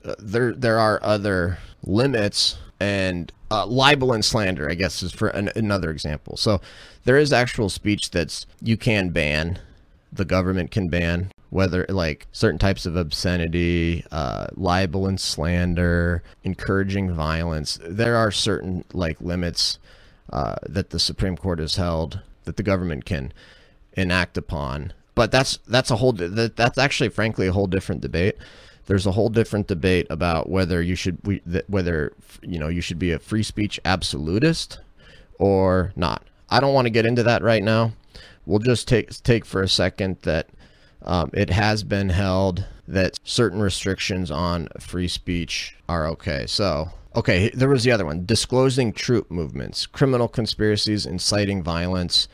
uh, 0.04 0.14
there 0.18 0.52
there 0.52 0.78
are 0.78 1.00
other 1.02 1.58
limits 1.84 2.58
and 2.78 3.32
uh, 3.52 3.66
libel 3.66 4.12
and 4.12 4.24
slander, 4.24 4.68
I 4.68 4.74
guess, 4.74 5.02
is 5.02 5.12
for 5.12 5.28
an, 5.28 5.50
another 5.54 5.90
example. 5.90 6.36
So 6.36 6.60
there 7.04 7.18
is 7.18 7.32
actual 7.32 7.68
speech 7.68 8.10
that's 8.10 8.46
you 8.62 8.76
can 8.76 9.10
ban, 9.10 9.58
the 10.10 10.24
government 10.24 10.70
can 10.70 10.88
ban, 10.88 11.30
whether 11.52 11.84
like 11.90 12.26
certain 12.32 12.58
types 12.58 12.86
of 12.86 12.96
obscenity, 12.96 14.04
uh, 14.10 14.46
libel 14.54 15.06
and 15.06 15.20
slander, 15.20 16.22
encouraging 16.42 17.12
violence. 17.12 17.78
There 17.86 18.16
are 18.16 18.30
certain 18.30 18.84
like 18.92 19.20
limits 19.20 19.78
uh, 20.32 20.56
that 20.66 20.90
the 20.90 20.98
Supreme 20.98 21.36
Court 21.36 21.58
has 21.58 21.76
held 21.76 22.20
that 22.44 22.56
the 22.56 22.62
government 22.62 23.04
can 23.04 23.32
enact 23.92 24.38
upon. 24.38 24.94
But 25.14 25.30
that's 25.30 25.58
that's 25.68 25.90
a 25.90 25.96
whole 25.96 26.12
that, 26.12 26.56
that's 26.56 26.78
actually 26.78 27.10
frankly 27.10 27.46
a 27.46 27.52
whole 27.52 27.66
different 27.66 28.00
debate 28.00 28.36
there's 28.86 29.06
a 29.06 29.12
whole 29.12 29.28
different 29.28 29.66
debate 29.68 30.06
about 30.10 30.48
whether 30.48 30.82
you 30.82 30.94
should 30.94 31.18
we, 31.24 31.40
whether 31.66 32.12
you 32.42 32.58
know 32.58 32.68
you 32.68 32.80
should 32.80 32.98
be 32.98 33.12
a 33.12 33.18
free 33.18 33.42
speech 33.42 33.78
absolutist 33.84 34.80
or 35.38 35.92
not. 35.96 36.24
I 36.50 36.60
don't 36.60 36.74
want 36.74 36.86
to 36.86 36.90
get 36.90 37.06
into 37.06 37.22
that 37.22 37.42
right 37.42 37.62
now. 37.62 37.92
We'll 38.44 38.58
just 38.58 38.88
take 38.88 39.22
take 39.22 39.44
for 39.44 39.62
a 39.62 39.68
second 39.68 40.18
that 40.22 40.48
um, 41.04 41.30
it 41.32 41.50
has 41.50 41.82
been 41.84 42.08
held 42.08 42.66
that 42.88 43.18
certain 43.24 43.60
restrictions 43.60 44.30
on 44.30 44.68
free 44.80 45.08
speech 45.08 45.76
are 45.88 46.06
okay. 46.08 46.46
So, 46.46 46.90
okay, 47.14 47.50
there 47.50 47.68
was 47.68 47.84
the 47.84 47.92
other 47.92 48.04
one: 48.04 48.24
disclosing 48.24 48.92
troop 48.92 49.30
movements, 49.30 49.86
criminal 49.86 50.28
conspiracies, 50.28 51.06
inciting 51.06 51.62
violence, 51.62 52.28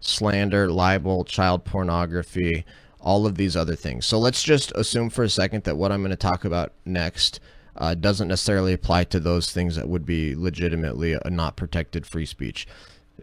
slander, 0.00 0.70
libel, 0.70 1.24
child 1.24 1.64
pornography, 1.64 2.64
all 3.00 3.26
of 3.26 3.36
these 3.36 3.56
other 3.56 3.76
things. 3.76 4.06
So 4.06 4.18
let's 4.18 4.42
just 4.42 4.72
assume 4.72 5.10
for 5.10 5.24
a 5.24 5.28
second 5.28 5.64
that 5.64 5.76
what 5.76 5.92
I'm 5.92 6.02
going 6.02 6.10
to 6.10 6.16
talk 6.16 6.44
about 6.44 6.72
next 6.84 7.40
uh, 7.76 7.94
doesn't 7.94 8.28
necessarily 8.28 8.72
apply 8.72 9.04
to 9.04 9.20
those 9.20 9.50
things 9.50 9.76
that 9.76 9.88
would 9.88 10.06
be 10.06 10.34
legitimately 10.34 11.14
a 11.14 11.30
not 11.30 11.56
protected 11.56 12.06
free 12.06 12.26
speech. 12.26 12.66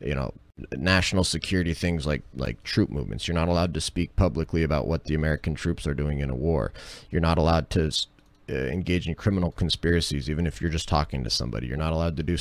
You 0.01 0.15
know, 0.15 0.33
national 0.71 1.23
security 1.23 1.73
things 1.73 2.05
like 2.05 2.21
like 2.35 2.61
troop 2.63 2.89
movements. 2.89 3.27
You're 3.27 3.35
not 3.35 3.47
allowed 3.47 3.73
to 3.73 3.81
speak 3.81 4.15
publicly 4.15 4.63
about 4.63 4.87
what 4.87 5.05
the 5.05 5.15
American 5.15 5.55
troops 5.55 5.85
are 5.87 5.93
doing 5.93 6.19
in 6.19 6.29
a 6.29 6.35
war. 6.35 6.71
You're 7.09 7.21
not 7.21 7.37
allowed 7.37 7.69
to 7.71 7.91
uh, 8.49 8.53
engage 8.53 9.07
in 9.07 9.15
criminal 9.15 9.51
conspiracies, 9.51 10.29
even 10.29 10.47
if 10.47 10.59
you're 10.59 10.71
just 10.71 10.89
talking 10.89 11.23
to 11.23 11.29
somebody. 11.29 11.67
You're 11.67 11.77
not 11.77 11.93
allowed 11.93 12.17
to 12.17 12.23
do 12.23 12.37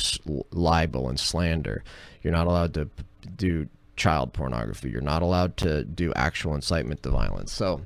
libel 0.51 1.09
and 1.09 1.19
slander. 1.19 1.83
You're 2.23 2.33
not 2.33 2.47
allowed 2.47 2.73
to 2.75 2.89
do 3.35 3.67
child 3.95 4.33
pornography. 4.33 4.89
You're 4.89 5.01
not 5.01 5.21
allowed 5.21 5.57
to 5.57 5.83
do 5.83 6.11
actual 6.15 6.55
incitement 6.55 7.03
to 7.03 7.09
violence. 7.09 7.51
So, 7.51 7.81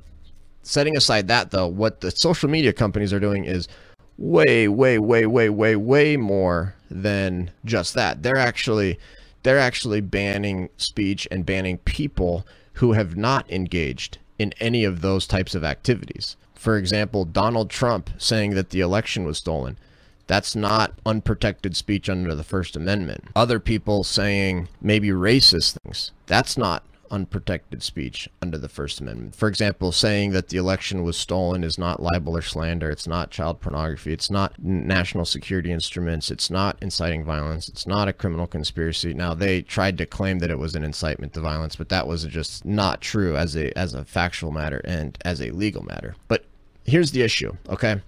setting 0.62 0.96
aside 0.96 1.28
that, 1.28 1.50
though, 1.50 1.66
what 1.66 2.00
the 2.00 2.10
social 2.10 2.48
media 2.48 2.72
companies 2.72 3.12
are 3.12 3.20
doing 3.20 3.44
is 3.44 3.68
way, 4.16 4.68
way, 4.68 4.98
way, 4.98 5.26
way, 5.26 5.48
way, 5.50 5.76
way 5.76 6.16
more 6.16 6.74
than 6.90 7.50
just 7.64 7.94
that. 7.94 8.22
They're 8.22 8.38
actually 8.38 8.98
they're 9.44 9.58
actually 9.58 10.00
banning 10.00 10.68
speech 10.76 11.28
and 11.30 11.46
banning 11.46 11.78
people 11.78 12.44
who 12.74 12.92
have 12.92 13.16
not 13.16 13.48
engaged 13.50 14.18
in 14.38 14.52
any 14.58 14.84
of 14.84 15.00
those 15.00 15.26
types 15.26 15.54
of 15.54 15.62
activities. 15.62 16.36
For 16.54 16.76
example, 16.76 17.24
Donald 17.24 17.70
Trump 17.70 18.10
saying 18.18 18.54
that 18.54 18.70
the 18.70 18.80
election 18.80 19.24
was 19.24 19.38
stolen. 19.38 19.78
That's 20.26 20.56
not 20.56 20.94
unprotected 21.04 21.76
speech 21.76 22.08
under 22.08 22.34
the 22.34 22.42
First 22.42 22.74
Amendment. 22.74 23.24
Other 23.36 23.60
people 23.60 24.02
saying 24.02 24.68
maybe 24.80 25.08
racist 25.08 25.76
things. 25.84 26.10
That's 26.26 26.56
not 26.56 26.82
unprotected 27.14 27.80
speech 27.80 28.28
under 28.42 28.58
the 28.58 28.68
First 28.68 29.00
Amendment. 29.00 29.36
For 29.36 29.48
example, 29.48 29.92
saying 29.92 30.32
that 30.32 30.48
the 30.48 30.56
election 30.56 31.04
was 31.04 31.16
stolen 31.16 31.62
is 31.62 31.78
not 31.78 32.02
libel 32.02 32.36
or 32.36 32.42
slander. 32.42 32.90
It's 32.90 33.06
not 33.06 33.30
child 33.30 33.60
pornography. 33.60 34.12
It's 34.12 34.30
not 34.30 34.58
national 34.58 35.24
security 35.24 35.70
instruments. 35.70 36.32
It's 36.32 36.50
not 36.50 36.76
inciting 36.82 37.24
violence. 37.24 37.68
It's 37.68 37.86
not 37.86 38.08
a 38.08 38.12
criminal 38.12 38.48
conspiracy. 38.48 39.14
Now 39.14 39.32
they 39.32 39.62
tried 39.62 39.96
to 39.98 40.06
claim 40.06 40.40
that 40.40 40.50
it 40.50 40.58
was 40.58 40.74
an 40.74 40.82
incitement 40.82 41.32
to 41.34 41.40
violence, 41.40 41.76
but 41.76 41.88
that 41.90 42.08
was 42.08 42.24
just 42.24 42.64
not 42.64 43.00
true 43.00 43.36
as 43.36 43.56
a 43.56 43.76
as 43.78 43.94
a 43.94 44.04
factual 44.04 44.50
matter 44.50 44.80
and 44.84 45.16
as 45.24 45.40
a 45.40 45.52
legal 45.52 45.84
matter. 45.84 46.16
But 46.26 46.44
here's 46.84 47.12
the 47.12 47.22
issue, 47.22 47.56
okay? 47.68 48.02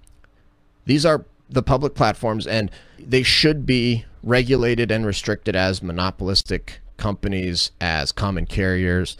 These 0.85 1.05
are 1.05 1.23
the 1.49 1.63
public 1.63 1.95
platforms 1.95 2.45
and 2.45 2.69
they 2.99 3.23
should 3.23 3.65
be 3.65 4.03
regulated 4.21 4.91
and 4.91 5.05
restricted 5.05 5.55
as 5.55 5.81
monopolistic 5.81 6.81
companies 6.97 7.71
as 7.79 8.11
common 8.11 8.45
carriers 8.45 9.17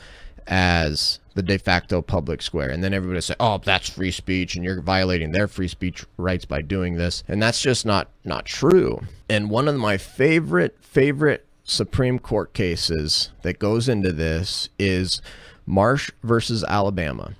as 0.47 1.19
the 1.35 1.43
de 1.43 1.57
facto 1.57 2.01
public 2.01 2.41
square. 2.41 2.69
And 2.69 2.83
then 2.83 2.93
everybody 2.93 3.21
say 3.21 3.35
oh 3.39 3.59
that's 3.63 3.89
free 3.89 4.11
speech 4.11 4.55
and 4.55 4.63
you're 4.63 4.81
violating 4.81 5.31
their 5.31 5.47
free 5.47 5.67
speech 5.67 6.05
rights 6.17 6.45
by 6.45 6.61
doing 6.61 6.95
this. 6.95 7.23
And 7.27 7.41
that's 7.41 7.61
just 7.61 7.85
not 7.85 8.09
not 8.25 8.45
true. 8.45 9.01
And 9.29 9.49
one 9.49 9.67
of 9.67 9.75
my 9.75 9.97
favorite 9.97 10.77
favorite 10.81 11.45
supreme 11.63 12.17
court 12.17 12.53
cases 12.53 13.29
that 13.41 13.59
goes 13.59 13.89
into 13.89 14.11
this 14.11 14.69
is 14.79 15.21
marsh 15.65 16.09
versus 16.23 16.63
alabama. 16.63 17.33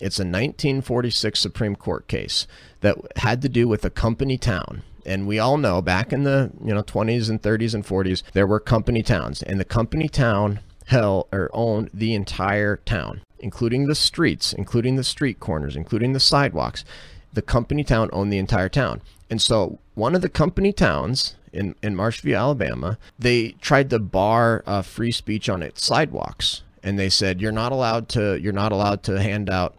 It's 0.00 0.18
a 0.18 0.22
1946 0.22 1.38
supreme 1.38 1.76
court 1.76 2.08
case 2.08 2.46
that 2.80 2.96
had 3.16 3.42
to 3.42 3.48
do 3.48 3.68
with 3.68 3.84
a 3.84 3.90
company 3.90 4.38
town 4.38 4.82
and 5.08 5.26
we 5.26 5.38
all 5.38 5.56
know 5.56 5.80
back 5.82 6.12
in 6.12 6.22
the 6.22 6.50
you 6.64 6.74
know 6.74 6.82
20s 6.82 7.28
and 7.28 7.42
30s 7.42 7.74
and 7.74 7.84
40s 7.84 8.22
there 8.32 8.46
were 8.46 8.60
company 8.60 9.02
towns. 9.02 9.42
And 9.42 9.58
the 9.58 9.64
company 9.64 10.08
town 10.08 10.60
held 10.86 11.28
or 11.32 11.50
owned 11.52 11.90
the 11.92 12.14
entire 12.14 12.76
town 12.76 13.22
including 13.40 13.86
the 13.86 13.94
streets 13.94 14.52
including 14.52 14.96
the 14.96 15.04
street 15.04 15.40
corners 15.40 15.76
including 15.76 16.12
the 16.12 16.20
sidewalks. 16.20 16.84
The 17.32 17.42
company 17.42 17.84
town 17.84 18.10
owned 18.12 18.32
the 18.32 18.38
entire 18.38 18.68
town. 18.68 19.02
And 19.30 19.40
so 19.40 19.78
one 19.94 20.14
of 20.14 20.22
the 20.22 20.28
company 20.28 20.72
towns 20.72 21.36
in, 21.52 21.74
in 21.82 21.94
Marshview, 21.94 22.38
Alabama, 22.38 22.98
they 23.18 23.52
tried 23.60 23.90
to 23.90 23.98
bar 23.98 24.62
uh, 24.66 24.82
free 24.82 25.12
speech 25.12 25.48
on 25.48 25.62
its 25.62 25.84
sidewalks, 25.84 26.62
and 26.82 26.98
they 26.98 27.08
said 27.08 27.40
you're 27.40 27.52
not 27.52 27.72
allowed 27.72 28.08
to 28.10 28.40
you're 28.40 28.52
not 28.52 28.72
allowed 28.72 29.02
to 29.04 29.20
hand 29.20 29.50
out 29.50 29.74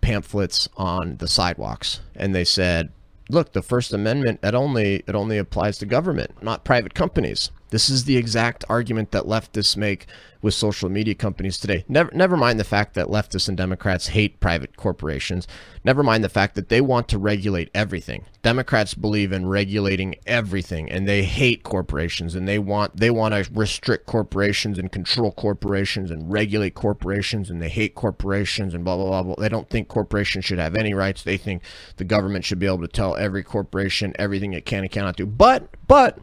pamphlets 0.00 0.68
on 0.76 1.16
the 1.18 1.28
sidewalks. 1.28 2.00
And 2.14 2.34
they 2.34 2.44
said 2.44 2.90
look, 3.28 3.52
the 3.52 3.62
First 3.62 3.92
Amendment 3.92 4.40
it 4.42 4.54
only 4.54 5.02
it 5.06 5.14
only 5.14 5.38
applies 5.38 5.78
to 5.78 5.86
government, 5.86 6.42
not 6.42 6.64
private 6.64 6.94
companies. 6.94 7.50
This 7.72 7.88
is 7.88 8.04
the 8.04 8.18
exact 8.18 8.66
argument 8.68 9.12
that 9.12 9.24
leftists 9.24 9.78
make 9.78 10.06
with 10.42 10.52
social 10.52 10.90
media 10.90 11.14
companies 11.14 11.56
today. 11.56 11.86
Never, 11.88 12.10
never 12.12 12.36
mind 12.36 12.60
the 12.60 12.64
fact 12.64 12.92
that 12.94 13.06
leftists 13.06 13.48
and 13.48 13.56
Democrats 13.56 14.08
hate 14.08 14.40
private 14.40 14.76
corporations. 14.76 15.48
Never 15.82 16.02
mind 16.02 16.22
the 16.22 16.28
fact 16.28 16.54
that 16.56 16.68
they 16.68 16.82
want 16.82 17.08
to 17.08 17.18
regulate 17.18 17.70
everything. 17.74 18.26
Democrats 18.42 18.92
believe 18.92 19.32
in 19.32 19.46
regulating 19.46 20.16
everything, 20.26 20.90
and 20.90 21.08
they 21.08 21.22
hate 21.22 21.62
corporations, 21.62 22.34
and 22.34 22.46
they 22.46 22.58
want 22.58 22.94
they 22.94 23.10
want 23.10 23.32
to 23.32 23.50
restrict 23.54 24.04
corporations 24.04 24.78
and 24.78 24.92
control 24.92 25.32
corporations 25.32 26.10
and 26.10 26.30
regulate 26.30 26.74
corporations, 26.74 27.48
and 27.48 27.62
they 27.62 27.70
hate 27.70 27.94
corporations 27.94 28.74
and 28.74 28.84
blah 28.84 28.96
blah 28.96 29.06
blah. 29.06 29.22
blah. 29.22 29.34
They 29.38 29.48
don't 29.48 29.70
think 29.70 29.88
corporations 29.88 30.44
should 30.44 30.58
have 30.58 30.76
any 30.76 30.92
rights. 30.92 31.22
They 31.22 31.38
think 31.38 31.62
the 31.96 32.04
government 32.04 32.44
should 32.44 32.58
be 32.58 32.66
able 32.66 32.82
to 32.82 32.88
tell 32.88 33.16
every 33.16 33.42
corporation 33.42 34.12
everything 34.18 34.52
it 34.52 34.66
can 34.66 34.80
and 34.80 34.90
cannot 34.90 35.16
do. 35.16 35.24
But 35.24 35.68
but 35.86 36.18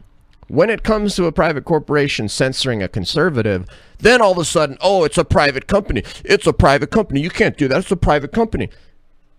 when 0.50 0.68
it 0.68 0.82
comes 0.82 1.14
to 1.14 1.26
a 1.26 1.32
private 1.32 1.64
corporation 1.64 2.28
censoring 2.28 2.82
a 2.82 2.88
conservative, 2.88 3.68
then 3.98 4.20
all 4.20 4.32
of 4.32 4.38
a 4.38 4.44
sudden, 4.44 4.76
oh, 4.80 5.04
it's 5.04 5.16
a 5.16 5.24
private 5.24 5.68
company. 5.68 6.02
It's 6.24 6.46
a 6.46 6.52
private 6.52 6.90
company. 6.90 7.20
You 7.20 7.30
can't 7.30 7.56
do 7.56 7.68
that. 7.68 7.78
It's 7.78 7.90
a 7.92 7.96
private 7.96 8.32
company. 8.32 8.68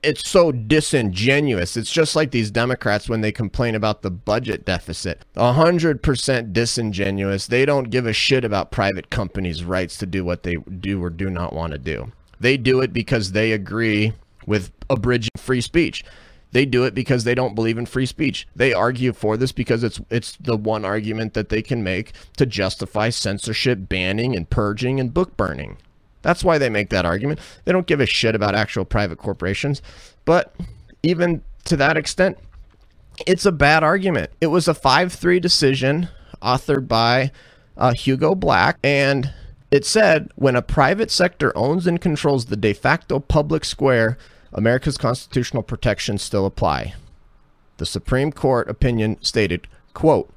It's 0.03 0.28
so 0.28 0.53
disingenuous. 0.53 1.76
It's 1.76 1.91
just 1.91 2.16
like 2.16 2.32
these 2.32 2.49
Democrats 2.49 3.09
when 3.09 3.20
they 3.20 3.34
complain 3.34 3.76
about 3.76 4.03
the 4.03 4.09
budget 4.09 4.64
deficit. 4.64 5.26
100% 5.36 6.53
disingenuous. 6.53 7.45
They 7.45 7.66
don't 7.66 7.89
give 7.89 8.07
a 8.07 8.14
shit 8.14 8.45
about 8.45 8.72
private 8.72 9.09
companies' 9.09 9.66
rights 9.66 9.97
to 9.97 10.05
do 10.05 10.24
what 10.24 10.43
they 10.43 10.55
do 10.80 11.03
or 11.03 11.09
do 11.09 11.30
not 11.30 11.51
want 11.51 11.74
to 11.74 11.78
do. 11.78 12.14
They 12.39 12.55
do 12.55 12.80
it 12.80 12.93
because 12.93 13.34
they 13.34 13.51
agree 13.51 14.14
with 14.47 14.72
abridging 14.89 15.32
free 15.36 15.62
speech. 15.62 16.05
They 16.52 16.66
do 16.66 16.84
it 16.84 16.93
because 16.93 17.24
they 17.24 17.36
don't 17.36 17.56
believe 17.56 17.78
in 17.78 17.86
free 17.86 18.06
speech. 18.06 18.47
They 18.56 18.74
argue 18.74 19.14
for 19.14 19.38
this 19.38 19.52
because 19.52 19.84
it's 19.84 20.02
it's 20.10 20.36
the 20.38 20.58
one 20.58 20.84
argument 20.84 21.34
that 21.34 21.49
they 21.49 21.62
can 21.62 21.84
make 21.84 22.12
to 22.38 22.45
justify 22.45 23.10
censorship, 23.10 23.88
banning 23.88 24.36
and 24.36 24.49
purging 24.49 24.99
and 24.99 25.14
book 25.14 25.38
burning. 25.38 25.78
That's 26.22 26.43
why 26.43 26.58
they 26.58 26.70
make 26.70 26.89
that 26.89 27.06
argument. 27.06 27.39
They 27.66 27.72
don't 27.72 27.88
give 27.88 27.99
a 27.99 28.06
shit 28.06 28.36
about 28.36 28.54
actual 28.54 28.86
private 28.86 29.18
corporations. 29.18 29.82
But 30.26 30.54
even 31.02 31.41
to 31.66 31.78
that 31.78 31.97
extent, 31.97 32.38
it's 33.26 33.45
a 33.45 33.52
bad 33.52 33.84
argument. 33.84 34.32
It 34.39 34.47
was 34.47 34.68
a 34.68 34.74
5-3 34.74 35.41
decision 35.41 36.10
authored 36.41 36.88
by 36.88 37.32
uh, 37.78 37.93
Hugo 37.93 38.36
Black 38.36 38.78
and 38.84 39.34
it 39.72 39.86
said 39.86 40.30
when 40.36 40.56
a 40.56 40.62
private 40.62 41.10
sector 41.10 41.56
owns 41.58 41.88
and 41.88 42.02
controls 42.02 42.45
the 42.45 42.58
de 42.58 42.74
facto 42.74 43.20
public 43.20 43.64
square 43.64 44.18
America's 44.54 44.97
constitutional 44.97 45.64
protections 45.64 46.22
still 46.22 46.45
apply. 46.45 46.93
The 47.78 47.86
Supreme 47.86 48.32
Court 48.32 48.70
opinion 48.70 49.18
stated, 49.22 49.68
quote, 49.93 50.34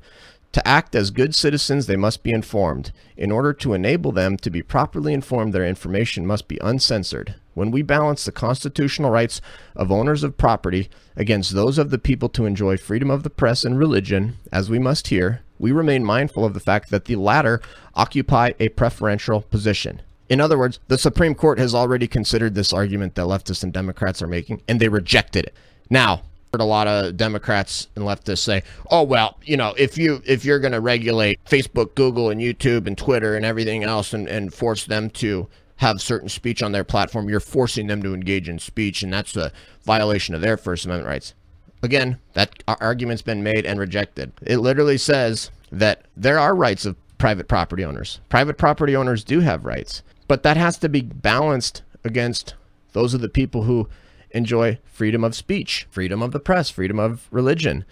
to 0.54 0.66
act 0.68 0.94
as 0.94 1.10
good 1.10 1.34
citizens, 1.34 1.86
they 1.86 1.96
must 1.96 2.22
be 2.22 2.30
informed. 2.30 2.92
In 3.16 3.32
order 3.32 3.52
to 3.54 3.74
enable 3.74 4.12
them 4.12 4.36
to 4.36 4.50
be 4.50 4.62
properly 4.62 5.12
informed, 5.12 5.52
their 5.52 5.66
information 5.66 6.24
must 6.28 6.46
be 6.46 6.60
uncensored. 6.62 7.34
When 7.54 7.72
we 7.72 7.82
balance 7.82 8.24
the 8.24 8.30
constitutional 8.30 9.10
rights 9.10 9.40
of 9.74 9.90
owners 9.90 10.22
of 10.22 10.38
property 10.38 10.88
against 11.16 11.54
those 11.54 11.76
of 11.76 11.90
the 11.90 11.98
people 11.98 12.28
to 12.28 12.46
enjoy 12.46 12.76
freedom 12.76 13.10
of 13.10 13.24
the 13.24 13.30
press 13.30 13.64
and 13.64 13.76
religion, 13.76 14.36
as 14.52 14.70
we 14.70 14.78
must 14.78 15.08
here, 15.08 15.42
we 15.58 15.72
remain 15.72 16.04
mindful 16.04 16.44
of 16.44 16.54
the 16.54 16.60
fact 16.60 16.90
that 16.90 17.06
the 17.06 17.16
latter 17.16 17.60
occupy 17.96 18.52
a 18.60 18.68
preferential 18.68 19.40
position. 19.40 20.02
In 20.28 20.40
other 20.40 20.58
words, 20.58 20.80
the 20.88 20.98
Supreme 20.98 21.34
Court 21.34 21.58
has 21.58 21.74
already 21.74 22.06
considered 22.06 22.54
this 22.54 22.72
argument 22.72 23.14
that 23.14 23.26
leftists 23.26 23.62
and 23.62 23.72
Democrats 23.72 24.22
are 24.22 24.26
making, 24.26 24.62
and 24.68 24.80
they 24.80 24.88
rejected 24.88 25.44
it. 25.44 25.54
Now, 25.90 26.22
heard 26.54 26.60
a 26.60 26.64
lot 26.64 26.86
of 26.86 27.16
Democrats 27.16 27.88
and 27.96 28.04
leftists 28.04 28.38
say, 28.38 28.62
"Oh 28.90 29.02
well, 29.02 29.38
you 29.44 29.56
know, 29.56 29.74
if 29.76 29.98
you 29.98 30.22
if 30.24 30.44
you're 30.44 30.60
going 30.60 30.72
to 30.72 30.80
regulate 30.80 31.44
Facebook, 31.44 31.94
Google, 31.94 32.30
and 32.30 32.40
YouTube 32.40 32.86
and 32.86 32.96
Twitter 32.96 33.34
and 33.34 33.44
everything 33.44 33.82
else, 33.82 34.12
and, 34.12 34.28
and 34.28 34.54
force 34.54 34.86
them 34.86 35.10
to 35.10 35.48
have 35.76 36.00
certain 36.00 36.28
speech 36.28 36.62
on 36.62 36.70
their 36.70 36.84
platform, 36.84 37.28
you're 37.28 37.40
forcing 37.40 37.88
them 37.88 38.02
to 38.04 38.14
engage 38.14 38.48
in 38.48 38.60
speech, 38.60 39.02
and 39.02 39.12
that's 39.12 39.36
a 39.36 39.52
violation 39.82 40.34
of 40.34 40.40
their 40.40 40.56
First 40.56 40.84
Amendment 40.84 41.08
rights." 41.08 41.34
Again, 41.82 42.18
that 42.32 42.62
argument's 42.66 43.20
been 43.20 43.42
made 43.42 43.66
and 43.66 43.78
rejected. 43.78 44.32
It 44.40 44.58
literally 44.58 44.96
says 44.96 45.50
that 45.70 46.06
there 46.16 46.38
are 46.38 46.54
rights 46.54 46.86
of 46.86 46.96
private 47.18 47.48
property 47.48 47.84
owners. 47.84 48.20
Private 48.28 48.56
property 48.56 48.96
owners 48.96 49.22
do 49.24 49.40
have 49.40 49.64
rights. 49.66 50.02
But 50.26 50.42
that 50.42 50.56
has 50.56 50.78
to 50.78 50.88
be 50.88 51.02
balanced 51.02 51.82
against 52.04 52.54
those 52.92 53.14
are 53.14 53.18
the 53.18 53.28
people 53.28 53.64
who 53.64 53.88
enjoy 54.30 54.78
freedom 54.84 55.24
of 55.24 55.34
speech, 55.34 55.86
freedom 55.90 56.22
of 56.22 56.32
the 56.32 56.40
press, 56.40 56.70
freedom 56.70 56.98
of 56.98 57.28
religion. 57.30 57.84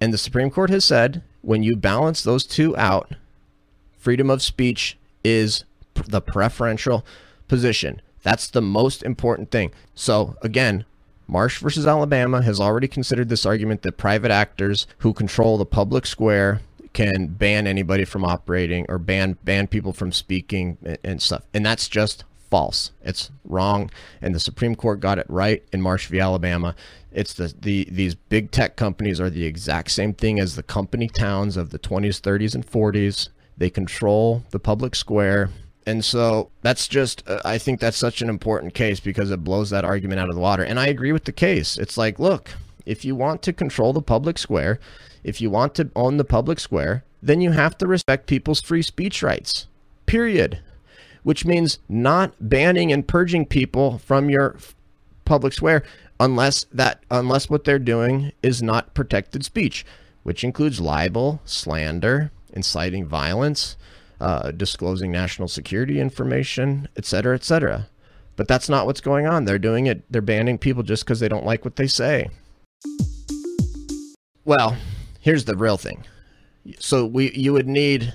And 0.00 0.12
the 0.12 0.18
Supreme 0.18 0.50
Court 0.50 0.70
has 0.70 0.84
said 0.84 1.22
when 1.42 1.62
you 1.62 1.76
balance 1.76 2.22
those 2.22 2.46
two 2.46 2.76
out, 2.76 3.14
freedom 3.98 4.30
of 4.30 4.42
speech 4.42 4.96
is 5.24 5.64
the 5.94 6.20
preferential 6.20 7.04
position. 7.48 8.00
That's 8.22 8.48
the 8.48 8.62
most 8.62 9.02
important 9.02 9.50
thing. 9.50 9.72
So 9.94 10.36
again, 10.42 10.84
Marsh 11.26 11.58
versus 11.58 11.86
Alabama 11.86 12.42
has 12.42 12.60
already 12.60 12.88
considered 12.88 13.28
this 13.28 13.46
argument 13.46 13.82
that 13.82 13.96
private 13.96 14.30
actors 14.30 14.86
who 14.98 15.12
control 15.12 15.58
the 15.58 15.66
public 15.66 16.06
square 16.06 16.60
can 16.92 17.26
ban 17.28 17.66
anybody 17.66 18.04
from 18.04 18.24
operating 18.24 18.86
or 18.88 18.98
ban 18.98 19.38
ban 19.44 19.66
people 19.66 19.92
from 19.92 20.12
speaking 20.12 20.78
and, 20.82 20.98
and 21.04 21.22
stuff. 21.22 21.42
And 21.54 21.64
that's 21.64 21.88
just 21.88 22.24
false. 22.50 22.90
It's 23.02 23.30
wrong. 23.44 23.90
And 24.20 24.34
the 24.34 24.40
Supreme 24.40 24.74
Court 24.74 25.00
got 25.00 25.18
it 25.18 25.26
right 25.28 25.62
in 25.72 25.80
Marsh 25.80 26.08
v. 26.08 26.20
Alabama. 26.20 26.74
It's 27.12 27.32
the, 27.32 27.54
the 27.58 27.88
these 27.90 28.14
big 28.14 28.50
tech 28.50 28.76
companies 28.76 29.20
are 29.20 29.30
the 29.30 29.44
exact 29.44 29.92
same 29.92 30.12
thing 30.12 30.38
as 30.38 30.56
the 30.56 30.62
company 30.62 31.08
towns 31.08 31.56
of 31.56 31.70
the 31.70 31.78
20s, 31.78 32.20
30s, 32.20 32.54
and 32.54 32.66
40s. 32.66 33.28
They 33.56 33.70
control 33.70 34.44
the 34.50 34.58
public 34.58 34.94
square. 34.94 35.50
And 35.86 36.04
so 36.04 36.50
that's 36.62 36.86
just, 36.86 37.28
uh, 37.28 37.40
I 37.44 37.58
think 37.58 37.80
that's 37.80 37.96
such 37.96 38.22
an 38.22 38.28
important 38.28 38.74
case 38.74 39.00
because 39.00 39.30
it 39.30 39.42
blows 39.42 39.70
that 39.70 39.84
argument 39.84 40.20
out 40.20 40.28
of 40.28 40.34
the 40.34 40.40
water. 40.40 40.62
And 40.62 40.78
I 40.78 40.86
agree 40.86 41.10
with 41.10 41.24
the 41.24 41.32
case. 41.32 41.78
It's 41.78 41.96
like, 41.96 42.18
look, 42.18 42.50
if 42.86 43.04
you 43.04 43.16
want 43.16 43.42
to 43.42 43.52
control 43.52 43.92
the 43.92 44.02
public 44.02 44.38
square, 44.38 44.78
if 45.24 45.40
you 45.40 45.50
want 45.50 45.74
to 45.76 45.90
own 45.94 46.16
the 46.16 46.24
public 46.24 46.60
square, 46.60 47.04
then 47.22 47.40
you 47.40 47.52
have 47.52 47.76
to 47.78 47.86
respect 47.86 48.26
people's 48.26 48.62
free 48.62 48.82
speech 48.82 49.22
rights. 49.22 49.66
Period. 50.06 50.60
Which 51.22 51.44
means 51.44 51.78
not 51.88 52.34
banning 52.40 52.92
and 52.92 53.06
purging 53.06 53.44
people 53.44 53.98
from 53.98 54.30
your 54.30 54.56
public 55.24 55.52
square 55.52 55.84
unless 56.18 56.64
that 56.72 57.02
unless 57.10 57.48
what 57.48 57.64
they're 57.64 57.78
doing 57.78 58.32
is 58.42 58.62
not 58.62 58.94
protected 58.94 59.44
speech, 59.44 59.84
which 60.22 60.44
includes 60.44 60.80
libel, 60.80 61.40
slander, 61.44 62.30
inciting 62.52 63.06
violence, 63.06 63.76
uh, 64.20 64.50
disclosing 64.50 65.10
national 65.10 65.48
security 65.48 66.00
information, 66.00 66.88
etc., 66.96 67.34
etc. 67.34 67.88
But 68.36 68.48
that's 68.48 68.68
not 68.68 68.86
what's 68.86 69.00
going 69.00 69.26
on. 69.26 69.44
They're 69.44 69.58
doing 69.58 69.86
it. 69.86 70.02
They're 70.10 70.22
banning 70.22 70.58
people 70.58 70.82
just 70.82 71.04
because 71.04 71.20
they 71.20 71.28
don't 71.28 71.44
like 71.44 71.64
what 71.64 71.76
they 71.76 71.86
say. 71.86 72.30
Well, 74.44 74.76
here's 75.20 75.44
the 75.44 75.56
real 75.56 75.76
thing. 75.76 76.04
So 76.78 77.06
we 77.06 77.30
you 77.32 77.52
would 77.52 77.68
need 77.68 78.14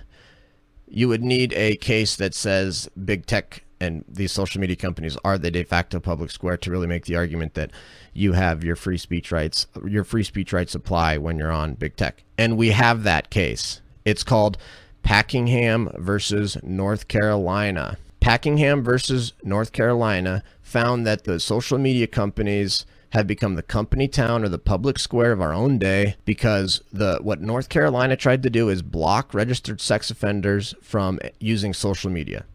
you 0.87 1.07
would 1.07 1.23
need 1.23 1.53
a 1.53 1.77
case 1.77 2.15
that 2.17 2.33
says 2.33 2.89
big 3.03 3.25
tech 3.25 3.63
and 3.79 4.05
these 4.07 4.31
social 4.31 4.61
media 4.61 4.75
companies 4.75 5.17
are 5.23 5.37
the 5.37 5.51
de 5.51 5.63
facto 5.63 5.99
public 5.99 6.31
square 6.31 6.57
to 6.57 6.71
really 6.71 6.87
make 6.87 7.05
the 7.05 7.15
argument 7.15 7.53
that 7.55 7.71
you 8.13 8.33
have 8.33 8.63
your 8.63 8.75
free 8.75 8.97
speech 8.97 9.31
rights 9.31 9.67
your 9.85 10.03
free 10.03 10.23
speech 10.23 10.53
rights 10.53 10.75
apply 10.75 11.17
when 11.17 11.37
you're 11.37 11.51
on 11.51 11.73
big 11.73 11.95
tech. 11.95 12.23
And 12.37 12.57
we 12.57 12.71
have 12.71 13.03
that 13.03 13.29
case. 13.29 13.81
It's 14.03 14.23
called 14.23 14.57
Packingham 15.03 15.97
versus 15.99 16.57
North 16.63 17.07
Carolina. 17.07 17.97
Packingham 18.21 18.83
versus 18.83 19.33
North 19.43 19.71
Carolina 19.71 20.43
found 20.61 21.05
that 21.05 21.25
the 21.25 21.39
social 21.39 21.77
media 21.77 22.07
companies 22.07 22.85
have 23.15 23.25
become 23.25 23.55
the 23.55 23.63
company 23.63 24.07
town 24.07 24.43
or 24.43 24.49
the 24.49 24.59
public 24.59 24.99
square 24.99 25.31
of 25.31 25.41
our 25.41 25.53
own 25.53 25.79
day 25.79 26.15
because 26.25 26.81
the 26.91 27.17
what 27.21 27.41
North 27.41 27.69
Carolina 27.69 28.15
tried 28.15 28.43
to 28.43 28.49
do 28.49 28.69
is 28.69 28.81
block 28.81 29.33
registered 29.33 29.81
sex 29.81 30.11
offenders 30.11 30.75
from 30.81 31.19
using 31.39 31.73
social 31.73 32.11
media. 32.11 32.45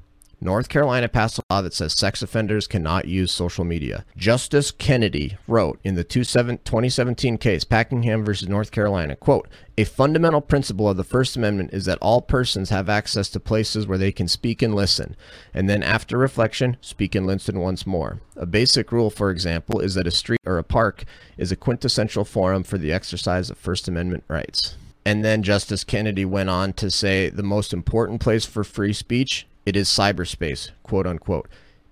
North 0.43 0.71
Carolina 0.71 1.07
passed 1.07 1.39
a 1.39 1.43
law 1.51 1.61
that 1.61 1.75
says 1.75 1.93
sex 1.93 2.23
offenders 2.23 2.67
cannot 2.67 3.05
use 3.07 3.31
social 3.31 3.63
media. 3.63 4.07
Justice 4.17 4.71
Kennedy 4.71 5.37
wrote 5.47 5.79
in 5.85 5.97
the 5.97 6.05
2017 6.05 7.37
case, 7.37 7.65
Packingham 7.65 8.25
versus 8.25 8.49
North 8.49 8.71
Carolina, 8.71 9.17
quote, 9.17 9.49
a 9.77 9.85
fundamental 9.85 10.41
principle 10.41 10.89
of 10.89 10.97
the 10.97 11.05
First 11.05 11.37
Amendment 11.37 11.75
is 11.75 11.85
that 11.85 11.99
all 12.01 12.23
persons 12.23 12.71
have 12.71 12.89
access 12.89 13.29
to 13.31 13.41
places 13.41 13.87
where 13.87 13.99
they 13.99 14.13
can 14.13 14.29
speak 14.29 14.63
and 14.63 14.75
listen, 14.75 15.15
and 15.53 15.69
then 15.69 15.83
after 15.83 16.17
reflection, 16.17 16.79
speak 16.81 17.15
and 17.15 17.27
listen 17.27 17.61
once 17.61 17.87
more. 17.87 18.21
A 18.35 18.47
basic 18.47 18.93
rule, 18.93 19.11
for 19.11 19.31
example, 19.31 19.81
is 19.81 19.95
that 19.95 20.07
a 20.07 20.11
street 20.11 20.41
or 20.47 20.57
a 20.57 20.65
park 20.65 21.05
is 21.37 21.53
a 21.53 21.57
quintessential 21.57 22.25
forum 22.25 22.63
for 22.63 22.79
the 22.79 22.93
exercise 22.93 23.51
of 23.51 23.59
First 23.59 23.89
Amendment 23.89 24.25
rights. 24.27 24.77
And 25.05 25.25
then 25.25 25.43
Justice 25.43 25.85
Kennedy 25.85 26.25
went 26.25 26.51
on 26.51 26.73
to 26.75 26.91
say 26.91 27.31
the 27.31 27.43
most 27.43 27.73
important 27.73 28.21
place 28.21 28.45
for 28.45 28.65
free 28.65 28.93
speech 28.93 29.47
it 29.71 29.77
is 29.77 29.89
cyberspace, 29.89 30.73
quote 30.83 31.07
unquote. 31.07 31.49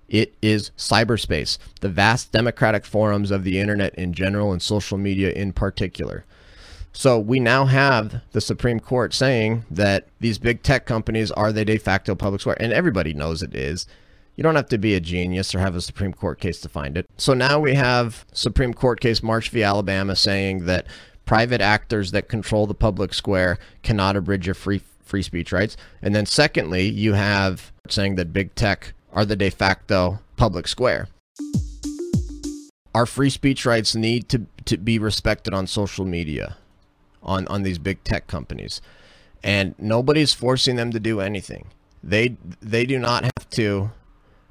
It 0.09 0.35
is 0.43 0.73
cyberspace, 0.77 1.59
the 1.81 1.89
vast 1.89 2.33
democratic 2.33 2.85
forums 2.85 3.31
of 3.31 3.45
the 3.45 3.61
internet 3.61 3.95
in 3.95 4.13
general 4.15 4.51
and 4.51 4.61
social 4.61 4.99
media 4.99 5.31
in 5.31 5.53
particular. 5.53 6.25
So 6.93 7.21
we 7.21 7.39
now 7.39 7.67
have 7.67 8.21
the 8.33 8.41
Supreme 8.41 8.81
Court 8.81 9.15
saying 9.15 9.65
that 9.71 10.09
these 10.19 10.39
big 10.39 10.65
tech 10.65 10.87
companies 10.87 11.31
are 11.31 11.53
the 11.53 11.65
de 11.65 11.79
facto 11.79 12.17
public 12.17 12.41
square, 12.41 12.57
and 12.59 12.73
everybody 12.73 13.15
knows 13.15 13.45
it 13.45 13.55
is. 13.55 13.87
You 14.35 14.43
don't 14.43 14.57
have 14.57 14.69
to 14.71 14.79
be 14.79 14.95
a 14.95 15.01
genius 15.01 15.55
or 15.55 15.61
have 15.61 15.77
a 15.77 15.81
Supreme 15.81 16.13
Court 16.13 16.41
case 16.41 16.61
to 16.63 16.69
find 16.69 16.97
it. 16.97 17.07
So 17.17 17.33
now 17.33 17.61
we 17.61 17.75
have 17.75 18.25
Supreme 18.33 18.75
Court 18.75 18.99
case 18.99 19.23
Marsh 19.23 19.51
v. 19.51 19.63
Alabama 19.63 20.17
saying 20.17 20.65
that 20.65 20.89
private 21.27 21.61
actors 21.61 22.11
that 22.11 22.29
control 22.29 22.67
the 22.67 22.75
public 22.75 23.15
square 23.15 23.57
cannot 23.85 24.17
abridge 24.17 24.47
your 24.47 24.55
free 24.57 24.81
free 25.09 25.23
speech 25.23 25.53
rights. 25.53 25.77
And 26.03 26.15
then 26.15 26.27
secondly, 26.27 26.89
you 26.89 27.15
have 27.15 27.73
saying 27.89 28.17
that 28.17 28.33
big 28.33 28.55
tech 28.55 28.93
are 29.13 29.25
the 29.25 29.37
de 29.37 29.51
facto 29.51 30.21
public 30.37 30.69
square. 30.69 31.09
Our 32.95 33.07
free 33.07 33.31
speech 33.31 33.65
rights 33.65 33.95
need 33.95 34.29
to, 34.29 34.47
to 34.67 34.77
be 34.77 34.99
respected 34.99 35.55
on 35.55 35.67
social 35.67 36.05
media, 36.05 36.57
on, 37.23 37.47
on 37.49 37.63
these 37.63 37.79
big 37.79 38.03
tech 38.05 38.27
companies. 38.27 38.81
And 39.43 39.75
nobody's 39.79 40.35
forcing 40.35 40.77
them 40.77 40.91
to 40.93 41.01
do 41.01 41.21
anything. 41.21 41.69
They 42.03 42.37
they 42.61 42.87
do 42.87 42.99
not 42.99 43.25
have 43.25 43.51
to 43.51 43.91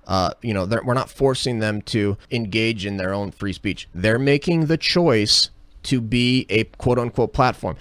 uh, 0.07 0.31
you 0.41 0.53
know, 0.53 0.65
we're 0.85 0.93
not 0.93 1.09
forcing 1.09 1.59
them 1.59 1.81
to 1.81 2.17
engage 2.31 2.85
in 2.85 2.95
their 2.95 3.13
own 3.13 3.29
free 3.31 3.51
speech. 3.51 3.89
They're 3.93 4.17
making 4.17 4.67
the 4.67 4.77
choice 4.77 5.49
to 5.83 5.99
be 6.01 6.45
a 6.49 6.63
quote 6.63 6.97
unquote 6.97 7.33
platform 7.33 7.75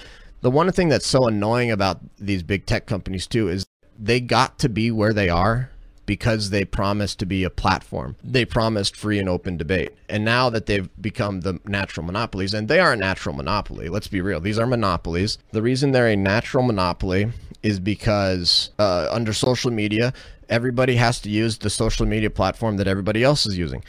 the 0.47 0.51
one 0.51 0.71
thing 0.71 0.89
that's 0.89 1.09
so 1.09 1.27
annoying 1.27 1.73
about 1.73 1.99
these 2.21 2.45
big 2.45 2.67
tech 2.67 2.87
companies 2.87 3.27
too 3.27 3.49
is 3.49 3.67
they 3.99 4.21
got 4.21 4.61
to 4.61 4.69
be 4.69 4.93
where 4.93 5.13
they 5.13 5.29
are 5.29 5.73
because 6.07 6.51
they 6.51 6.65
promised 6.65 7.19
to 7.19 7.27
be 7.27 7.43
a 7.43 7.51
platform. 7.51 8.15
They 8.23 8.45
promised 8.45 8.95
free 8.95 9.19
and 9.19 9.29
open 9.29 9.57
debate. 9.57 9.91
And 10.09 10.25
now 10.25 10.49
that 10.51 10.67
they've 10.67 10.89
become 11.03 11.41
the 11.41 11.59
natural 11.67 12.07
monopolies, 12.07 12.55
and 12.55 12.69
they 12.69 12.79
are 12.79 12.93
a 12.93 12.97
natural 12.97 13.35
monopoly, 13.35 13.89
let's 13.89 14.07
be 14.07 14.21
real, 14.21 14.39
these 14.39 14.57
are 14.57 14.69
monopolies. 14.69 15.37
The 15.51 15.63
reason 15.63 15.91
they're 15.91 16.07
a 16.07 16.15
natural 16.15 16.63
monopoly 16.63 17.33
is 17.65 17.81
because 17.81 18.71
uh, 18.79 19.09
under 19.11 19.33
social 19.33 19.73
media, 19.73 20.13
everybody 20.49 20.95
has 20.95 21.19
to 21.23 21.29
use 21.29 21.59
the 21.59 21.71
social 21.71 22.07
media 22.07 22.31
platform 22.31 22.77
that 22.77 22.87
everybody 22.87 23.25
else 23.25 23.47
is 23.47 23.59
using 23.59 23.83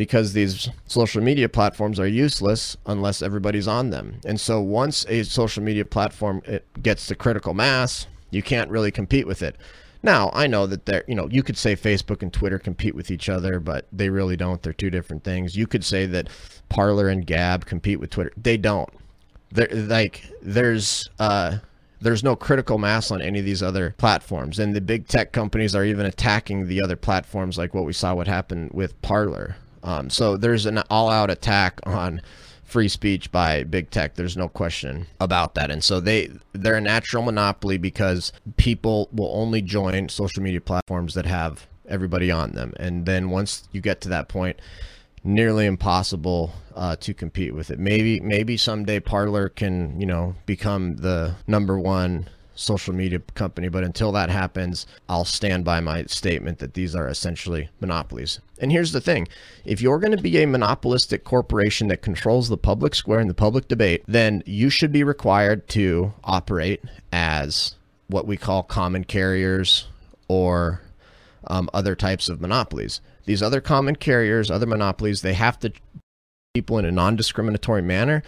because 0.00 0.32
these 0.32 0.70
social 0.86 1.22
media 1.22 1.46
platforms 1.46 2.00
are 2.00 2.06
useless 2.06 2.74
unless 2.86 3.20
everybody's 3.20 3.68
on 3.68 3.90
them. 3.90 4.18
And 4.24 4.40
so 4.40 4.58
once 4.58 5.04
a 5.10 5.24
social 5.24 5.62
media 5.62 5.84
platform 5.84 6.40
gets 6.80 7.06
to 7.08 7.14
critical 7.14 7.52
mass, 7.52 8.06
you 8.30 8.42
can't 8.42 8.70
really 8.70 8.90
compete 8.90 9.26
with 9.26 9.42
it. 9.42 9.56
Now, 10.02 10.30
I 10.32 10.46
know 10.46 10.66
that 10.66 10.86
there, 10.86 11.04
you 11.06 11.14
know, 11.14 11.28
you 11.30 11.42
could 11.42 11.58
say 11.58 11.76
Facebook 11.76 12.22
and 12.22 12.32
Twitter 12.32 12.58
compete 12.58 12.94
with 12.94 13.10
each 13.10 13.28
other, 13.28 13.60
but 13.60 13.88
they 13.92 14.08
really 14.08 14.38
don't. 14.38 14.62
They're 14.62 14.72
two 14.72 14.88
different 14.88 15.22
things. 15.22 15.54
You 15.54 15.66
could 15.66 15.84
say 15.84 16.06
that 16.06 16.30
Parler 16.70 17.10
and 17.10 17.26
Gab 17.26 17.66
compete 17.66 18.00
with 18.00 18.08
Twitter. 18.08 18.32
They 18.38 18.56
don't. 18.56 18.88
They're 19.52 19.68
like 19.70 20.24
there's 20.40 21.10
uh 21.18 21.58
there's 22.00 22.24
no 22.24 22.36
critical 22.36 22.78
mass 22.78 23.10
on 23.10 23.20
any 23.20 23.40
of 23.40 23.44
these 23.44 23.62
other 23.62 23.94
platforms 23.98 24.58
and 24.58 24.74
the 24.74 24.80
big 24.80 25.06
tech 25.08 25.32
companies 25.32 25.74
are 25.74 25.84
even 25.84 26.06
attacking 26.06 26.68
the 26.68 26.80
other 26.80 26.96
platforms 26.96 27.58
like 27.58 27.74
what 27.74 27.84
we 27.84 27.92
saw 27.92 28.14
what 28.14 28.28
happened 28.28 28.70
with 28.72 29.02
Parler 29.02 29.56
um, 29.82 30.10
so 30.10 30.36
there's 30.36 30.66
an 30.66 30.78
all-out 30.90 31.30
attack 31.30 31.80
on 31.84 32.20
free 32.64 32.88
speech 32.88 33.32
by 33.32 33.64
big 33.64 33.90
tech. 33.90 34.14
There's 34.14 34.36
no 34.36 34.48
question 34.48 35.06
about 35.20 35.54
that. 35.56 35.70
And 35.70 35.82
so 35.82 36.00
they 36.00 36.30
they're 36.52 36.76
a 36.76 36.80
natural 36.80 37.24
monopoly 37.24 37.78
because 37.78 38.32
people 38.56 39.08
will 39.12 39.30
only 39.34 39.60
join 39.60 40.08
social 40.08 40.42
media 40.42 40.60
platforms 40.60 41.14
that 41.14 41.26
have 41.26 41.66
everybody 41.88 42.30
on 42.30 42.52
them. 42.52 42.72
And 42.78 43.06
then 43.06 43.30
once 43.30 43.68
you 43.72 43.80
get 43.80 44.00
to 44.02 44.08
that 44.10 44.28
point, 44.28 44.60
nearly 45.24 45.66
impossible 45.66 46.52
uh, 46.74 46.96
to 46.96 47.12
compete 47.12 47.54
with 47.54 47.70
it. 47.70 47.78
Maybe 47.78 48.20
maybe 48.20 48.56
someday 48.56 49.00
Parler 49.00 49.48
can 49.48 50.00
you 50.00 50.06
know 50.06 50.36
become 50.46 50.96
the 50.96 51.34
number 51.46 51.78
one 51.78 52.28
social 52.54 52.94
media 52.94 53.18
company. 53.34 53.68
But 53.68 53.84
until 53.84 54.12
that 54.12 54.30
happens, 54.30 54.86
I'll 55.08 55.24
stand 55.24 55.64
by 55.64 55.80
my 55.80 56.04
statement 56.04 56.58
that 56.58 56.74
these 56.74 56.94
are 56.94 57.08
essentially 57.08 57.70
monopolies. 57.80 58.40
And 58.60 58.70
here's 58.70 58.92
the 58.92 59.00
thing 59.00 59.26
if 59.64 59.80
you're 59.80 59.98
going 59.98 60.16
to 60.16 60.22
be 60.22 60.38
a 60.38 60.46
monopolistic 60.46 61.24
corporation 61.24 61.88
that 61.88 62.02
controls 62.02 62.48
the 62.48 62.58
public 62.58 62.94
square 62.94 63.18
and 63.18 63.30
the 63.30 63.34
public 63.34 63.68
debate, 63.68 64.04
then 64.06 64.42
you 64.46 64.70
should 64.70 64.92
be 64.92 65.02
required 65.02 65.68
to 65.70 66.12
operate 66.22 66.82
as 67.12 67.74
what 68.08 68.26
we 68.26 68.36
call 68.36 68.62
common 68.62 69.04
carriers 69.04 69.88
or 70.28 70.82
um, 71.46 71.70
other 71.72 71.94
types 71.94 72.28
of 72.28 72.40
monopolies. 72.40 73.00
These 73.24 73.42
other 73.42 73.60
common 73.60 73.96
carriers, 73.96 74.50
other 74.50 74.66
monopolies, 74.66 75.22
they 75.22 75.34
have 75.34 75.58
to 75.60 75.72
people 76.54 76.78
in 76.78 76.84
a 76.84 76.90
non-discriminatory 76.90 77.82
manner 77.82 78.22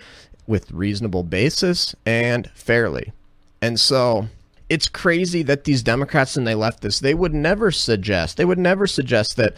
with 0.47 0.71
reasonable 0.71 1.25
basis 1.25 1.95
and 2.07 2.49
fairly. 2.55 3.13
And 3.61 3.79
so 3.79 4.29
it's 4.69 4.89
crazy 4.89 5.43
that 5.43 5.65
these 5.65 5.83
Democrats 5.83 6.37
and 6.37 6.47
they 6.47 6.55
leftists, 6.55 7.01
they 7.01 7.15
would 7.15 7.35
never 7.35 7.71
suggest, 7.71 8.37
they 8.37 8.45
would 8.45 8.59
never 8.59 8.87
suggest 8.87 9.37
that, 9.37 9.55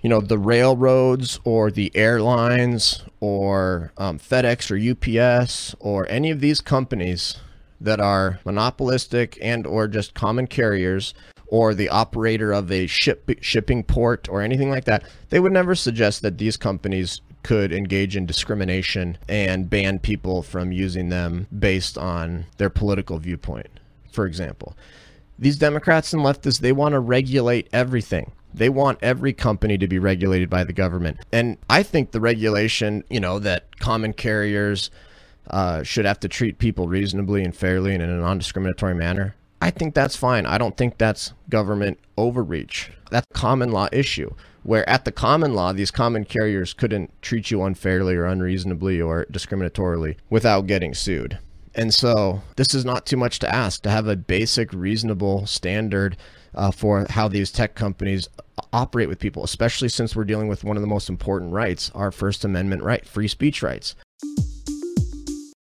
you 0.00 0.08
know, 0.08 0.20
the 0.20 0.38
railroads 0.38 1.40
or 1.44 1.70
the 1.70 1.90
airlines 1.94 3.02
or 3.20 3.92
um, 3.96 4.18
FedEx 4.18 4.70
or 4.70 4.78
UPS 5.20 5.74
or 5.80 6.08
any 6.08 6.30
of 6.30 6.40
these 6.40 6.60
companies 6.60 7.36
that 7.80 8.00
are 8.00 8.40
monopolistic 8.44 9.38
and 9.40 9.66
or 9.66 9.88
just 9.88 10.14
common 10.14 10.46
carriers 10.46 11.14
or 11.48 11.74
the 11.74 11.88
operator 11.88 12.52
of 12.52 12.70
a 12.70 12.86
ship 12.86 13.30
shipping 13.40 13.82
port 13.82 14.28
or 14.28 14.42
anything 14.42 14.70
like 14.70 14.84
that, 14.84 15.02
they 15.30 15.40
would 15.40 15.52
never 15.52 15.74
suggest 15.74 16.22
that 16.22 16.38
these 16.38 16.56
companies 16.56 17.20
could 17.42 17.72
engage 17.72 18.16
in 18.16 18.26
discrimination 18.26 19.16
and 19.28 19.70
ban 19.70 19.98
people 19.98 20.42
from 20.42 20.72
using 20.72 21.08
them 21.08 21.46
based 21.56 21.96
on 21.96 22.44
their 22.58 22.68
political 22.68 23.18
viewpoint, 23.18 23.68
for 24.12 24.26
example. 24.26 24.76
These 25.38 25.56
Democrats 25.56 26.12
and 26.12 26.22
leftists, 26.22 26.60
they 26.60 26.72
want 26.72 26.92
to 26.92 27.00
regulate 27.00 27.68
everything. 27.72 28.32
They 28.58 28.68
want 28.68 28.98
every 29.02 29.32
company 29.32 29.78
to 29.78 29.88
be 29.88 29.98
regulated 29.98 30.50
by 30.50 30.64
the 30.64 30.72
government. 30.72 31.20
And 31.32 31.58
I 31.70 31.82
think 31.82 32.10
the 32.10 32.20
regulation, 32.20 33.04
you 33.08 33.20
know, 33.20 33.38
that 33.38 33.78
common 33.78 34.12
carriers 34.12 34.90
uh, 35.48 35.82
should 35.82 36.04
have 36.04 36.20
to 36.20 36.28
treat 36.28 36.58
people 36.58 36.88
reasonably 36.88 37.44
and 37.44 37.54
fairly 37.54 37.94
and 37.94 38.02
in 38.02 38.10
a 38.10 38.18
non 38.18 38.38
discriminatory 38.38 38.94
manner. 38.94 39.34
I 39.60 39.70
think 39.70 39.94
that's 39.94 40.16
fine. 40.16 40.46
I 40.46 40.58
don't 40.58 40.76
think 40.76 40.98
that's 40.98 41.32
government 41.48 41.98
overreach. 42.16 42.90
That's 43.10 43.26
a 43.30 43.38
common 43.38 43.72
law 43.72 43.88
issue. 43.92 44.34
where 44.62 44.86
at 44.88 45.04
the 45.04 45.12
common 45.12 45.54
law, 45.54 45.72
these 45.72 45.90
common 45.90 46.24
carriers 46.24 46.74
couldn't 46.74 47.10
treat 47.22 47.50
you 47.50 47.62
unfairly 47.62 48.14
or 48.14 48.26
unreasonably 48.26 49.00
or 49.00 49.24
discriminatorily 49.32 50.16
without 50.28 50.66
getting 50.66 50.92
sued. 50.92 51.38
And 51.78 51.94
so 51.94 52.42
this 52.56 52.74
is 52.74 52.84
not 52.84 53.06
too 53.06 53.16
much 53.16 53.38
to 53.38 53.54
ask 53.54 53.82
to 53.82 53.90
have 53.90 54.08
a 54.08 54.16
basic, 54.16 54.72
reasonable 54.72 55.46
standard 55.46 56.16
uh, 56.52 56.72
for 56.72 57.06
how 57.08 57.28
these 57.28 57.52
tech 57.52 57.76
companies 57.76 58.28
operate 58.72 59.08
with 59.08 59.20
people, 59.20 59.44
especially 59.44 59.88
since 59.88 60.16
we're 60.16 60.24
dealing 60.24 60.48
with 60.48 60.64
one 60.64 60.76
of 60.76 60.80
the 60.80 60.88
most 60.88 61.08
important 61.08 61.52
rights, 61.52 61.92
our 61.94 62.10
First 62.10 62.44
Amendment 62.44 62.82
right, 62.82 63.06
free 63.06 63.28
speech 63.28 63.62
rights. 63.62 63.94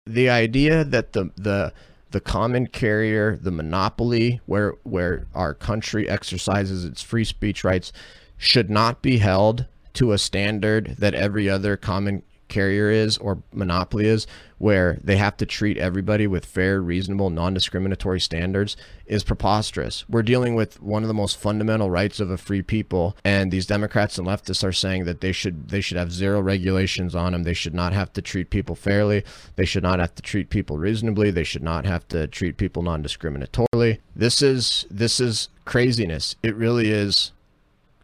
The 0.05 0.29
idea 0.29 0.85
that 0.85 1.11
the 1.11 1.31
the 1.35 1.73
the 2.11 2.21
common 2.21 2.67
carrier, 2.67 3.35
the 3.35 3.51
monopoly 3.51 4.39
where 4.45 4.75
where 4.83 5.27
our 5.35 5.53
country 5.53 6.07
exercises 6.07 6.85
its 6.85 7.01
free 7.01 7.25
speech 7.25 7.65
rights 7.65 7.91
should 8.37 8.69
not 8.69 9.01
be 9.01 9.17
held 9.17 9.65
to 9.95 10.13
a 10.13 10.17
standard 10.17 10.95
that 10.99 11.13
every 11.13 11.49
other 11.49 11.75
common 11.75 12.23
carrier 12.55 12.89
is 12.89 13.17
or 13.17 13.43
monopoly 13.51 14.05
is 14.05 14.25
where 14.57 14.97
they 15.03 15.17
have 15.17 15.35
to 15.35 15.45
treat 15.45 15.77
everybody 15.77 16.25
with 16.25 16.45
fair 16.45 16.81
reasonable 16.81 17.29
non-discriminatory 17.29 18.21
standards 18.21 18.77
is 19.05 19.25
preposterous. 19.25 20.07
We're 20.07 20.23
dealing 20.23 20.55
with 20.55 20.81
one 20.81 21.03
of 21.03 21.09
the 21.09 21.13
most 21.13 21.37
fundamental 21.37 21.89
rights 21.89 22.21
of 22.21 22.29
a 22.31 22.37
free 22.37 22.61
people 22.61 23.17
and 23.25 23.51
these 23.51 23.65
democrats 23.65 24.17
and 24.17 24.25
leftists 24.25 24.63
are 24.63 24.71
saying 24.71 25.03
that 25.03 25.19
they 25.19 25.33
should 25.33 25.67
they 25.67 25.81
should 25.81 25.97
have 25.97 26.13
zero 26.13 26.39
regulations 26.39 27.13
on 27.13 27.33
them. 27.33 27.43
They 27.43 27.53
should 27.53 27.73
not 27.73 27.91
have 27.91 28.13
to 28.13 28.21
treat 28.21 28.49
people 28.49 28.75
fairly. 28.75 29.25
They 29.57 29.65
should 29.65 29.83
not 29.83 29.99
have 29.99 30.15
to 30.15 30.21
treat 30.21 30.49
people 30.49 30.77
reasonably. 30.77 31.31
They 31.31 31.43
should 31.43 31.63
not 31.63 31.85
have 31.85 32.07
to 32.07 32.25
treat 32.27 32.55
people 32.55 32.83
non-discriminatorily 32.83 33.99
this 34.15 34.41
is 34.41 34.85
this 34.89 35.19
is 35.19 35.49
craziness. 35.65 36.35
It 36.41 36.55
really 36.55 36.89
is 36.89 37.33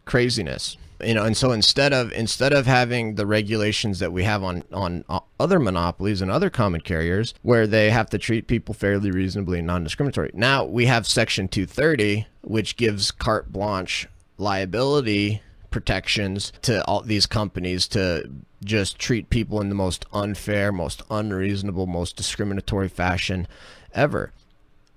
craziness 0.04 0.76
you 1.02 1.14
know 1.14 1.24
and 1.24 1.36
so 1.36 1.52
instead 1.52 1.92
of 1.92 2.12
instead 2.12 2.52
of 2.52 2.66
having 2.66 3.14
the 3.14 3.26
regulations 3.26 3.98
that 3.98 4.12
we 4.12 4.24
have 4.24 4.42
on 4.42 4.62
on 4.72 5.04
uh, 5.08 5.20
other 5.40 5.58
monopolies 5.58 6.20
and 6.20 6.30
other 6.30 6.50
common 6.50 6.80
carriers 6.80 7.34
where 7.42 7.66
they 7.66 7.90
have 7.90 8.08
to 8.10 8.18
treat 8.18 8.46
people 8.46 8.74
fairly 8.74 9.10
reasonably 9.10 9.58
and 9.58 9.66
non-discriminatory. 9.66 10.30
Now 10.34 10.64
we 10.64 10.86
have 10.86 11.06
section 11.06 11.48
230 11.48 12.26
which 12.42 12.76
gives 12.76 13.10
carte 13.10 13.52
blanche 13.52 14.08
liability 14.38 15.42
protections 15.70 16.52
to 16.62 16.84
all 16.86 17.00
these 17.00 17.26
companies 17.26 17.86
to 17.88 18.30
just 18.64 18.98
treat 18.98 19.30
people 19.30 19.60
in 19.60 19.68
the 19.68 19.74
most 19.74 20.04
unfair 20.12 20.70
most 20.70 21.02
unreasonable 21.10 21.86
most 21.86 22.16
discriminatory 22.16 22.88
fashion 22.88 23.46
ever 23.94 24.32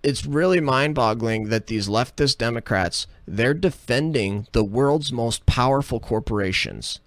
it's 0.05 0.23
really 0.23 0.61
mind-boggling 0.61 1.49
that 1.49 1.65
these 1.65 1.89
leftist 1.89 2.37
Democrats 2.37 3.07
they're 3.27 3.55
defending 3.55 4.47
the 4.51 4.63
world's 4.63 5.11
most 5.11 5.47
powerful 5.47 5.99
corporations. 5.99 6.99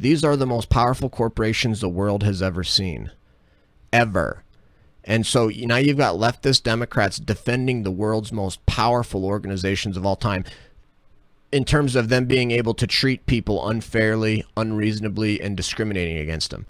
These 0.00 0.24
are 0.24 0.36
the 0.36 0.46
most 0.46 0.70
powerful 0.70 1.10
corporations 1.10 1.80
the 1.80 1.88
world 1.90 2.22
has 2.22 2.40
ever 2.40 2.64
seen, 2.64 3.10
ever. 3.92 4.42
And 5.04 5.26
so 5.26 5.48
now 5.54 5.76
you've 5.76 5.98
got 5.98 6.14
leftist 6.14 6.62
Democrats 6.62 7.18
defending 7.18 7.82
the 7.82 7.90
world's 7.90 8.32
most 8.32 8.64
powerful 8.64 9.26
organizations 9.26 9.98
of 9.98 10.06
all 10.06 10.16
time 10.16 10.44
in 11.52 11.66
terms 11.66 11.94
of 11.94 12.08
them 12.08 12.24
being 12.24 12.52
able 12.52 12.72
to 12.72 12.86
treat 12.86 13.26
people 13.26 13.68
unfairly, 13.68 14.46
unreasonably, 14.56 15.42
and 15.42 15.58
discriminating 15.58 16.16
against 16.16 16.50
them. 16.50 16.64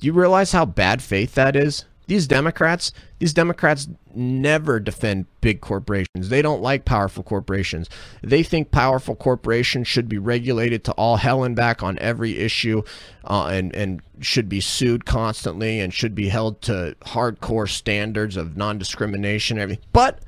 Do 0.00 0.06
you 0.06 0.14
realize 0.14 0.52
how 0.52 0.64
bad 0.64 1.02
faith 1.02 1.34
that 1.34 1.54
is? 1.54 1.84
These 2.06 2.26
Democrats, 2.28 2.92
these 3.18 3.32
Democrats 3.32 3.88
never 4.14 4.78
defend 4.78 5.26
big 5.40 5.60
corporations. 5.60 6.28
They 6.28 6.40
don't 6.40 6.62
like 6.62 6.84
powerful 6.84 7.24
corporations. 7.24 7.90
They 8.22 8.42
think 8.42 8.70
powerful 8.70 9.16
corporations 9.16 9.88
should 9.88 10.08
be 10.08 10.18
regulated 10.18 10.84
to 10.84 10.92
all 10.92 11.16
hell 11.16 11.42
and 11.42 11.56
back 11.56 11.82
on 11.82 11.98
every 11.98 12.38
issue 12.38 12.82
uh, 13.24 13.46
and, 13.46 13.74
and 13.74 14.02
should 14.20 14.48
be 14.48 14.60
sued 14.60 15.04
constantly 15.04 15.80
and 15.80 15.92
should 15.92 16.14
be 16.14 16.28
held 16.28 16.62
to 16.62 16.96
hardcore 17.02 17.68
standards 17.68 18.36
of 18.36 18.56
non 18.56 18.78
discrimination. 18.78 19.58
Everything. 19.58 19.84
But 19.92 20.20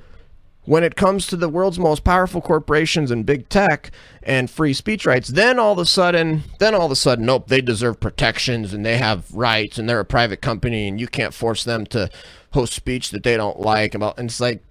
when 0.69 0.85
it 0.85 0.97
comes 0.97 1.27
to 1.27 1.35
the 1.35 1.49
world's 1.49 1.79
most 1.79 2.05
powerful 2.05 2.43
corporations 2.43 3.11
and 3.11 3.25
big 3.25 3.49
tech 3.49 3.91
and 4.23 4.51
free 4.51 4.75
speech 4.75 5.07
rights, 5.07 5.29
then 5.29 5.59
all 5.59 5.73
of 5.73 5.79
a 5.79 5.87
sudden, 5.87 6.43
then 6.59 6.75
all 6.75 6.85
of 6.85 6.93
a 6.93 6.97
sudden, 6.97 7.25
nope, 7.25 7.49
they 7.49 7.63
deserve 7.63 7.99
protections 7.99 8.75
and 8.75 8.85
they 8.85 8.99
have 8.99 9.33
rights 9.33 9.79
and 9.79 9.89
they're 9.89 9.99
a 9.99 10.05
private 10.05 10.43
company 10.43 10.87
and 10.87 11.01
you 11.01 11.09
can't 11.09 11.33
force 11.33 11.65
them 11.65 11.87
to 11.87 12.11
host 12.53 12.75
speech 12.75 13.13
that 13.13 13.23
they 13.23 13.35
don't 13.35 13.59
like 13.59 13.95
about. 13.95 14.19
And 14.19 14.29
it's 14.29 14.41
like, 14.41 14.63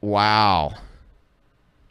wow, 0.00 0.74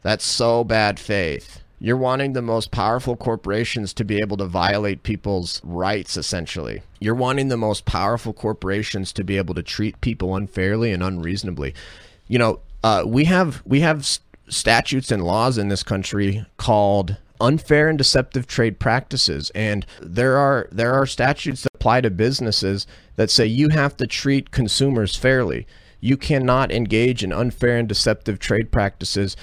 that's 0.03 0.25
so 0.25 0.63
bad 0.63 0.97
faith. 0.97 1.61
You're 1.81 1.97
wanting 1.97 2.31
the 2.31 2.41
most 2.41 2.71
powerful 2.71 3.17
corporations 3.17 3.93
to 3.95 4.05
be 4.05 4.21
able 4.21 4.37
to 4.37 4.45
violate 4.45 5.03
people's 5.03 5.59
rights, 5.65 6.15
essentially. 6.15 6.81
You're 7.01 7.13
wanting 7.13 7.49
the 7.49 7.57
most 7.57 7.83
powerful 7.83 8.31
corporations 8.31 9.11
to 9.11 9.25
be 9.25 9.35
able 9.35 9.53
to 9.55 9.63
treat 9.63 9.99
people 9.99 10.33
unfairly 10.33 10.93
and 10.93 11.03
unreasonably. 11.03 11.75
You 12.29 12.39
know, 12.39 12.61
uh, 12.87 13.03
we 13.05 13.25
have 13.25 13.61
we 13.65 13.81
have 13.81 14.07
statutes 14.47 15.11
and 15.11 15.21
laws 15.21 15.57
in 15.57 15.67
this 15.67 15.83
country 15.83 16.45
called 16.55 17.17
unfair 17.41 17.89
and 17.89 17.97
deceptive 17.97 18.47
trade 18.47 18.79
practices. 18.79 19.51
And 19.53 19.85
there 20.01 20.37
are 20.37 20.69
there 20.71 20.93
are 20.93 21.05
statutes 21.05 21.63
that 21.63 21.75
apply 21.75 22.01
to 22.01 22.09
businesses 22.09 22.87
that 23.17 23.29
say 23.29 23.45
you 23.45 23.69
have 23.69 23.97
to 23.97 24.07
treat 24.07 24.51
consumers 24.51 25.17
fairly. 25.17 25.67
You 25.99 26.15
cannot 26.15 26.71
engage 26.71 27.25
in 27.25 27.33
unfair 27.33 27.77
and 27.77 27.89
deceptive 27.89 28.39
trade 28.39 28.71
practices 28.71 29.35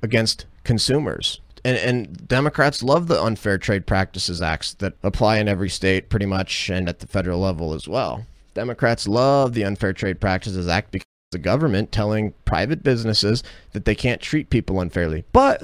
against 0.00 0.46
consumers. 0.62 1.40
And, 1.64 1.78
and 1.78 2.28
Democrats 2.28 2.84
love 2.84 3.08
the 3.08 3.20
unfair 3.20 3.58
trade 3.58 3.84
practices 3.84 4.40
acts 4.40 4.74
that 4.74 4.94
apply 5.02 5.38
in 5.38 5.48
every 5.48 5.68
state 5.68 6.08
pretty 6.08 6.26
much 6.26 6.70
and 6.70 6.88
at 6.88 7.00
the 7.00 7.08
federal 7.08 7.40
level 7.40 7.74
as 7.74 7.88
well. 7.88 8.26
Democrats 8.54 9.08
love 9.08 9.54
the 9.54 9.64
unfair 9.64 9.92
trade 9.92 10.20
practices 10.20 10.68
act 10.68 10.92
because 10.92 11.06
the 11.32 11.38
government 11.38 11.90
telling 11.90 12.32
private 12.44 12.82
businesses 12.84 13.42
that 13.72 13.84
they 13.84 13.94
can't 13.94 14.20
treat 14.20 14.50
people 14.50 14.80
unfairly. 14.80 15.24
But 15.32 15.62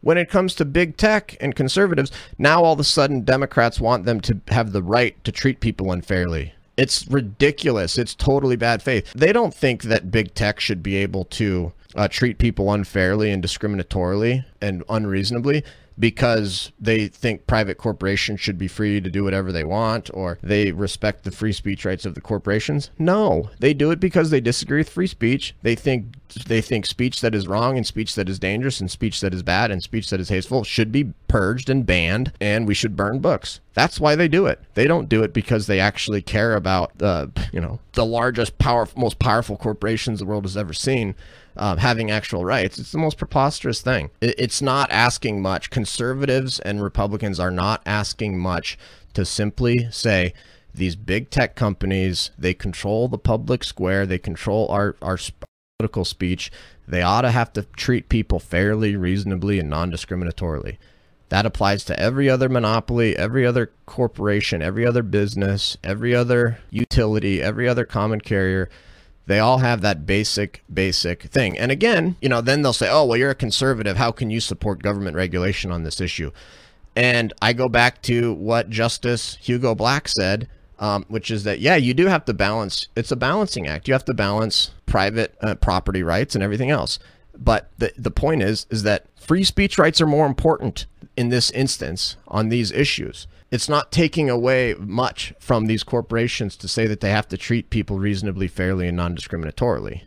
when 0.00 0.18
it 0.18 0.30
comes 0.30 0.54
to 0.56 0.64
big 0.64 0.96
tech 0.96 1.36
and 1.40 1.56
conservatives, 1.56 2.12
now 2.36 2.62
all 2.62 2.74
of 2.74 2.80
a 2.80 2.84
sudden 2.84 3.24
Democrats 3.24 3.80
want 3.80 4.04
them 4.04 4.20
to 4.20 4.40
have 4.48 4.72
the 4.72 4.82
right 4.82 5.22
to 5.24 5.32
treat 5.32 5.60
people 5.60 5.90
unfairly. 5.90 6.52
It's 6.76 7.08
ridiculous. 7.08 7.98
It's 7.98 8.14
totally 8.14 8.54
bad 8.54 8.82
faith. 8.82 9.12
They 9.12 9.32
don't 9.32 9.52
think 9.52 9.82
that 9.82 10.12
big 10.12 10.34
tech 10.34 10.60
should 10.60 10.82
be 10.82 10.96
able 10.96 11.24
to 11.24 11.72
uh, 11.96 12.06
treat 12.06 12.38
people 12.38 12.72
unfairly 12.72 13.32
and 13.32 13.42
discriminatorily 13.42 14.44
and 14.60 14.84
unreasonably 14.88 15.64
because 15.98 16.72
they 16.78 17.08
think 17.08 17.46
private 17.46 17.76
corporations 17.76 18.40
should 18.40 18.58
be 18.58 18.68
free 18.68 19.00
to 19.00 19.10
do 19.10 19.24
whatever 19.24 19.50
they 19.50 19.64
want 19.64 20.10
or 20.14 20.38
they 20.42 20.70
respect 20.72 21.24
the 21.24 21.30
free 21.30 21.52
speech 21.52 21.84
rights 21.84 22.06
of 22.06 22.14
the 22.14 22.20
corporations. 22.20 22.90
No, 22.98 23.50
they 23.58 23.74
do 23.74 23.90
it 23.90 24.00
because 24.00 24.30
they 24.30 24.40
disagree 24.40 24.78
with 24.78 24.90
free 24.90 25.06
speech. 25.06 25.54
They 25.62 25.74
think 25.74 26.14
they 26.46 26.60
think 26.60 26.84
speech 26.86 27.20
that 27.22 27.34
is 27.34 27.48
wrong 27.48 27.76
and 27.76 27.86
speech 27.86 28.14
that 28.14 28.28
is 28.28 28.38
dangerous 28.38 28.80
and 28.80 28.90
speech 28.90 29.20
that 29.20 29.32
is 29.32 29.42
bad 29.42 29.70
and 29.70 29.82
speech 29.82 30.10
that 30.10 30.20
is 30.20 30.28
hateful 30.28 30.62
should 30.62 30.92
be 30.92 31.12
purged 31.26 31.70
and 31.70 31.86
banned 31.86 32.32
and 32.40 32.66
we 32.66 32.74
should 32.74 32.96
burn 32.96 33.18
books. 33.18 33.60
That's 33.74 33.98
why 33.98 34.14
they 34.14 34.28
do 34.28 34.46
it. 34.46 34.60
They 34.74 34.86
don't 34.86 35.08
do 35.08 35.22
it 35.22 35.32
because 35.32 35.66
they 35.66 35.80
actually 35.80 36.20
care 36.20 36.54
about 36.54 36.98
the, 36.98 37.30
you 37.52 37.60
know, 37.60 37.80
the 37.92 38.04
largest 38.04 38.58
powerful 38.58 39.00
most 39.00 39.18
powerful 39.18 39.56
corporations 39.56 40.18
the 40.18 40.26
world 40.26 40.44
has 40.44 40.56
ever 40.56 40.72
seen 40.72 41.14
having 41.58 42.10
actual 42.10 42.44
rights. 42.44 42.78
It's 42.78 42.92
the 42.92 42.98
most 42.98 43.18
preposterous 43.18 43.80
thing. 43.80 44.10
It's 44.20 44.62
not 44.62 44.90
asking 44.90 45.42
much. 45.42 45.70
Conservatives 45.70 46.60
and 46.60 46.82
Republicans 46.82 47.40
are 47.40 47.50
not 47.50 47.82
asking 47.84 48.38
much 48.38 48.78
to 49.14 49.24
simply 49.24 49.88
say 49.90 50.32
these 50.74 50.96
big 50.96 51.30
tech 51.30 51.56
companies 51.56 52.30
they 52.38 52.54
control 52.54 53.08
the 53.08 53.18
public 53.18 53.64
square, 53.64 54.06
they 54.06 54.18
control 54.18 54.68
our 54.68 54.94
our 55.02 55.18
political 55.78 56.04
speech. 56.04 56.50
They 56.86 57.02
ought 57.02 57.22
to 57.22 57.30
have 57.30 57.52
to 57.52 57.62
treat 57.76 58.08
people 58.08 58.38
fairly, 58.38 58.96
reasonably, 58.96 59.58
and 59.58 59.68
non-discriminatorily. 59.68 60.78
That 61.28 61.46
applies 61.46 61.84
to 61.84 62.00
every 62.00 62.30
other 62.30 62.48
monopoly, 62.48 63.16
every 63.16 63.44
other 63.44 63.70
corporation, 63.84 64.62
every 64.62 64.86
other 64.86 65.02
business, 65.02 65.76
every 65.84 66.14
other 66.14 66.58
utility, 66.70 67.42
every 67.42 67.68
other 67.68 67.84
common 67.84 68.20
carrier. 68.20 68.70
They 69.28 69.40
all 69.40 69.58
have 69.58 69.82
that 69.82 70.06
basic, 70.06 70.64
basic 70.72 71.24
thing. 71.24 71.58
And 71.58 71.70
again, 71.70 72.16
you 72.22 72.30
know, 72.30 72.40
then 72.40 72.62
they'll 72.62 72.72
say, 72.72 72.88
oh, 72.90 73.04
well, 73.04 73.18
you're 73.18 73.28
a 73.28 73.34
conservative. 73.34 73.98
How 73.98 74.10
can 74.10 74.30
you 74.30 74.40
support 74.40 74.82
government 74.82 75.16
regulation 75.16 75.70
on 75.70 75.82
this 75.82 76.00
issue? 76.00 76.30
And 76.96 77.34
I 77.42 77.52
go 77.52 77.68
back 77.68 78.00
to 78.02 78.32
what 78.32 78.70
Justice 78.70 79.36
Hugo 79.42 79.74
Black 79.74 80.08
said, 80.08 80.48
um, 80.78 81.04
which 81.08 81.30
is 81.30 81.44
that, 81.44 81.60
yeah, 81.60 81.76
you 81.76 81.92
do 81.92 82.06
have 82.06 82.24
to 82.24 82.32
balance. 82.32 82.88
It's 82.96 83.12
a 83.12 83.16
balancing 83.16 83.66
act. 83.66 83.86
You 83.86 83.92
have 83.92 84.06
to 84.06 84.14
balance 84.14 84.70
private 84.86 85.36
uh, 85.42 85.56
property 85.56 86.02
rights 86.02 86.34
and 86.34 86.42
everything 86.42 86.70
else. 86.70 86.98
But 87.36 87.70
the, 87.76 87.92
the 87.98 88.10
point 88.10 88.42
is, 88.42 88.66
is 88.70 88.82
that 88.84 89.04
free 89.14 89.44
speech 89.44 89.76
rights 89.76 90.00
are 90.00 90.06
more 90.06 90.26
important 90.26 90.86
in 91.18 91.28
this 91.28 91.50
instance 91.50 92.16
on 92.28 92.48
these 92.48 92.72
issues 92.72 93.26
it's 93.50 93.68
not 93.68 93.90
taking 93.90 94.28
away 94.28 94.74
much 94.78 95.32
from 95.38 95.66
these 95.66 95.82
corporations 95.82 96.56
to 96.56 96.68
say 96.68 96.86
that 96.86 97.00
they 97.00 97.10
have 97.10 97.28
to 97.28 97.36
treat 97.36 97.70
people 97.70 97.98
reasonably, 97.98 98.48
fairly, 98.48 98.88
and 98.88 98.96
non-discriminatorily. 98.96 100.02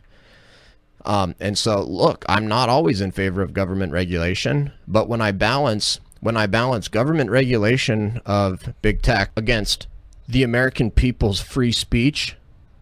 Um, 1.04 1.34
and 1.40 1.58
so, 1.58 1.82
look, 1.82 2.24
I'm 2.28 2.46
not 2.46 2.68
always 2.68 3.00
in 3.00 3.10
favor 3.10 3.42
of 3.42 3.52
government 3.52 3.92
regulation, 3.92 4.72
but 4.86 5.08
when 5.08 5.20
I 5.20 5.32
balance 5.32 5.98
when 6.20 6.36
I 6.36 6.46
balance 6.46 6.86
government 6.86 7.30
regulation 7.30 8.20
of 8.24 8.74
big 8.80 9.02
tech 9.02 9.32
against 9.36 9.88
the 10.28 10.44
American 10.44 10.92
people's 10.92 11.40
free 11.40 11.72
speech, 11.72 12.36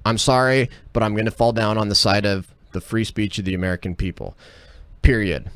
I'm 0.04 0.18
sorry, 0.18 0.68
but 0.92 1.02
I'm 1.02 1.14
going 1.14 1.24
to 1.24 1.30
fall 1.30 1.52
down 1.52 1.78
on 1.78 1.88
the 1.88 1.94
side 1.94 2.26
of 2.26 2.52
the 2.72 2.82
free 2.82 3.04
speech 3.04 3.38
of 3.38 3.46
the 3.46 3.54
American 3.54 3.96
people. 3.96 4.36
Period. 5.00 5.50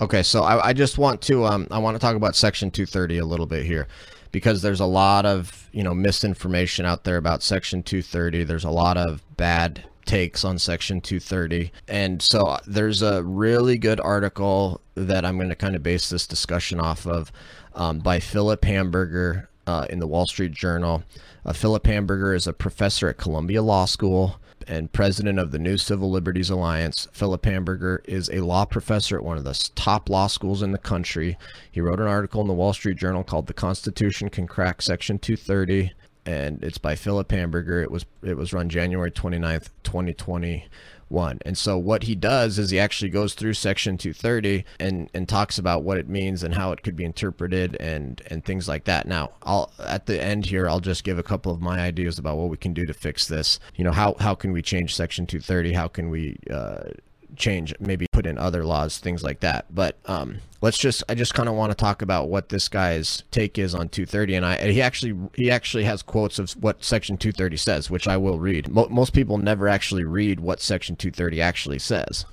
Okay, 0.00 0.22
so 0.22 0.44
I, 0.44 0.68
I 0.68 0.72
just 0.72 0.96
want 0.96 1.20
to 1.22 1.44
um, 1.44 1.66
I 1.70 1.78
want 1.78 1.96
to 1.96 1.98
talk 1.98 2.14
about 2.14 2.36
Section 2.36 2.70
230 2.70 3.18
a 3.18 3.24
little 3.24 3.46
bit 3.46 3.66
here, 3.66 3.88
because 4.30 4.62
there's 4.62 4.80
a 4.80 4.86
lot 4.86 5.26
of 5.26 5.68
you 5.72 5.82
know 5.82 5.94
misinformation 5.94 6.86
out 6.86 7.04
there 7.04 7.16
about 7.16 7.42
Section 7.42 7.82
230. 7.82 8.44
There's 8.44 8.64
a 8.64 8.70
lot 8.70 8.96
of 8.96 9.22
bad 9.36 9.84
takes 10.04 10.44
on 10.44 10.58
Section 10.58 11.00
230, 11.00 11.72
and 11.88 12.22
so 12.22 12.58
there's 12.66 13.02
a 13.02 13.24
really 13.24 13.76
good 13.76 13.98
article 14.00 14.80
that 14.94 15.24
I'm 15.24 15.36
going 15.36 15.48
to 15.48 15.56
kind 15.56 15.74
of 15.74 15.82
base 15.82 16.08
this 16.08 16.26
discussion 16.26 16.78
off 16.78 17.04
of 17.06 17.32
um, 17.74 17.98
by 17.98 18.20
Philip 18.20 18.64
Hamburger 18.64 19.48
uh, 19.66 19.86
in 19.90 19.98
the 19.98 20.06
Wall 20.06 20.26
Street 20.26 20.52
Journal. 20.52 21.02
Uh, 21.44 21.52
Philip 21.52 21.86
Hamburger 21.86 22.34
is 22.34 22.46
a 22.46 22.52
professor 22.52 23.08
at 23.08 23.16
Columbia 23.16 23.62
Law 23.62 23.84
School 23.84 24.40
and 24.68 24.92
president 24.92 25.38
of 25.38 25.50
the 25.50 25.58
New 25.58 25.78
Civil 25.78 26.10
Liberties 26.10 26.50
Alliance. 26.50 27.08
Philip 27.12 27.44
Hamburger 27.44 28.02
is 28.04 28.28
a 28.30 28.44
law 28.44 28.64
professor 28.66 29.16
at 29.16 29.24
one 29.24 29.38
of 29.38 29.44
the 29.44 29.70
top 29.74 30.10
law 30.10 30.26
schools 30.26 30.62
in 30.62 30.72
the 30.72 30.78
country. 30.78 31.38
He 31.70 31.80
wrote 31.80 32.00
an 32.00 32.06
article 32.06 32.42
in 32.42 32.46
the 32.46 32.54
Wall 32.54 32.74
Street 32.74 32.98
Journal 32.98 33.24
called 33.24 33.46
"The 33.46 33.54
Constitution 33.54 34.28
Can 34.28 34.46
Crack 34.46 34.82
Section 34.82 35.18
230," 35.18 35.92
and 36.26 36.62
it's 36.62 36.78
by 36.78 36.94
Philip 36.94 37.30
Hamburger. 37.30 37.82
It 37.82 37.90
was 37.90 38.04
it 38.22 38.36
was 38.36 38.52
run 38.52 38.68
January 38.68 39.10
29th, 39.10 39.70
2020 39.82 40.66
one. 41.08 41.38
And 41.44 41.56
so 41.56 41.78
what 41.78 42.04
he 42.04 42.14
does 42.14 42.58
is 42.58 42.70
he 42.70 42.78
actually 42.78 43.10
goes 43.10 43.34
through 43.34 43.54
section 43.54 43.98
230 43.98 44.64
and 44.78 45.10
and 45.14 45.28
talks 45.28 45.58
about 45.58 45.82
what 45.82 45.98
it 45.98 46.08
means 46.08 46.42
and 46.42 46.54
how 46.54 46.72
it 46.72 46.82
could 46.82 46.96
be 46.96 47.04
interpreted 47.04 47.76
and 47.80 48.22
and 48.26 48.44
things 48.44 48.68
like 48.68 48.84
that. 48.84 49.06
Now, 49.06 49.30
I'll 49.42 49.72
at 49.78 50.06
the 50.06 50.22
end 50.22 50.46
here 50.46 50.68
I'll 50.68 50.80
just 50.80 51.04
give 51.04 51.18
a 51.18 51.22
couple 51.22 51.52
of 51.52 51.60
my 51.60 51.80
ideas 51.80 52.18
about 52.18 52.36
what 52.36 52.48
we 52.48 52.56
can 52.56 52.74
do 52.74 52.86
to 52.86 52.94
fix 52.94 53.26
this. 53.26 53.58
You 53.76 53.84
know, 53.84 53.92
how 53.92 54.14
how 54.18 54.34
can 54.34 54.52
we 54.52 54.62
change 54.62 54.94
section 54.94 55.26
230? 55.26 55.72
How 55.72 55.88
can 55.88 56.10
we 56.10 56.38
uh, 56.50 56.90
change, 57.38 57.74
maybe 57.80 58.06
put 58.12 58.26
in 58.26 58.38
other 58.38 58.64
laws, 58.64 58.98
things 58.98 59.22
like 59.22 59.40
that. 59.40 59.66
But 59.74 59.96
um, 60.06 60.38
let's 60.60 60.78
just, 60.78 61.02
I 61.08 61.14
just 61.14 61.34
kind 61.34 61.48
of 61.48 61.54
want 61.54 61.70
to 61.70 61.76
talk 61.76 62.02
about 62.02 62.28
what 62.28 62.48
this 62.48 62.68
guy's 62.68 63.22
take 63.30 63.58
is 63.58 63.74
on 63.74 63.88
230. 63.88 64.34
And 64.34 64.46
I, 64.46 64.70
he 64.70 64.82
actually, 64.82 65.16
he 65.34 65.50
actually 65.50 65.84
has 65.84 66.02
quotes 66.02 66.38
of 66.38 66.52
what 66.52 66.84
Section 66.84 67.16
230 67.16 67.56
says, 67.56 67.90
which 67.90 68.08
I 68.08 68.16
will 68.16 68.38
read. 68.38 68.68
Mo 68.68 68.88
most 68.90 69.12
people 69.12 69.38
never 69.38 69.68
actually 69.68 70.04
read 70.04 70.40
what 70.40 70.60
Section 70.60 70.96
230 70.96 71.40
actually 71.40 71.78
says. 71.78 72.26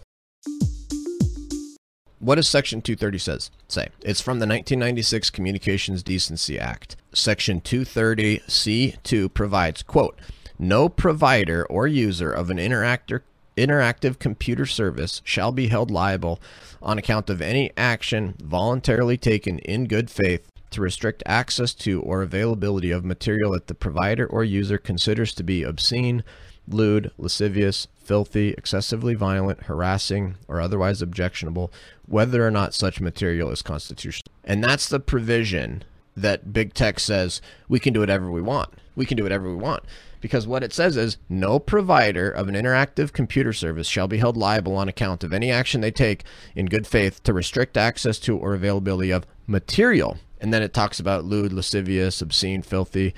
What 2.20 2.36
does 2.36 2.48
Section 2.48 2.82
230 2.82 3.18
says 3.20 3.52
say? 3.68 3.90
It's 4.02 4.22
from 4.22 4.40
the 4.40 4.48
1996 4.48 5.30
Communications 5.30 6.02
Decency 6.02 6.58
Act. 6.58 6.96
Section 7.14 7.62
230C2 7.62 9.32
provides, 9.34 9.84
quote, 9.84 10.18
no 10.58 10.90
provider 10.90 11.66
or 11.66 11.86
user 11.86 12.32
of 12.32 12.50
an 12.50 12.58
interactor 12.58 13.22
interactive 13.58 14.20
computer 14.20 14.66
service 14.66 15.22
shall 15.24 15.52
be 15.52 15.68
held 15.68 15.92
liable 15.92 16.42
on 16.82 16.98
account 16.98 17.30
of 17.30 17.42
any 17.42 17.72
action 17.78 18.36
voluntarily 18.40 19.18
taken 19.18 19.60
in 19.60 19.88
good 19.88 20.10
faith 20.10 20.48
to 20.72 20.82
restrict 20.82 21.24
access 21.26 21.74
to 21.74 22.02
or 22.02 22.22
availability 22.22 22.92
of 22.92 23.06
material 23.06 23.52
that 23.54 23.68
the 23.68 23.74
provider 23.74 24.26
or 24.26 24.44
user 24.44 24.78
considers 24.78 25.34
to 25.34 25.44
be 25.44 25.64
obscene, 25.64 26.24
lewd, 26.68 27.12
lascivious, 27.18 27.88
filthy, 27.96 28.50
excessively 28.50 29.14
violent, 29.14 29.64
harassing, 29.64 30.36
or 30.48 30.60
otherwise 30.60 31.02
objectionable, 31.02 31.72
whether 32.06 32.46
or 32.46 32.52
not 32.52 32.74
such 32.74 33.00
material 33.00 33.50
is 33.52 33.62
constitutional. 33.62 34.32
And 34.44 34.64
that's 34.64 34.90
the 34.90 35.00
provision 35.00 35.84
that 36.18 36.54
big 36.54 36.74
tech 36.74 37.00
says 37.00 37.42
we 37.68 37.80
can 37.80 37.94
do 37.94 38.00
whatever 38.02 38.30
we 38.30 38.42
want. 38.42 38.74
We 38.96 39.06
can 39.06 39.18
do 39.18 39.24
whatever 39.24 39.50
we 39.50 39.56
want 39.56 39.84
because 40.26 40.48
what 40.48 40.64
it 40.64 40.74
says 40.74 40.98
is 40.98 41.18
no 41.30 41.60
provider 41.60 42.32
of 42.32 42.48
an 42.48 42.56
interactive 42.56 43.14
computer 43.14 43.54
service 43.54 43.88
shall 43.88 44.08
be 44.08 44.18
held 44.18 44.36
liable 44.36 44.76
on 44.76 44.90
account 44.90 45.24
of 45.24 45.32
any 45.32 45.52
action 45.52 45.82
they 45.82 45.92
take 45.92 46.24
in 46.56 46.66
good 46.66 46.88
faith 46.88 47.22
to 47.22 47.32
restrict 47.32 47.78
access 47.78 48.18
to 48.18 48.36
or 48.36 48.56
availability 48.56 49.12
of 49.12 49.28
material. 49.46 50.18
And 50.42 50.52
then 50.52 50.64
it 50.64 50.74
talks 50.74 51.00
about 51.00 51.26
lewd, 51.26 51.54
lascivious, 51.54 52.24
obscene, 52.24 52.64
filthy, 52.64 53.14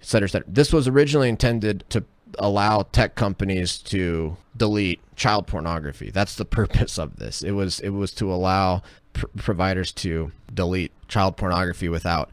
etc. 0.00 0.26
etc. 0.26 0.44
This 0.48 0.72
was 0.72 0.88
originally 0.88 1.28
intended 1.28 1.84
to 1.90 2.02
allow 2.40 2.82
tech 2.82 3.14
companies 3.14 3.78
to 3.78 4.36
delete 4.56 4.98
child 5.14 5.46
pornography. 5.46 6.10
That's 6.10 6.34
the 6.34 6.44
purpose 6.60 6.98
of 6.98 7.14
this. 7.14 7.42
It 7.42 7.52
was 7.52 7.78
it 7.78 7.90
was 7.90 8.12
to 8.14 8.34
allow 8.34 8.82
pr 9.12 9.26
providers 9.36 9.92
to 9.92 10.32
delete 10.52 10.90
child 11.06 11.36
pornography 11.36 11.88
without 11.88 12.28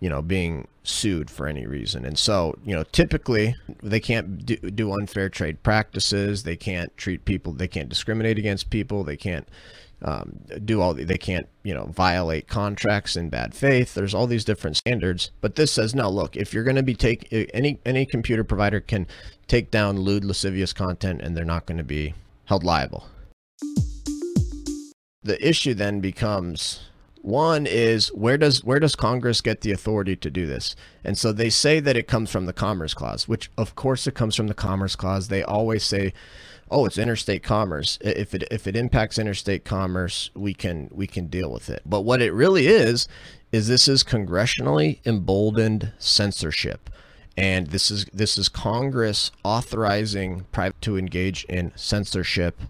you 0.00 0.10
know, 0.10 0.20
being 0.20 0.68
sued 0.84 1.30
for 1.30 1.46
any 1.48 1.66
reason. 1.66 2.04
And 2.04 2.18
so, 2.18 2.56
you 2.64 2.74
know, 2.74 2.84
typically 2.84 3.56
they 3.82 4.00
can't 4.00 4.44
do, 4.44 4.56
do, 4.56 4.92
unfair 4.92 5.28
trade 5.28 5.62
practices. 5.62 6.42
They 6.42 6.56
can't 6.56 6.94
treat 6.96 7.24
people, 7.24 7.52
they 7.52 7.68
can't 7.68 7.88
discriminate 7.88 8.38
against 8.38 8.70
people. 8.70 9.02
They 9.02 9.16
can't 9.16 9.48
um, 10.02 10.40
do 10.64 10.82
all, 10.82 10.92
they 10.92 11.16
can't, 11.16 11.48
you 11.62 11.72
know, 11.72 11.86
violate 11.86 12.46
contracts 12.46 13.16
in 13.16 13.30
bad 13.30 13.54
faith. 13.54 13.94
There's 13.94 14.14
all 14.14 14.26
these 14.26 14.44
different 14.44 14.76
standards. 14.76 15.30
But 15.40 15.56
this 15.56 15.72
says, 15.72 15.94
no, 15.94 16.10
look, 16.10 16.36
if 16.36 16.52
you're 16.52 16.64
going 16.64 16.76
to 16.76 16.82
be 16.82 16.94
take 16.94 17.26
any, 17.54 17.80
any 17.86 18.04
computer 18.04 18.44
provider 18.44 18.80
can 18.80 19.06
take 19.48 19.70
down 19.70 20.00
lewd, 20.00 20.24
lascivious 20.24 20.74
content 20.74 21.22
and 21.22 21.34
they're 21.34 21.44
not 21.44 21.64
going 21.64 21.78
to 21.78 21.84
be 21.84 22.14
held 22.44 22.62
liable. 22.62 23.06
The 25.22 25.38
issue 25.40 25.72
then 25.72 26.00
becomes 26.00 26.80
one 27.24 27.66
is 27.66 28.08
where 28.08 28.36
does 28.36 28.62
where 28.62 28.78
does 28.78 28.94
Congress 28.94 29.40
get 29.40 29.62
the 29.62 29.72
authority 29.72 30.14
to 30.14 30.30
do 30.30 30.44
this? 30.44 30.76
And 31.02 31.16
so 31.16 31.32
they 31.32 31.48
say 31.48 31.80
that 31.80 31.96
it 31.96 32.06
comes 32.06 32.30
from 32.30 32.44
the 32.44 32.52
Commerce 32.52 32.92
Clause, 32.92 33.26
which 33.26 33.50
of 33.56 33.74
course 33.74 34.06
it 34.06 34.14
comes 34.14 34.36
from 34.36 34.46
the 34.46 34.54
Commerce 34.54 34.94
Clause. 34.94 35.28
They 35.28 35.42
always 35.42 35.84
say, 35.84 36.12
"Oh, 36.70 36.84
it's 36.84 36.98
interstate 36.98 37.42
commerce. 37.42 37.98
If 38.02 38.34
it 38.34 38.44
if 38.50 38.66
it 38.66 38.76
impacts 38.76 39.18
interstate 39.18 39.64
commerce, 39.64 40.30
we 40.34 40.52
can 40.52 40.90
we 40.92 41.06
can 41.06 41.28
deal 41.28 41.50
with 41.50 41.70
it." 41.70 41.80
But 41.86 42.02
what 42.02 42.20
it 42.20 42.32
really 42.34 42.66
is 42.66 43.08
is 43.52 43.68
this 43.68 43.88
is 43.88 44.04
congressionally 44.04 44.98
emboldened 45.06 45.92
censorship. 45.98 46.90
And 47.38 47.68
this 47.68 47.90
is 47.90 48.04
this 48.12 48.36
is 48.36 48.50
Congress 48.50 49.30
authorizing 49.44 50.44
private 50.52 50.82
to 50.82 50.98
engage 50.98 51.44
in 51.44 51.72
censorship 51.74 52.60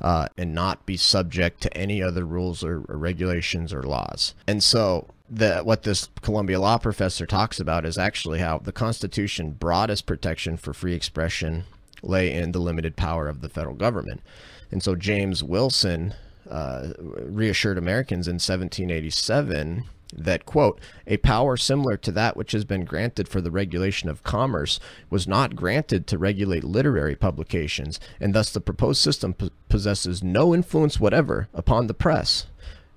uh, 0.00 0.28
and 0.36 0.54
not 0.54 0.86
be 0.86 0.96
subject 0.96 1.60
to 1.62 1.76
any 1.76 2.02
other 2.02 2.24
rules 2.24 2.62
or, 2.62 2.84
or 2.88 2.96
regulations 2.96 3.72
or 3.72 3.82
laws. 3.82 4.34
And 4.46 4.62
so 4.62 5.08
the, 5.30 5.60
what 5.60 5.82
this 5.82 6.08
Columbia 6.20 6.60
law 6.60 6.78
professor 6.78 7.26
talks 7.26 7.58
about 7.58 7.84
is 7.84 7.98
actually 7.98 8.40
how 8.40 8.58
the 8.58 8.72
Constitution 8.72 9.52
broadest 9.52 10.06
protection 10.06 10.56
for 10.56 10.72
free 10.72 10.94
expression 10.94 11.64
lay 12.02 12.32
in 12.32 12.52
the 12.52 12.58
limited 12.58 12.96
power 12.96 13.28
of 13.28 13.40
the 13.40 13.48
federal 13.48 13.74
government. 13.74 14.20
And 14.70 14.82
so 14.82 14.94
James 14.94 15.42
Wilson 15.42 16.14
uh, 16.50 16.92
reassured 16.98 17.78
Americans 17.78 18.28
in 18.28 18.34
1787 18.34 19.84
that, 20.16 20.46
quote, 20.46 20.80
a 21.06 21.16
power 21.18 21.56
similar 21.56 21.96
to 21.98 22.12
that 22.12 22.36
which 22.36 22.52
has 22.52 22.64
been 22.64 22.84
granted 22.84 23.28
for 23.28 23.40
the 23.40 23.50
regulation 23.50 24.08
of 24.08 24.22
commerce 24.22 24.80
was 25.10 25.28
not 25.28 25.56
granted 25.56 26.06
to 26.06 26.18
regulate 26.18 26.64
literary 26.64 27.16
publications, 27.16 28.00
and 28.20 28.34
thus 28.34 28.50
the 28.50 28.60
proposed 28.60 29.00
system 29.00 29.34
possesses 29.68 30.22
no 30.22 30.54
influence 30.54 31.00
whatever 31.00 31.48
upon 31.52 31.86
the 31.86 31.94
press. 31.94 32.46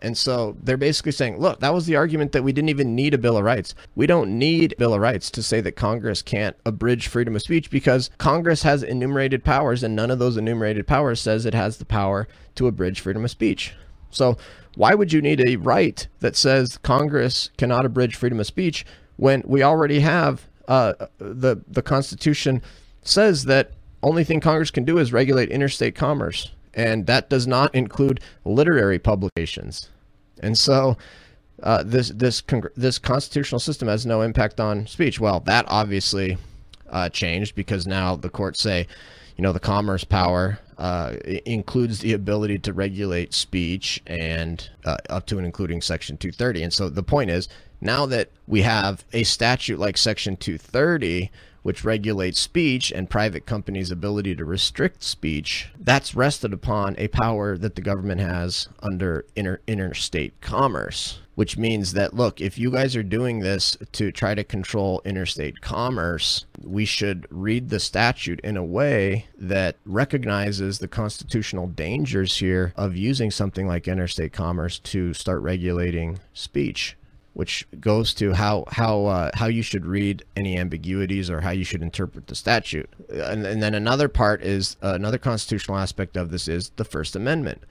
And 0.02 0.16
so 0.16 0.56
they're 0.62 0.78
basically 0.78 1.12
saying, 1.12 1.40
look, 1.40 1.60
that 1.60 1.74
was 1.74 1.88
the 1.88 1.96
argument 1.96 2.32
that 2.34 2.44
we 2.44 2.54
didn't 2.54 2.70
even 2.70 2.96
need 2.96 3.14
a 3.16 3.18
Bill 3.18 3.38
of 3.38 3.44
Rights. 3.44 3.74
We 3.96 4.06
don't 4.06 4.38
need 4.38 4.76
Bill 4.78 4.94
of 4.94 5.02
Rights 5.02 5.32
to 5.32 5.42
say 5.42 5.60
that 5.62 5.72
Congress 5.72 6.22
can't 6.22 6.56
abridge 6.66 7.08
freedom 7.08 7.36
of 7.36 7.42
speech 7.42 7.72
because 7.72 8.12
Congress 8.20 8.62
has 8.62 8.84
enumerated 8.84 9.44
powers 9.44 9.82
and 9.82 9.96
none 9.96 10.12
of 10.12 10.20
those 10.20 10.38
enumerated 10.38 10.86
powers 10.86 11.20
says 11.20 11.46
it 11.46 11.56
has 11.56 11.78
the 11.78 11.86
power 11.86 12.28
to 12.56 12.68
abridge 12.68 13.00
freedom 13.00 13.26
of 13.26 13.32
speech. 13.32 13.74
So 14.12 14.38
why 14.76 14.94
would 14.94 15.12
you 15.12 15.22
need 15.22 15.48
a 15.48 15.56
right 15.58 16.08
that 16.20 16.36
says 16.36 16.78
Congress 16.78 17.50
cannot 17.58 17.86
abridge 17.86 18.16
freedom 18.16 18.40
of 18.40 18.48
speech 18.48 18.86
when 19.18 19.44
we 19.46 19.64
already 19.64 20.00
have 20.00 20.48
uh, 20.68 20.94
the 21.18 21.62
the 21.68 21.82
Constitution 21.82 22.62
says 23.02 23.46
that 23.46 23.72
only 24.04 24.24
thing 24.24 24.40
Congress 24.40 24.72
can 24.72 24.84
do 24.84 24.98
is 24.98 25.12
regulate 25.14 25.50
interstate 25.50 25.96
commerce, 25.96 26.52
and 26.74 27.08
that 27.08 27.30
does 27.30 27.48
not 27.48 27.74
include 27.74 28.20
literary 28.46 29.00
publications. 29.00 29.90
And 30.42 30.58
so, 30.58 30.98
uh, 31.64 31.84
this 31.84 32.10
this 32.10 32.44
this 32.76 33.00
constitutional 33.00 33.60
system 33.60 33.88
has 33.88 34.06
no 34.06 34.22
impact 34.22 34.60
on 34.60 34.86
speech. 34.88 35.20
Well, 35.20 35.40
that 35.42 35.66
obviously 35.68 36.38
uh, 36.90 37.10
changed 37.10 37.56
because 37.56 37.88
now 37.88 38.16
the 38.16 38.30
courts 38.30 38.62
say, 38.62 38.88
you 39.38 39.44
know, 39.44 39.54
the 39.54 39.60
commerce 39.60 40.04
power 40.04 40.60
uh, 40.78 41.14
includes 41.46 42.00
the 42.00 42.14
ability 42.14 42.60
to 42.60 42.74
regulate 42.74 43.34
speech 43.34 44.02
and 44.08 44.70
uh, 44.84 44.98
up 45.10 45.28
to 45.28 45.38
and 45.38 45.46
including 45.46 45.82
Section 45.82 46.18
230. 46.18 46.64
And 46.64 46.74
so 46.74 46.90
the 46.90 47.04
point 47.04 47.30
is, 47.30 47.48
now 47.80 48.08
that 48.08 48.32
we 48.48 48.64
have 48.64 49.06
a 49.14 49.24
statute 49.24 49.80
like 49.80 49.98
Section 49.98 50.38
230, 50.38 51.32
which 51.64 51.84
regulates 51.84 52.40
speech 52.40 52.92
and 52.92 53.10
private 53.10 53.46
companies' 53.46 53.92
ability 53.92 54.36
to 54.36 54.46
restrict 54.46 55.04
speech, 55.04 55.70
that's 55.80 56.16
rested 56.16 56.54
upon 56.54 56.96
a 56.98 57.08
power 57.08 57.58
that 57.58 57.76
the 57.76 57.82
government 57.82 58.22
has 58.22 58.70
under 58.82 59.26
inter- 59.36 59.60
interstate 59.68 60.40
commerce. 60.42 61.20
Which 61.36 61.56
means 61.56 61.94
that, 61.94 62.16
look, 62.16 62.42
if 62.42 62.58
you 62.58 62.72
guys 62.72 62.96
are 62.96 63.04
doing 63.04 63.42
this 63.42 63.78
to 63.92 64.12
try 64.12 64.34
to 64.34 64.44
control 64.44 65.04
interstate 65.06 65.62
commerce, 65.62 66.46
we 66.64 66.84
should 66.84 67.28
read 67.30 67.70
the 67.70 67.80
statute 67.80 68.40
in 68.40 68.58
a 68.58 68.64
way 68.64 69.28
that 69.38 69.76
recognizes 69.86 70.80
the 70.80 70.88
constitutional 70.88 71.68
dangers 71.68 72.38
here 72.38 72.74
of 72.76 72.98
using 72.98 73.30
something 73.30 73.68
like 73.68 73.88
interstate 73.88 74.34
commerce 74.34 74.80
to 74.80 75.14
start 75.14 75.44
regulating 75.44 76.18
speech 76.34 76.98
which 77.38 77.68
goes 77.80 78.16
to 78.16 78.34
how 78.34 78.64
how 78.68 79.06
uh, 79.06 79.30
how 79.36 79.46
you 79.46 79.62
should 79.62 79.86
read 79.86 80.26
any 80.36 80.58
ambiguities 80.58 81.30
or 81.30 81.42
how 81.42 81.52
you 81.52 81.64
should 81.64 81.84
interpret 81.84 82.26
the 82.26 82.34
statute. 82.34 82.90
And, 83.10 83.46
and 83.46 83.62
then 83.62 83.76
another 83.76 84.10
part 84.10 84.42
is 84.42 84.76
uh, 84.82 84.94
another 84.96 85.20
constitutional 85.20 85.78
aspect 85.78 86.18
of 86.18 86.32
this 86.32 86.48
is 86.48 86.72
the 86.78 86.84
First 86.84 87.16
Amendment. 87.16 87.62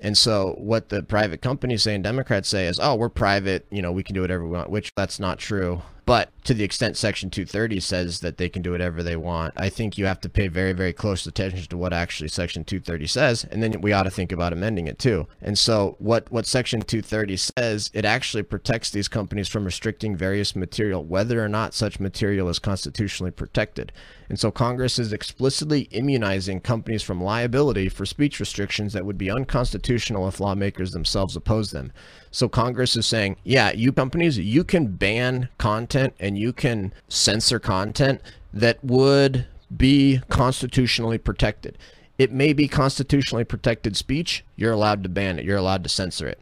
And 0.00 0.16
so 0.16 0.54
what 0.56 0.88
the 0.88 1.02
private 1.02 1.42
companies 1.42 1.82
say 1.82 1.94
and 1.94 2.02
Democrats 2.02 2.48
say 2.48 2.66
is, 2.66 2.80
oh, 2.80 2.94
we're 2.94 3.10
private, 3.10 3.66
you 3.70 3.82
know, 3.82 3.92
we 3.92 4.02
can 4.02 4.14
do 4.14 4.22
whatever 4.22 4.44
we 4.44 4.50
want, 4.56 4.70
which 4.70 4.94
that's 4.96 5.20
not 5.20 5.38
true. 5.38 5.82
But 6.04 6.30
to 6.44 6.54
the 6.54 6.64
extent 6.64 6.96
Section 6.96 7.30
230 7.30 7.78
says 7.78 8.20
that 8.20 8.36
they 8.36 8.48
can 8.48 8.60
do 8.60 8.72
whatever 8.72 9.02
they 9.02 9.14
want, 9.14 9.54
I 9.56 9.68
think 9.68 9.96
you 9.96 10.06
have 10.06 10.20
to 10.22 10.28
pay 10.28 10.48
very, 10.48 10.72
very 10.72 10.92
close 10.92 11.24
attention 11.26 11.64
to 11.68 11.76
what 11.76 11.92
actually 11.92 12.28
Section 12.28 12.64
230 12.64 13.06
says, 13.06 13.44
and 13.44 13.62
then 13.62 13.80
we 13.80 13.92
ought 13.92 14.02
to 14.02 14.10
think 14.10 14.32
about 14.32 14.52
amending 14.52 14.88
it 14.88 14.98
too. 14.98 15.28
And 15.40 15.56
so, 15.56 15.94
what 16.00 16.30
what 16.32 16.46
Section 16.46 16.82
230 16.82 17.36
says, 17.36 17.90
it 17.94 18.04
actually 18.04 18.42
protects 18.42 18.90
these 18.90 19.06
companies 19.06 19.48
from 19.48 19.64
restricting 19.64 20.16
various 20.16 20.56
material, 20.56 21.04
whether 21.04 21.42
or 21.42 21.48
not 21.48 21.72
such 21.72 22.00
material 22.00 22.48
is 22.48 22.58
constitutionally 22.58 23.30
protected. 23.30 23.92
And 24.28 24.40
so, 24.40 24.50
Congress 24.50 24.98
is 24.98 25.12
explicitly 25.12 25.82
immunizing 25.92 26.60
companies 26.60 27.04
from 27.04 27.22
liability 27.22 27.88
for 27.88 28.06
speech 28.06 28.40
restrictions 28.40 28.92
that 28.92 29.06
would 29.06 29.18
be 29.18 29.30
unconstitutional 29.30 30.26
if 30.26 30.40
lawmakers 30.40 30.90
themselves 30.90 31.36
oppose 31.36 31.70
them. 31.70 31.92
So 32.32 32.48
Congress 32.48 32.96
is 32.96 33.06
saying, 33.06 33.36
yeah, 33.44 33.70
you 33.72 33.92
companies, 33.92 34.38
you 34.38 34.64
can 34.64 34.88
ban 34.88 35.48
content 35.58 36.14
and 36.18 36.36
you 36.36 36.52
can 36.52 36.92
censor 37.08 37.60
content 37.60 38.20
that 38.52 38.82
would 38.82 39.46
be 39.74 40.20
constitutionally 40.28 41.18
protected. 41.18 41.78
It 42.18 42.32
may 42.32 42.52
be 42.52 42.66
constitutionally 42.68 43.44
protected 43.44 43.96
speech. 43.96 44.44
You're 44.56 44.72
allowed 44.72 45.02
to 45.04 45.08
ban 45.08 45.38
it. 45.38 45.44
You're 45.44 45.58
allowed 45.58 45.84
to 45.84 45.88
censor 45.88 46.26
it 46.26 46.40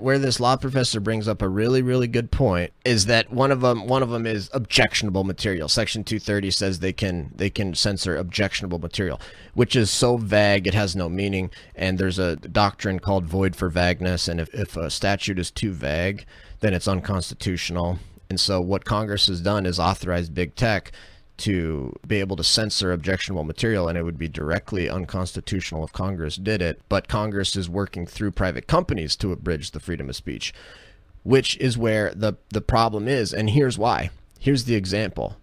where 0.00 0.18
this 0.18 0.40
law 0.40 0.56
professor 0.56 1.00
brings 1.00 1.28
up 1.28 1.42
a 1.42 1.48
really 1.48 1.82
really 1.82 2.06
good 2.06 2.30
point 2.30 2.72
is 2.84 3.06
that 3.06 3.30
one 3.30 3.50
of 3.50 3.60
them 3.60 3.86
one 3.86 4.02
of 4.02 4.10
them 4.10 4.26
is 4.26 4.50
objectionable 4.52 5.24
material. 5.24 5.68
Section 5.68 6.04
230 6.04 6.50
says 6.50 6.78
they 6.78 6.92
can 6.92 7.32
they 7.34 7.50
can 7.50 7.74
censor 7.74 8.16
objectionable 8.16 8.78
material 8.78 9.20
which 9.54 9.74
is 9.74 9.90
so 9.90 10.16
vague 10.16 10.66
it 10.66 10.74
has 10.74 10.96
no 10.96 11.08
meaning. 11.08 11.50
And 11.74 11.98
there's 11.98 12.18
a 12.18 12.36
doctrine 12.36 12.98
called 12.98 13.24
void 13.24 13.56
for 13.56 13.68
vagueness. 13.68 14.28
And 14.28 14.40
if, 14.40 14.52
if 14.54 14.76
a 14.76 14.90
statute 14.90 15.38
is 15.38 15.50
too 15.50 15.72
vague 15.72 16.24
then 16.60 16.74
it's 16.74 16.88
unconstitutional. 16.88 17.98
And 18.28 18.40
so 18.40 18.60
what 18.60 18.84
congress 18.84 19.26
has 19.28 19.40
done 19.40 19.66
is 19.66 19.78
authorized 19.78 20.34
big 20.34 20.54
tech 20.54 20.92
to 21.38 21.94
be 22.06 22.20
able 22.20 22.36
to 22.36 22.44
censor 22.44 22.92
objectionable 22.92 23.44
material, 23.44 23.88
and 23.88 23.98
it 23.98 24.02
would 24.02 24.18
be 24.18 24.28
directly 24.28 24.88
unconstitutional 24.88 25.84
if 25.84 25.92
Congress 25.92 26.36
did 26.36 26.62
it. 26.62 26.80
But 26.88 27.08
Congress 27.08 27.56
is 27.56 27.68
working 27.68 28.06
through 28.06 28.32
private 28.32 28.66
companies 28.66 29.16
to 29.16 29.32
abridge 29.32 29.70
the 29.70 29.80
freedom 29.80 30.08
of 30.08 30.16
speech, 30.16 30.54
which 31.22 31.56
is 31.58 31.76
where 31.76 32.12
the, 32.14 32.34
the 32.50 32.60
problem 32.60 33.06
is. 33.08 33.34
And 33.34 33.50
here's 33.50 33.78
why. 33.78 34.10
Here's 34.38 34.64
the 34.64 34.74
example 34.74 35.36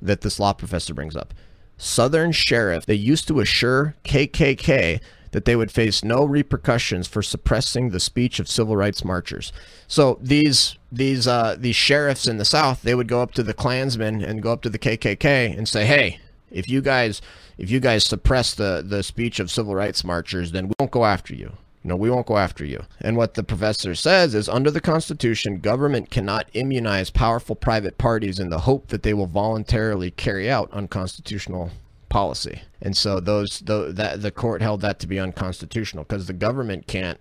that 0.00 0.20
this 0.20 0.38
law 0.40 0.52
professor 0.52 0.94
brings 0.94 1.16
up. 1.16 1.34
Southern 1.78 2.32
sheriff, 2.32 2.86
they 2.86 2.94
used 2.94 3.28
to 3.28 3.40
assure 3.40 3.94
KKK 4.04 5.00
that 5.32 5.44
they 5.44 5.56
would 5.56 5.70
face 5.70 6.02
no 6.02 6.24
repercussions 6.24 7.06
for 7.06 7.22
suppressing 7.22 7.90
the 7.90 8.00
speech 8.00 8.40
of 8.40 8.48
civil 8.48 8.76
rights 8.76 9.04
marchers. 9.04 9.52
So 9.86 10.18
these 10.22 10.78
these 10.96 11.26
uh, 11.26 11.56
these 11.58 11.76
sheriffs 11.76 12.26
in 12.26 12.38
the 12.38 12.44
South, 12.44 12.82
they 12.82 12.94
would 12.94 13.08
go 13.08 13.22
up 13.22 13.32
to 13.32 13.42
the 13.42 13.54
Klansmen 13.54 14.22
and 14.22 14.42
go 14.42 14.52
up 14.52 14.62
to 14.62 14.70
the 14.70 14.78
KKK 14.78 15.56
and 15.56 15.68
say, 15.68 15.86
"Hey, 15.86 16.20
if 16.50 16.68
you 16.68 16.80
guys 16.80 17.20
if 17.58 17.70
you 17.70 17.80
guys 17.80 18.04
suppress 18.04 18.54
the 18.54 18.82
the 18.86 19.02
speech 19.02 19.38
of 19.38 19.50
civil 19.50 19.74
rights 19.74 20.04
marchers, 20.04 20.52
then 20.52 20.68
we 20.68 20.74
won't 20.78 20.92
go 20.92 21.04
after 21.04 21.34
you." 21.34 21.52
No, 21.84 21.94
we 21.94 22.10
won't 22.10 22.26
go 22.26 22.36
after 22.36 22.64
you. 22.64 22.82
And 23.00 23.16
what 23.16 23.34
the 23.34 23.44
professor 23.44 23.94
says 23.94 24.34
is 24.34 24.48
under 24.48 24.72
the 24.72 24.80
Constitution, 24.80 25.60
government 25.60 26.10
cannot 26.10 26.48
immunize 26.52 27.10
powerful 27.10 27.54
private 27.54 27.96
parties 27.96 28.40
in 28.40 28.50
the 28.50 28.58
hope 28.58 28.88
that 28.88 29.04
they 29.04 29.14
will 29.14 29.28
voluntarily 29.28 30.10
carry 30.10 30.50
out 30.50 30.68
unconstitutional 30.72 31.70
policy. 32.08 32.62
And 32.82 32.96
so 32.96 33.20
those 33.20 33.60
the 33.60 33.92
that 33.92 34.22
the 34.22 34.32
court 34.32 34.62
held 34.62 34.80
that 34.80 34.98
to 35.00 35.06
be 35.06 35.20
unconstitutional 35.20 36.02
because 36.02 36.26
the 36.26 36.32
government 36.32 36.88
can't 36.88 37.20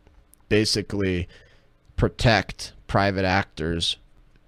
basically 0.50 1.28
protect 1.96 2.74
private 2.88 3.26
actors 3.26 3.98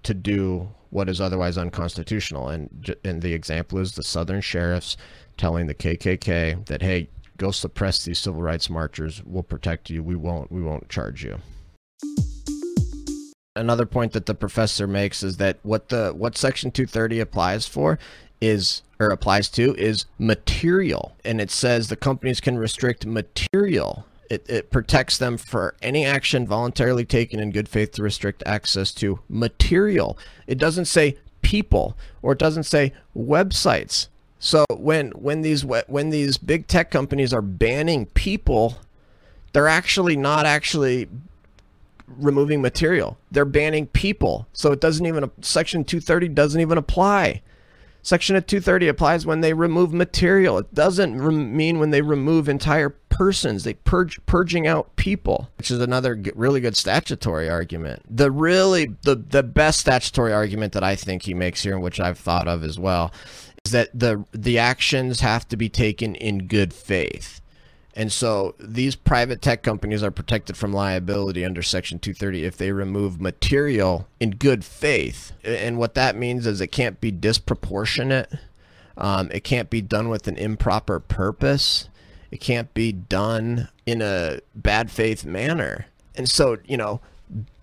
to 0.02 0.14
do 0.14 0.68
what 0.90 1.08
is 1.08 1.20
otherwise 1.20 1.58
unconstitutional. 1.58 2.48
And 2.48 2.94
and 3.04 3.22
the 3.22 3.34
example 3.34 3.78
is 3.78 3.92
the 3.92 4.02
Southern 4.02 4.40
sheriffs 4.40 4.96
telling 5.36 5.66
the 5.66 5.74
KKK 5.74 6.66
that 6.66 6.82
hey, 6.82 7.08
go 7.36 7.50
suppress 7.50 8.04
these 8.04 8.18
civil 8.18 8.42
rights 8.42 8.68
marchers. 8.68 9.22
We'll 9.24 9.42
protect 9.42 9.90
you. 9.90 10.02
We 10.02 10.16
won't. 10.16 10.50
We 10.50 10.62
won't 10.62 10.88
charge 10.88 11.24
you. 11.24 11.38
Another 13.56 13.86
point 13.86 14.12
that 14.12 14.26
the 14.26 14.34
professor 14.34 14.86
makes 14.86 15.22
is 15.22 15.38
that 15.38 15.58
what 15.62 15.88
the 15.88 16.12
what 16.16 16.36
Section 16.36 16.70
230 16.70 17.20
applies 17.20 17.66
for 17.66 17.98
is 18.40 18.82
or 19.00 19.08
applies 19.08 19.48
to 19.50 19.74
is 19.76 20.06
material. 20.18 21.16
And 21.24 21.40
it 21.40 21.50
says 21.50 21.88
the 21.88 21.96
companies 21.96 22.40
can 22.40 22.58
restrict 22.58 23.06
material. 23.06 24.06
It, 24.30 24.48
it 24.48 24.70
protects 24.70 25.16
them 25.18 25.38
for 25.38 25.74
any 25.80 26.04
action 26.04 26.46
voluntarily 26.46 27.04
taken 27.04 27.40
in 27.40 27.50
good 27.50 27.68
faith 27.68 27.92
to 27.92 28.02
restrict 28.02 28.42
access 28.44 28.92
to 28.94 29.20
material. 29.28 30.18
It 30.46 30.58
doesn't 30.58 30.84
say 30.84 31.16
people 31.40 31.96
or 32.20 32.32
it 32.32 32.38
doesn't 32.38 32.64
say 32.64 32.92
websites. 33.16 34.08
So 34.38 34.64
when 34.70 35.10
when 35.12 35.42
these 35.42 35.64
when 35.64 36.10
these 36.10 36.38
big 36.38 36.68
tech 36.68 36.90
companies 36.90 37.32
are 37.32 37.42
banning 37.42 38.06
people, 38.06 38.78
they're 39.52 39.66
actually 39.68 40.16
not 40.16 40.46
actually 40.46 41.08
removing 42.06 42.62
material. 42.62 43.18
They're 43.30 43.44
banning 43.44 43.86
people. 43.88 44.46
So 44.52 44.72
it 44.72 44.80
doesn't 44.80 45.04
even 45.04 45.30
section 45.40 45.84
230 45.84 46.28
doesn't 46.28 46.60
even 46.60 46.78
apply. 46.78 47.42
Section 48.02 48.36
of 48.36 48.46
230 48.46 48.88
applies 48.88 49.26
when 49.26 49.40
they 49.40 49.52
remove 49.52 49.92
material. 49.92 50.58
It 50.58 50.72
doesn't 50.72 51.16
mean 51.54 51.78
when 51.78 51.90
they 51.90 52.00
remove 52.00 52.48
entire 52.48 52.90
persons. 52.90 53.64
They 53.64 53.74
purge 53.74 54.24
purging 54.26 54.66
out 54.66 54.96
people, 54.96 55.50
which 55.58 55.70
is 55.70 55.80
another 55.80 56.18
really 56.34 56.60
good 56.60 56.76
statutory 56.76 57.50
argument. 57.50 58.04
The 58.08 58.30
really 58.30 58.94
the 59.02 59.16
the 59.16 59.42
best 59.42 59.80
statutory 59.80 60.32
argument 60.32 60.72
that 60.72 60.84
I 60.84 60.94
think 60.96 61.24
he 61.24 61.34
makes 61.34 61.62
here, 61.62 61.74
and 61.74 61.82
which 61.82 62.00
I've 62.00 62.18
thought 62.18 62.48
of 62.48 62.62
as 62.62 62.78
well, 62.78 63.12
is 63.64 63.72
that 63.72 63.90
the 63.98 64.24
the 64.32 64.58
actions 64.58 65.20
have 65.20 65.48
to 65.48 65.56
be 65.56 65.68
taken 65.68 66.14
in 66.14 66.46
good 66.46 66.72
faith. 66.72 67.40
And 67.98 68.12
so 68.12 68.54
these 68.60 68.94
private 68.94 69.42
tech 69.42 69.64
companies 69.64 70.04
are 70.04 70.12
protected 70.12 70.56
from 70.56 70.72
liability 70.72 71.44
under 71.44 71.64
Section 71.64 71.98
230 71.98 72.44
if 72.44 72.56
they 72.56 72.70
remove 72.70 73.20
material 73.20 74.06
in 74.20 74.30
good 74.30 74.64
faith. 74.64 75.32
And 75.42 75.78
what 75.78 75.94
that 75.94 76.14
means 76.14 76.46
is 76.46 76.60
it 76.60 76.68
can't 76.68 77.00
be 77.00 77.10
disproportionate. 77.10 78.32
Um, 78.96 79.28
it 79.32 79.42
can't 79.42 79.68
be 79.68 79.80
done 79.82 80.08
with 80.08 80.28
an 80.28 80.36
improper 80.36 81.00
purpose. 81.00 81.88
It 82.30 82.36
can't 82.40 82.72
be 82.72 82.92
done 82.92 83.68
in 83.84 84.00
a 84.00 84.42
bad 84.54 84.92
faith 84.92 85.24
manner. 85.24 85.86
And 86.14 86.30
so, 86.30 86.58
you 86.66 86.76
know, 86.76 87.00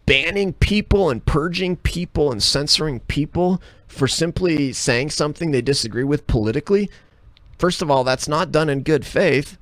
banning 0.06 0.52
people 0.52 1.10
and 1.10 1.26
purging 1.26 1.78
people 1.78 2.34
and 2.34 2.44
censoring 2.44 3.00
people 3.00 3.62
for 3.88 4.06
simply 4.06 4.74
saying 4.74 5.12
something 5.12 5.52
they 5.52 5.62
disagree 5.62 6.04
with 6.04 6.28
politically, 6.28 6.90
first 7.58 7.82
of 7.82 7.90
all, 7.90 8.04
that's 8.04 8.28
not 8.28 8.52
done 8.52 8.68
in 8.68 8.84
good 8.84 9.06
faith 9.06 9.58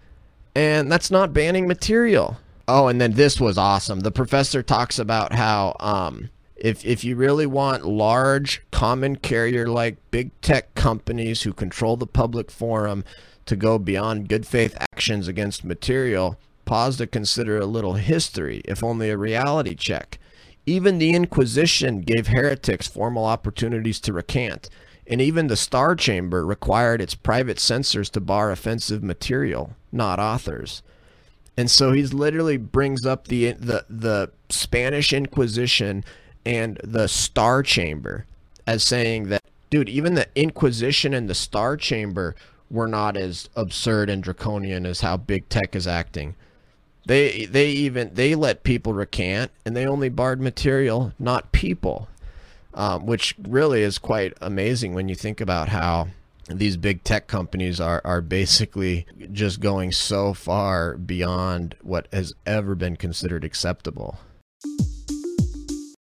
and 0.55 0.91
that's 0.91 1.11
not 1.11 1.33
banning 1.33 1.67
material. 1.67 2.37
Oh, 2.67 2.87
and 2.87 2.99
then 3.01 3.13
this 3.13 3.41
was 3.41 3.57
awesome. 3.57 4.01
The 4.01 4.11
professor 4.11 4.63
talks 4.63 4.97
about 4.97 5.33
how 5.33 5.75
um, 5.79 6.29
if 6.55 6.85
if 6.85 7.03
you 7.03 7.15
really 7.15 7.45
want 7.45 7.85
large 7.85 8.61
common 8.71 9.17
carrier 9.17 9.67
like 9.67 9.97
big 10.11 10.31
tech 10.41 10.73
companies 10.75 11.41
who 11.41 11.53
control 11.53 11.97
the 11.97 12.07
public 12.07 12.49
forum 12.49 13.03
to 13.45 13.55
go 13.57 13.77
beyond 13.77 14.29
good 14.29 14.47
faith 14.47 14.77
actions 14.79 15.27
against 15.27 15.65
material, 15.65 16.37
pause 16.63 16.97
to 16.97 17.07
consider 17.07 17.57
a 17.57 17.65
little 17.65 17.95
history, 17.95 18.61
if 18.63 18.81
only 18.81 19.09
a 19.09 19.17
reality 19.17 19.75
check. 19.75 20.17
Even 20.65 20.97
the 20.97 21.13
Inquisition 21.13 21.99
gave 21.99 22.27
heretics 22.27 22.87
formal 22.87 23.25
opportunities 23.25 23.99
to 23.99 24.13
recant 24.13 24.69
and 25.07 25.21
even 25.21 25.47
the 25.47 25.57
Star 25.57 25.95
Chamber 25.95 26.45
required 26.45 27.01
its 27.01 27.15
private 27.15 27.59
censors 27.59 28.09
to 28.11 28.21
bar 28.21 28.51
offensive 28.51 29.03
material, 29.03 29.75
not 29.91 30.19
authors. 30.19 30.81
And 31.57 31.69
so 31.69 31.91
he's 31.91 32.13
literally 32.13 32.57
brings 32.57 33.05
up 33.05 33.27
the 33.27 33.51
the 33.53 33.85
the 33.89 34.31
Spanish 34.49 35.13
Inquisition 35.13 36.03
and 36.45 36.79
the 36.83 37.07
Star 37.07 37.63
Chamber 37.63 38.25
as 38.65 38.83
saying 38.83 39.29
that 39.29 39.43
dude, 39.69 39.89
even 39.89 40.15
the 40.15 40.27
Inquisition 40.35 41.13
and 41.13 41.29
the 41.29 41.35
Star 41.35 41.77
Chamber 41.77 42.35
were 42.69 42.87
not 42.87 43.15
as 43.15 43.49
absurd 43.55 44.09
and 44.09 44.23
draconian 44.23 44.85
as 44.85 45.01
how 45.01 45.17
big 45.17 45.47
tech 45.49 45.75
is 45.75 45.85
acting. 45.85 46.35
They 47.05 47.45
they 47.45 47.69
even 47.69 48.11
they 48.13 48.33
let 48.33 48.63
people 48.63 48.93
recant 48.93 49.51
and 49.65 49.75
they 49.75 49.85
only 49.85 50.09
barred 50.09 50.41
material, 50.41 51.11
not 51.19 51.51
people. 51.51 52.07
Um, 52.75 53.05
which 53.05 53.35
really 53.39 53.83
is 53.83 53.99
quite 53.99 54.33
amazing 54.41 54.95
when 54.95 55.07
you 55.07 55.13
think 55.13 55.39
about 55.39 55.69
how 55.69 56.07
these 56.49 56.75
big 56.75 57.03
tech 57.03 57.27
companies 57.27 57.79
are, 57.79 58.01
are 58.03 58.21
basically 58.21 59.05
just 59.31 59.59
going 59.59 59.91
so 59.91 60.33
far 60.33 60.97
beyond 60.97 61.75
what 61.81 62.07
has 62.11 62.33
ever 62.45 62.75
been 62.75 62.95
considered 62.95 63.43
acceptable. 63.43 64.17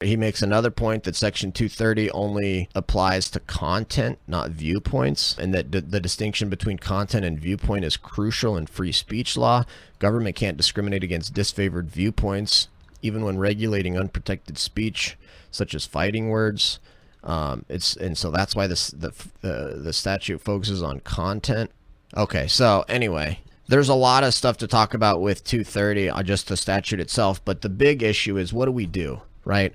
He 0.01 0.17
makes 0.17 0.41
another 0.41 0.69
point 0.69 1.03
that 1.03 1.15
Section 1.15 1.53
230 1.53 2.11
only 2.11 2.67
applies 2.75 3.29
to 3.31 3.39
content, 3.39 4.19
not 4.27 4.51
viewpoints, 4.51 5.37
and 5.37 5.53
that 5.53 5.71
the 5.71 5.99
distinction 6.01 6.49
between 6.49 6.77
content 6.77 7.23
and 7.23 7.39
viewpoint 7.39 7.85
is 7.85 7.95
crucial 7.95 8.57
in 8.57 8.65
free 8.67 8.91
speech 8.91 9.37
law. 9.37 9.63
Government 9.99 10.35
can't 10.35 10.57
discriminate 10.57 11.03
against 11.03 11.33
disfavored 11.33 11.85
viewpoints, 11.85 12.67
even 13.01 13.23
when 13.23 13.37
regulating 13.37 13.97
unprotected 13.97 14.57
speech, 14.57 15.17
such 15.53 15.73
as 15.75 15.85
fighting 15.85 16.29
words. 16.29 16.79
Um, 17.23 17.63
it's 17.69 17.95
and 17.95 18.17
so 18.17 18.31
that's 18.31 18.55
why 18.55 18.67
this 18.67 18.89
the 18.89 19.09
uh, 19.43 19.81
the 19.81 19.93
statute 19.93 20.41
focuses 20.41 20.83
on 20.83 20.99
content. 20.99 21.71
Okay, 22.17 22.47
so 22.47 22.83
anyway, 22.89 23.39
there's 23.67 23.89
a 23.89 23.93
lot 23.93 24.23
of 24.23 24.33
stuff 24.33 24.57
to 24.57 24.67
talk 24.67 24.93
about 24.93 25.21
with 25.21 25.43
230, 25.45 26.09
uh, 26.09 26.23
just 26.23 26.47
the 26.47 26.57
statute 26.57 26.99
itself. 26.99 27.43
But 27.45 27.61
the 27.61 27.69
big 27.69 28.03
issue 28.03 28.37
is 28.37 28.51
what 28.51 28.65
do 28.65 28.71
we 28.71 28.85
do, 28.85 29.21
right? 29.45 29.73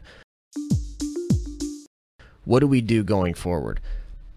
What 2.44 2.60
do 2.60 2.66
we 2.66 2.80
do 2.80 3.02
going 3.02 3.34
forward? 3.34 3.80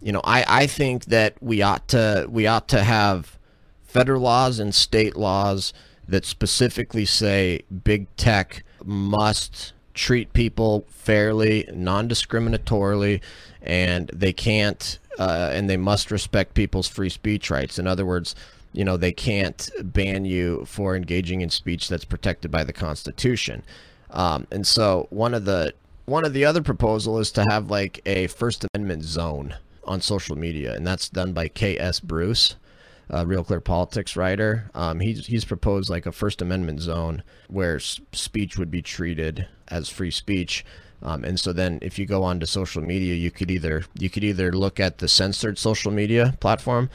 You 0.02 0.14
know, 0.14 0.22
I, 0.24 0.46
I 0.48 0.68
think 0.68 1.06
that 1.06 1.36
we 1.42 1.62
ought 1.62 1.88
to 1.90 2.28
we 2.30 2.48
ought 2.48 2.68
to 2.70 2.84
have 2.84 3.38
federal 3.84 4.22
laws 4.22 4.58
and 4.58 4.74
state 4.74 5.18
laws 5.18 5.74
that 6.08 6.26
specifically 6.26 7.06
say 7.06 7.62
big 7.84 8.14
tech 8.16 8.64
must 8.84 9.74
treat 9.94 10.34
people 10.34 10.86
fairly, 10.90 11.68
non-discriminatorily, 11.74 13.22
and 13.62 14.10
they 14.14 14.34
can't 14.34 15.00
uh, 15.20 15.50
and 15.52 15.70
they 15.70 15.78
must 15.78 16.10
respect 16.10 16.54
people's 16.54 16.88
free 16.88 17.10
speech 17.10 17.50
rights. 17.50 17.78
In 17.78 17.86
other 17.86 18.06
words, 18.06 18.34
you 18.74 18.86
know, 18.86 18.98
they 18.98 19.12
can't 19.12 19.70
ban 19.82 20.26
you 20.26 20.64
for 20.66 20.96
engaging 20.96 21.42
in 21.42 21.50
speech 21.50 21.90
that's 21.90 22.06
protected 22.06 22.50
by 22.50 22.64
the 22.64 22.74
Constitution. 22.74 23.64
Um, 24.10 24.48
and 24.52 24.66
so 24.66 25.08
one 25.10 25.34
of 25.34 25.46
the 25.46 25.74
one 26.06 26.26
of 26.26 26.34
the 26.34 26.46
other 26.46 26.62
proposal 26.62 27.20
is 27.20 27.32
to 27.34 27.46
have 27.50 27.70
like 27.70 28.02
a 28.06 28.28
First 28.28 28.66
Amendment 28.74 29.04
zone 29.04 29.56
on 29.84 30.02
social 30.02 30.38
media, 30.38 30.74
and 30.74 30.86
that's 30.86 31.10
done 31.10 31.34
by 31.34 31.48
K.S. 31.48 32.00
Bruce 32.00 32.56
uh, 33.14 33.26
Real 33.26 33.44
Clear 33.44 33.60
Politics 33.60 34.16
writer. 34.16 34.70
Um, 34.74 35.00
he's 35.00 35.28
he's 35.28 35.46
proposed 35.46 35.90
like 35.90 36.06
a 36.06 36.12
First 36.12 36.42
Amendment 36.42 36.80
zone 36.80 37.24
where 37.48 37.80
speech 37.80 38.58
would 38.58 38.72
be 38.72 38.82
treated 38.82 39.48
as 39.68 39.90
free 39.90 40.12
speech. 40.12 40.66
Um, 41.04 41.24
and 41.24 41.40
so 41.40 41.52
then 41.52 41.80
if 41.82 41.98
you 41.98 42.06
go 42.06 42.24
on 42.24 42.40
to 42.40 42.48
social 42.48 42.82
media, 42.82 43.16
you 43.16 43.32
could 43.32 43.52
either 43.52 43.84
you 43.98 44.10
could 44.10 44.24
either 44.24 44.52
look 44.52 44.80
at 44.80 45.00
the 45.00 45.08
censored 45.08 45.58
social 45.58 45.92
media 45.92 46.36
platform 46.40 46.90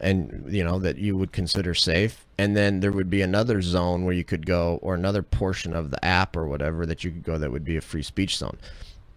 and 0.00 0.46
you 0.48 0.62
know 0.62 0.78
that 0.78 0.98
you 0.98 1.16
would 1.16 1.32
consider 1.32 1.74
safe. 1.74 2.26
And 2.36 2.56
then 2.56 2.80
there 2.80 2.92
would 2.92 3.10
be 3.10 3.22
another 3.22 3.62
zone 3.62 4.04
where 4.04 4.14
you 4.14 4.24
could 4.24 4.46
go 4.46 4.78
or 4.82 4.94
another 4.94 5.22
portion 5.22 5.74
of 5.74 5.90
the 5.90 6.04
app 6.04 6.36
or 6.36 6.46
whatever 6.46 6.84
that 6.86 7.04
you 7.04 7.10
could 7.10 7.24
go 7.24 7.38
that 7.38 7.50
would 7.50 7.64
be 7.64 7.76
a 7.76 7.80
free 7.80 8.02
speech 8.02 8.36
zone. 8.36 8.58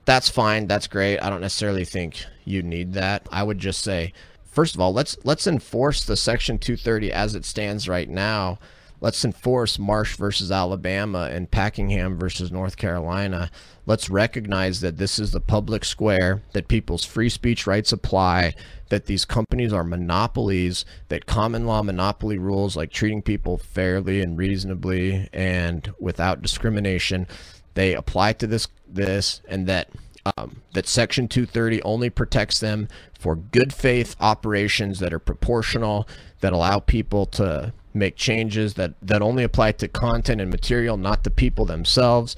That's 0.05 0.29
fine. 0.29 0.67
That's 0.67 0.87
great. 0.87 1.19
I 1.19 1.29
don't 1.29 1.41
necessarily 1.41 1.85
think 1.85 2.23
you 2.43 2.63
need 2.63 2.93
that. 2.93 3.27
I 3.31 3.43
would 3.43 3.59
just 3.59 3.83
say 3.83 4.13
first 4.51 4.75
of 4.75 4.81
all, 4.81 4.93
let's 4.93 5.17
let's 5.23 5.47
enforce 5.47 6.03
the 6.03 6.17
Section 6.17 6.59
230 6.59 7.11
as 7.11 7.35
it 7.35 7.45
stands 7.45 7.89
right 7.89 8.09
now. 8.09 8.59
Let's 8.99 9.25
enforce 9.25 9.79
Marsh 9.79 10.15
versus 10.15 10.51
Alabama 10.51 11.27
and 11.31 11.49
Packingham 11.49 12.19
versus 12.19 12.51
North 12.51 12.77
Carolina. 12.77 13.49
Let's 13.87 14.11
recognize 14.11 14.81
that 14.81 14.97
this 14.97 15.17
is 15.17 15.31
the 15.31 15.39
public 15.39 15.83
square, 15.83 16.43
that 16.53 16.67
people's 16.67 17.03
free 17.03 17.29
speech 17.29 17.65
rights 17.65 17.91
apply, 17.91 18.53
that 18.89 19.07
these 19.07 19.25
companies 19.25 19.73
are 19.73 19.83
monopolies, 19.83 20.85
that 21.07 21.25
common 21.25 21.65
law 21.65 21.81
monopoly 21.81 22.37
rules 22.37 22.77
like 22.77 22.91
treating 22.91 23.23
people 23.23 23.57
fairly 23.57 24.21
and 24.21 24.37
reasonably 24.37 25.27
and 25.33 25.91
without 25.99 26.43
discrimination, 26.43 27.25
they 27.73 27.95
apply 27.95 28.33
to 28.33 28.45
this 28.45 28.67
this 28.87 29.41
and 29.47 29.65
that 29.65 29.89
um, 30.25 30.61
that 30.73 30.87
Section 30.87 31.27
230 31.27 31.81
only 31.83 32.09
protects 32.09 32.59
them 32.59 32.87
for 33.19 33.35
good 33.35 33.73
faith 33.73 34.15
operations 34.19 34.99
that 34.99 35.13
are 35.13 35.19
proportional, 35.19 36.07
that 36.41 36.53
allow 36.53 36.79
people 36.79 37.25
to 37.27 37.73
make 37.93 38.15
changes 38.15 38.75
that, 38.75 38.93
that 39.01 39.21
only 39.21 39.43
apply 39.43 39.73
to 39.73 39.87
content 39.87 40.41
and 40.41 40.49
material, 40.49 40.97
not 40.97 41.23
the 41.23 41.29
people 41.29 41.65
themselves, 41.65 42.35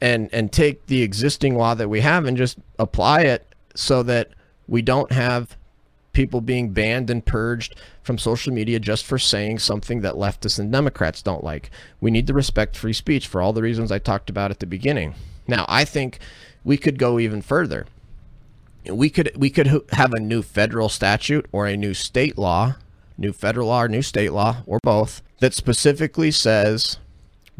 and, 0.00 0.28
and 0.32 0.52
take 0.52 0.86
the 0.86 1.02
existing 1.02 1.56
law 1.56 1.74
that 1.74 1.88
we 1.88 2.00
have 2.00 2.24
and 2.24 2.36
just 2.36 2.58
apply 2.78 3.22
it 3.22 3.46
so 3.74 4.02
that 4.02 4.30
we 4.68 4.82
don't 4.82 5.12
have 5.12 5.56
people 6.12 6.40
being 6.40 6.72
banned 6.72 7.08
and 7.10 7.24
purged 7.24 7.74
from 8.02 8.18
social 8.18 8.52
media 8.52 8.78
just 8.78 9.04
for 9.04 9.18
saying 9.18 9.58
something 9.58 10.02
that 10.02 10.14
leftists 10.14 10.58
and 10.58 10.70
Democrats 10.70 11.22
don't 11.22 11.44
like. 11.44 11.70
We 12.00 12.10
need 12.10 12.26
to 12.26 12.34
respect 12.34 12.76
free 12.76 12.92
speech 12.92 13.26
for 13.26 13.40
all 13.40 13.52
the 13.52 13.62
reasons 13.62 13.90
I 13.90 13.98
talked 13.98 14.28
about 14.28 14.50
at 14.50 14.60
the 14.60 14.66
beginning. 14.66 15.14
Now, 15.46 15.64
I 15.68 15.84
think 15.84 16.18
we 16.64 16.76
could 16.76 16.98
go 16.98 17.18
even 17.18 17.42
further. 17.42 17.86
We 18.84 19.10
could 19.10 19.32
we 19.36 19.50
could 19.50 19.68
have 19.92 20.12
a 20.12 20.20
new 20.20 20.42
federal 20.42 20.88
statute 20.88 21.46
or 21.52 21.66
a 21.66 21.76
new 21.76 21.94
state 21.94 22.36
law, 22.36 22.76
new 23.16 23.32
federal 23.32 23.68
law 23.68 23.82
or 23.82 23.88
new 23.88 24.02
state 24.02 24.32
law 24.32 24.62
or 24.66 24.78
both 24.82 25.22
that 25.38 25.54
specifically 25.54 26.30
says 26.30 26.98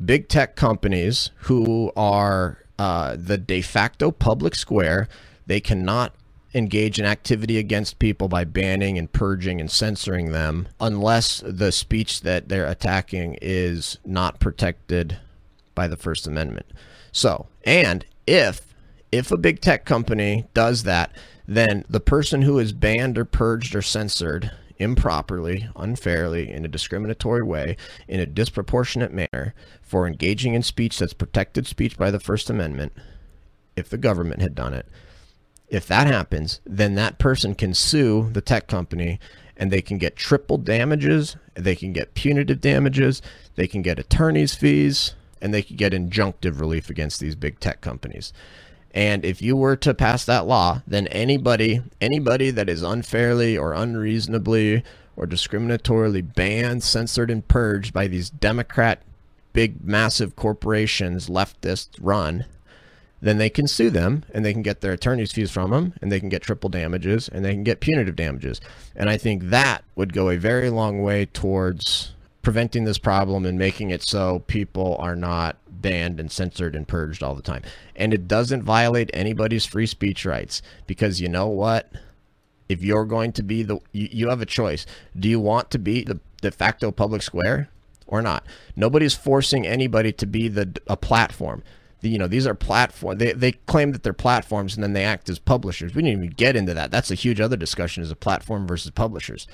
big 0.04 0.28
tech 0.28 0.56
companies 0.56 1.30
who 1.42 1.92
are 1.96 2.58
uh, 2.78 3.16
the 3.16 3.38
de 3.38 3.62
facto 3.62 4.10
public 4.10 4.54
square, 4.54 5.08
they 5.46 5.60
cannot 5.60 6.14
engage 6.54 6.98
in 6.98 7.04
activity 7.04 7.58
against 7.58 7.98
people 7.98 8.28
by 8.28 8.44
banning 8.44 8.98
and 8.98 9.12
purging 9.12 9.60
and 9.60 9.70
censoring 9.70 10.32
them 10.32 10.68
unless 10.80 11.42
the 11.46 11.72
speech 11.72 12.22
that 12.22 12.48
they're 12.48 12.66
attacking 12.66 13.38
is 13.40 13.98
not 14.04 14.38
protected 14.38 15.18
by 15.74 15.86
the 15.86 15.96
First 15.96 16.26
Amendment. 16.26 16.66
So, 17.10 17.46
and 17.64 18.04
if 18.26 18.71
if 19.12 19.30
a 19.30 19.36
big 19.36 19.60
tech 19.60 19.84
company 19.84 20.46
does 20.54 20.82
that, 20.84 21.14
then 21.46 21.84
the 21.88 22.00
person 22.00 22.42
who 22.42 22.58
is 22.58 22.72
banned 22.72 23.18
or 23.18 23.24
purged 23.24 23.74
or 23.74 23.82
censored 23.82 24.50
improperly, 24.78 25.68
unfairly, 25.76 26.50
in 26.50 26.64
a 26.64 26.68
discriminatory 26.68 27.42
way, 27.42 27.76
in 28.08 28.18
a 28.18 28.26
disproportionate 28.26 29.12
manner, 29.12 29.54
for 29.82 30.06
engaging 30.06 30.54
in 30.54 30.62
speech 30.62 30.98
that's 30.98 31.12
protected 31.12 31.66
speech 31.66 31.96
by 31.96 32.10
the 32.10 32.18
First 32.18 32.50
Amendment, 32.50 32.92
if 33.76 33.88
the 33.88 33.98
government 33.98 34.40
had 34.40 34.54
done 34.54 34.74
it, 34.74 34.86
if 35.68 35.86
that 35.86 36.06
happens, 36.06 36.60
then 36.66 36.94
that 36.94 37.18
person 37.18 37.54
can 37.54 37.74
sue 37.74 38.28
the 38.32 38.40
tech 38.40 38.66
company 38.66 39.20
and 39.56 39.70
they 39.70 39.82
can 39.82 39.98
get 39.98 40.16
triple 40.16 40.58
damages, 40.58 41.36
they 41.54 41.76
can 41.76 41.92
get 41.92 42.14
punitive 42.14 42.60
damages, 42.60 43.22
they 43.54 43.66
can 43.66 43.82
get 43.82 43.98
attorney's 43.98 44.54
fees, 44.54 45.14
and 45.40 45.52
they 45.52 45.62
can 45.62 45.76
get 45.76 45.92
injunctive 45.92 46.60
relief 46.60 46.88
against 46.88 47.20
these 47.20 47.34
big 47.34 47.60
tech 47.60 47.80
companies. 47.80 48.32
And 48.94 49.24
if 49.24 49.40
you 49.40 49.56
were 49.56 49.76
to 49.76 49.94
pass 49.94 50.24
that 50.26 50.46
law, 50.46 50.82
then 50.86 51.06
anybody 51.08 51.82
anybody 52.00 52.50
that 52.50 52.68
is 52.68 52.82
unfairly 52.82 53.56
or 53.56 53.72
unreasonably 53.72 54.84
or 55.16 55.26
discriminatorily 55.26 56.34
banned, 56.34 56.82
censored, 56.82 57.30
and 57.30 57.46
purged 57.46 57.92
by 57.92 58.06
these 58.06 58.30
Democrat 58.30 59.02
big 59.52 59.84
massive 59.84 60.36
corporations, 60.36 61.28
leftist 61.28 61.90
run, 62.00 62.46
then 63.20 63.38
they 63.38 63.50
can 63.50 63.66
sue 63.66 63.90
them 63.90 64.24
and 64.34 64.44
they 64.44 64.52
can 64.52 64.62
get 64.62 64.80
their 64.80 64.92
attorney's 64.92 65.32
fees 65.32 65.50
from 65.50 65.70
them 65.70 65.94
and 66.02 66.10
they 66.10 66.18
can 66.18 66.28
get 66.28 66.42
triple 66.42 66.68
damages 66.68 67.28
and 67.28 67.44
they 67.44 67.52
can 67.52 67.62
get 67.62 67.80
punitive 67.80 68.16
damages. 68.16 68.60
And 68.96 69.08
I 69.08 69.16
think 69.16 69.44
that 69.44 69.84
would 69.94 70.12
go 70.12 70.28
a 70.28 70.36
very 70.36 70.70
long 70.70 71.02
way 71.02 71.26
towards 71.26 72.14
preventing 72.42 72.84
this 72.84 72.98
problem 72.98 73.46
and 73.46 73.58
making 73.58 73.90
it 73.90 74.02
so 74.02 74.40
people 74.40 74.96
are 74.98 75.16
not 75.16 75.56
banned 75.68 76.20
and 76.20 76.30
censored 76.30 76.74
and 76.74 76.86
purged 76.86 77.22
all 77.22 77.34
the 77.34 77.42
time. 77.42 77.62
And 77.96 78.12
it 78.12 78.28
doesn't 78.28 78.62
violate 78.62 79.10
anybody's 79.14 79.64
free 79.64 79.86
speech 79.86 80.24
rights 80.24 80.60
because 80.86 81.20
you 81.20 81.28
know 81.28 81.46
what? 81.46 81.90
If 82.68 82.82
you're 82.82 83.04
going 83.04 83.32
to 83.32 83.42
be 83.42 83.62
the, 83.62 83.78
you, 83.92 84.08
you 84.10 84.28
have 84.28 84.40
a 84.40 84.46
choice. 84.46 84.86
Do 85.18 85.28
you 85.28 85.40
want 85.40 85.70
to 85.70 85.78
be 85.78 86.02
the 86.02 86.20
de 86.40 86.50
facto 86.50 86.90
public 86.90 87.22
square 87.22 87.68
or 88.06 88.22
not? 88.22 88.44
Nobody's 88.74 89.14
forcing 89.14 89.66
anybody 89.66 90.12
to 90.12 90.26
be 90.26 90.48
the 90.48 90.80
a 90.86 90.96
platform. 90.96 91.62
You 92.00 92.18
know, 92.18 92.26
these 92.26 92.48
are 92.48 92.54
platform. 92.54 93.18
They, 93.18 93.32
they 93.32 93.52
claim 93.52 93.92
that 93.92 94.02
they're 94.02 94.12
platforms 94.12 94.74
and 94.74 94.82
then 94.82 94.92
they 94.92 95.04
act 95.04 95.28
as 95.28 95.38
publishers. 95.38 95.94
We 95.94 96.02
didn't 96.02 96.24
even 96.24 96.34
get 96.34 96.56
into 96.56 96.74
that. 96.74 96.90
That's 96.90 97.12
a 97.12 97.16
huge 97.16 97.40
other 97.40 97.56
discussion 97.56 98.02
is 98.02 98.10
a 98.10 98.16
platform 98.16 98.66
versus 98.66 98.90
publishers 98.90 99.46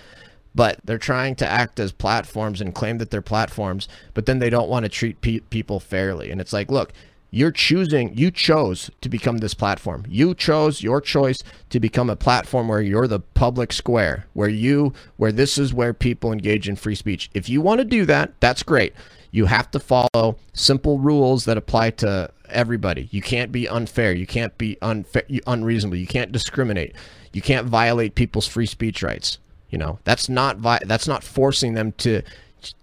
but 0.54 0.80
they're 0.84 0.98
trying 0.98 1.34
to 1.36 1.46
act 1.46 1.78
as 1.78 1.92
platforms 1.92 2.60
and 2.60 2.74
claim 2.74 2.98
that 2.98 3.10
they're 3.10 3.22
platforms, 3.22 3.88
but 4.14 4.26
then 4.26 4.38
they 4.38 4.50
don't 4.50 4.68
want 4.68 4.84
to 4.84 4.88
treat 4.88 5.20
pe 5.20 5.40
people 5.40 5.80
fairly. 5.80 6.30
And 6.30 6.40
it's 6.40 6.52
like, 6.52 6.70
look, 6.70 6.92
You're 7.30 7.52
choosing, 7.52 8.16
you 8.16 8.30
chose 8.30 8.90
to 9.02 9.08
become 9.10 9.38
this 9.38 9.52
platform. 9.52 10.06
You 10.08 10.34
chose 10.34 10.82
your 10.82 11.00
choice 11.02 11.38
to 11.68 11.78
become 11.78 12.08
a 12.08 12.16
platform 12.16 12.68
where 12.68 12.80
you're 12.80 13.06
the 13.06 13.20
public 13.20 13.70
square, 13.70 14.26
where 14.32 14.48
you, 14.48 14.94
where 15.18 15.32
this 15.32 15.58
is 15.58 15.74
where 15.74 15.92
people 15.92 16.32
engage 16.32 16.68
in 16.70 16.76
free 16.76 16.94
speech. 16.94 17.28
If 17.34 17.50
you 17.50 17.60
want 17.60 17.80
to 17.80 17.84
do 17.84 18.06
that, 18.06 18.32
that's 18.40 18.62
great. 18.62 18.94
You 19.30 19.44
have 19.44 19.70
to 19.72 19.78
follow 19.78 20.38
simple 20.54 20.98
rules 20.98 21.44
that 21.44 21.58
apply 21.58 21.90
to 21.90 22.30
everybody. 22.48 23.08
You 23.10 23.20
can't 23.20 23.52
be 23.52 23.68
unfair. 23.68 24.12
You 24.14 24.26
can't 24.26 24.56
be 24.56 24.78
unfair, 24.80 25.24
unreasonable. 25.46 25.98
You 25.98 26.06
can't 26.06 26.32
discriminate. 26.32 26.94
You 27.34 27.42
can't 27.42 27.66
violate 27.66 28.14
people's 28.14 28.46
free 28.46 28.64
speech 28.64 29.02
rights. 29.02 29.38
You 29.70 29.78
know, 29.78 29.98
that's 30.04 30.28
not 30.28 30.62
that's 30.86 31.06
not 31.08 31.22
forcing 31.22 31.74
them 31.74 31.92
to 31.98 32.22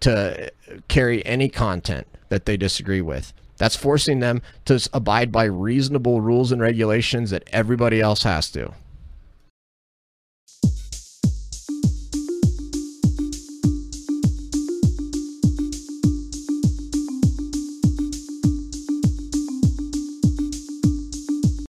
to 0.02 0.52
carry 0.88 1.26
any 1.26 1.50
content 1.50 2.08
that 2.30 2.46
they 2.46 2.58
disagree 2.58 3.02
with. 3.02 3.34
That's 3.58 3.76
forcing 3.76 4.20
them 4.20 4.42
to 4.66 4.90
abide 4.94 5.32
by 5.32 5.46
reasonable 5.46 6.22
rules 6.22 6.52
and 6.52 6.62
regulations 6.62 7.30
that 7.30 7.44
everybody 7.52 8.02
else 8.02 8.24
has 8.24 8.52
to. 8.52 8.74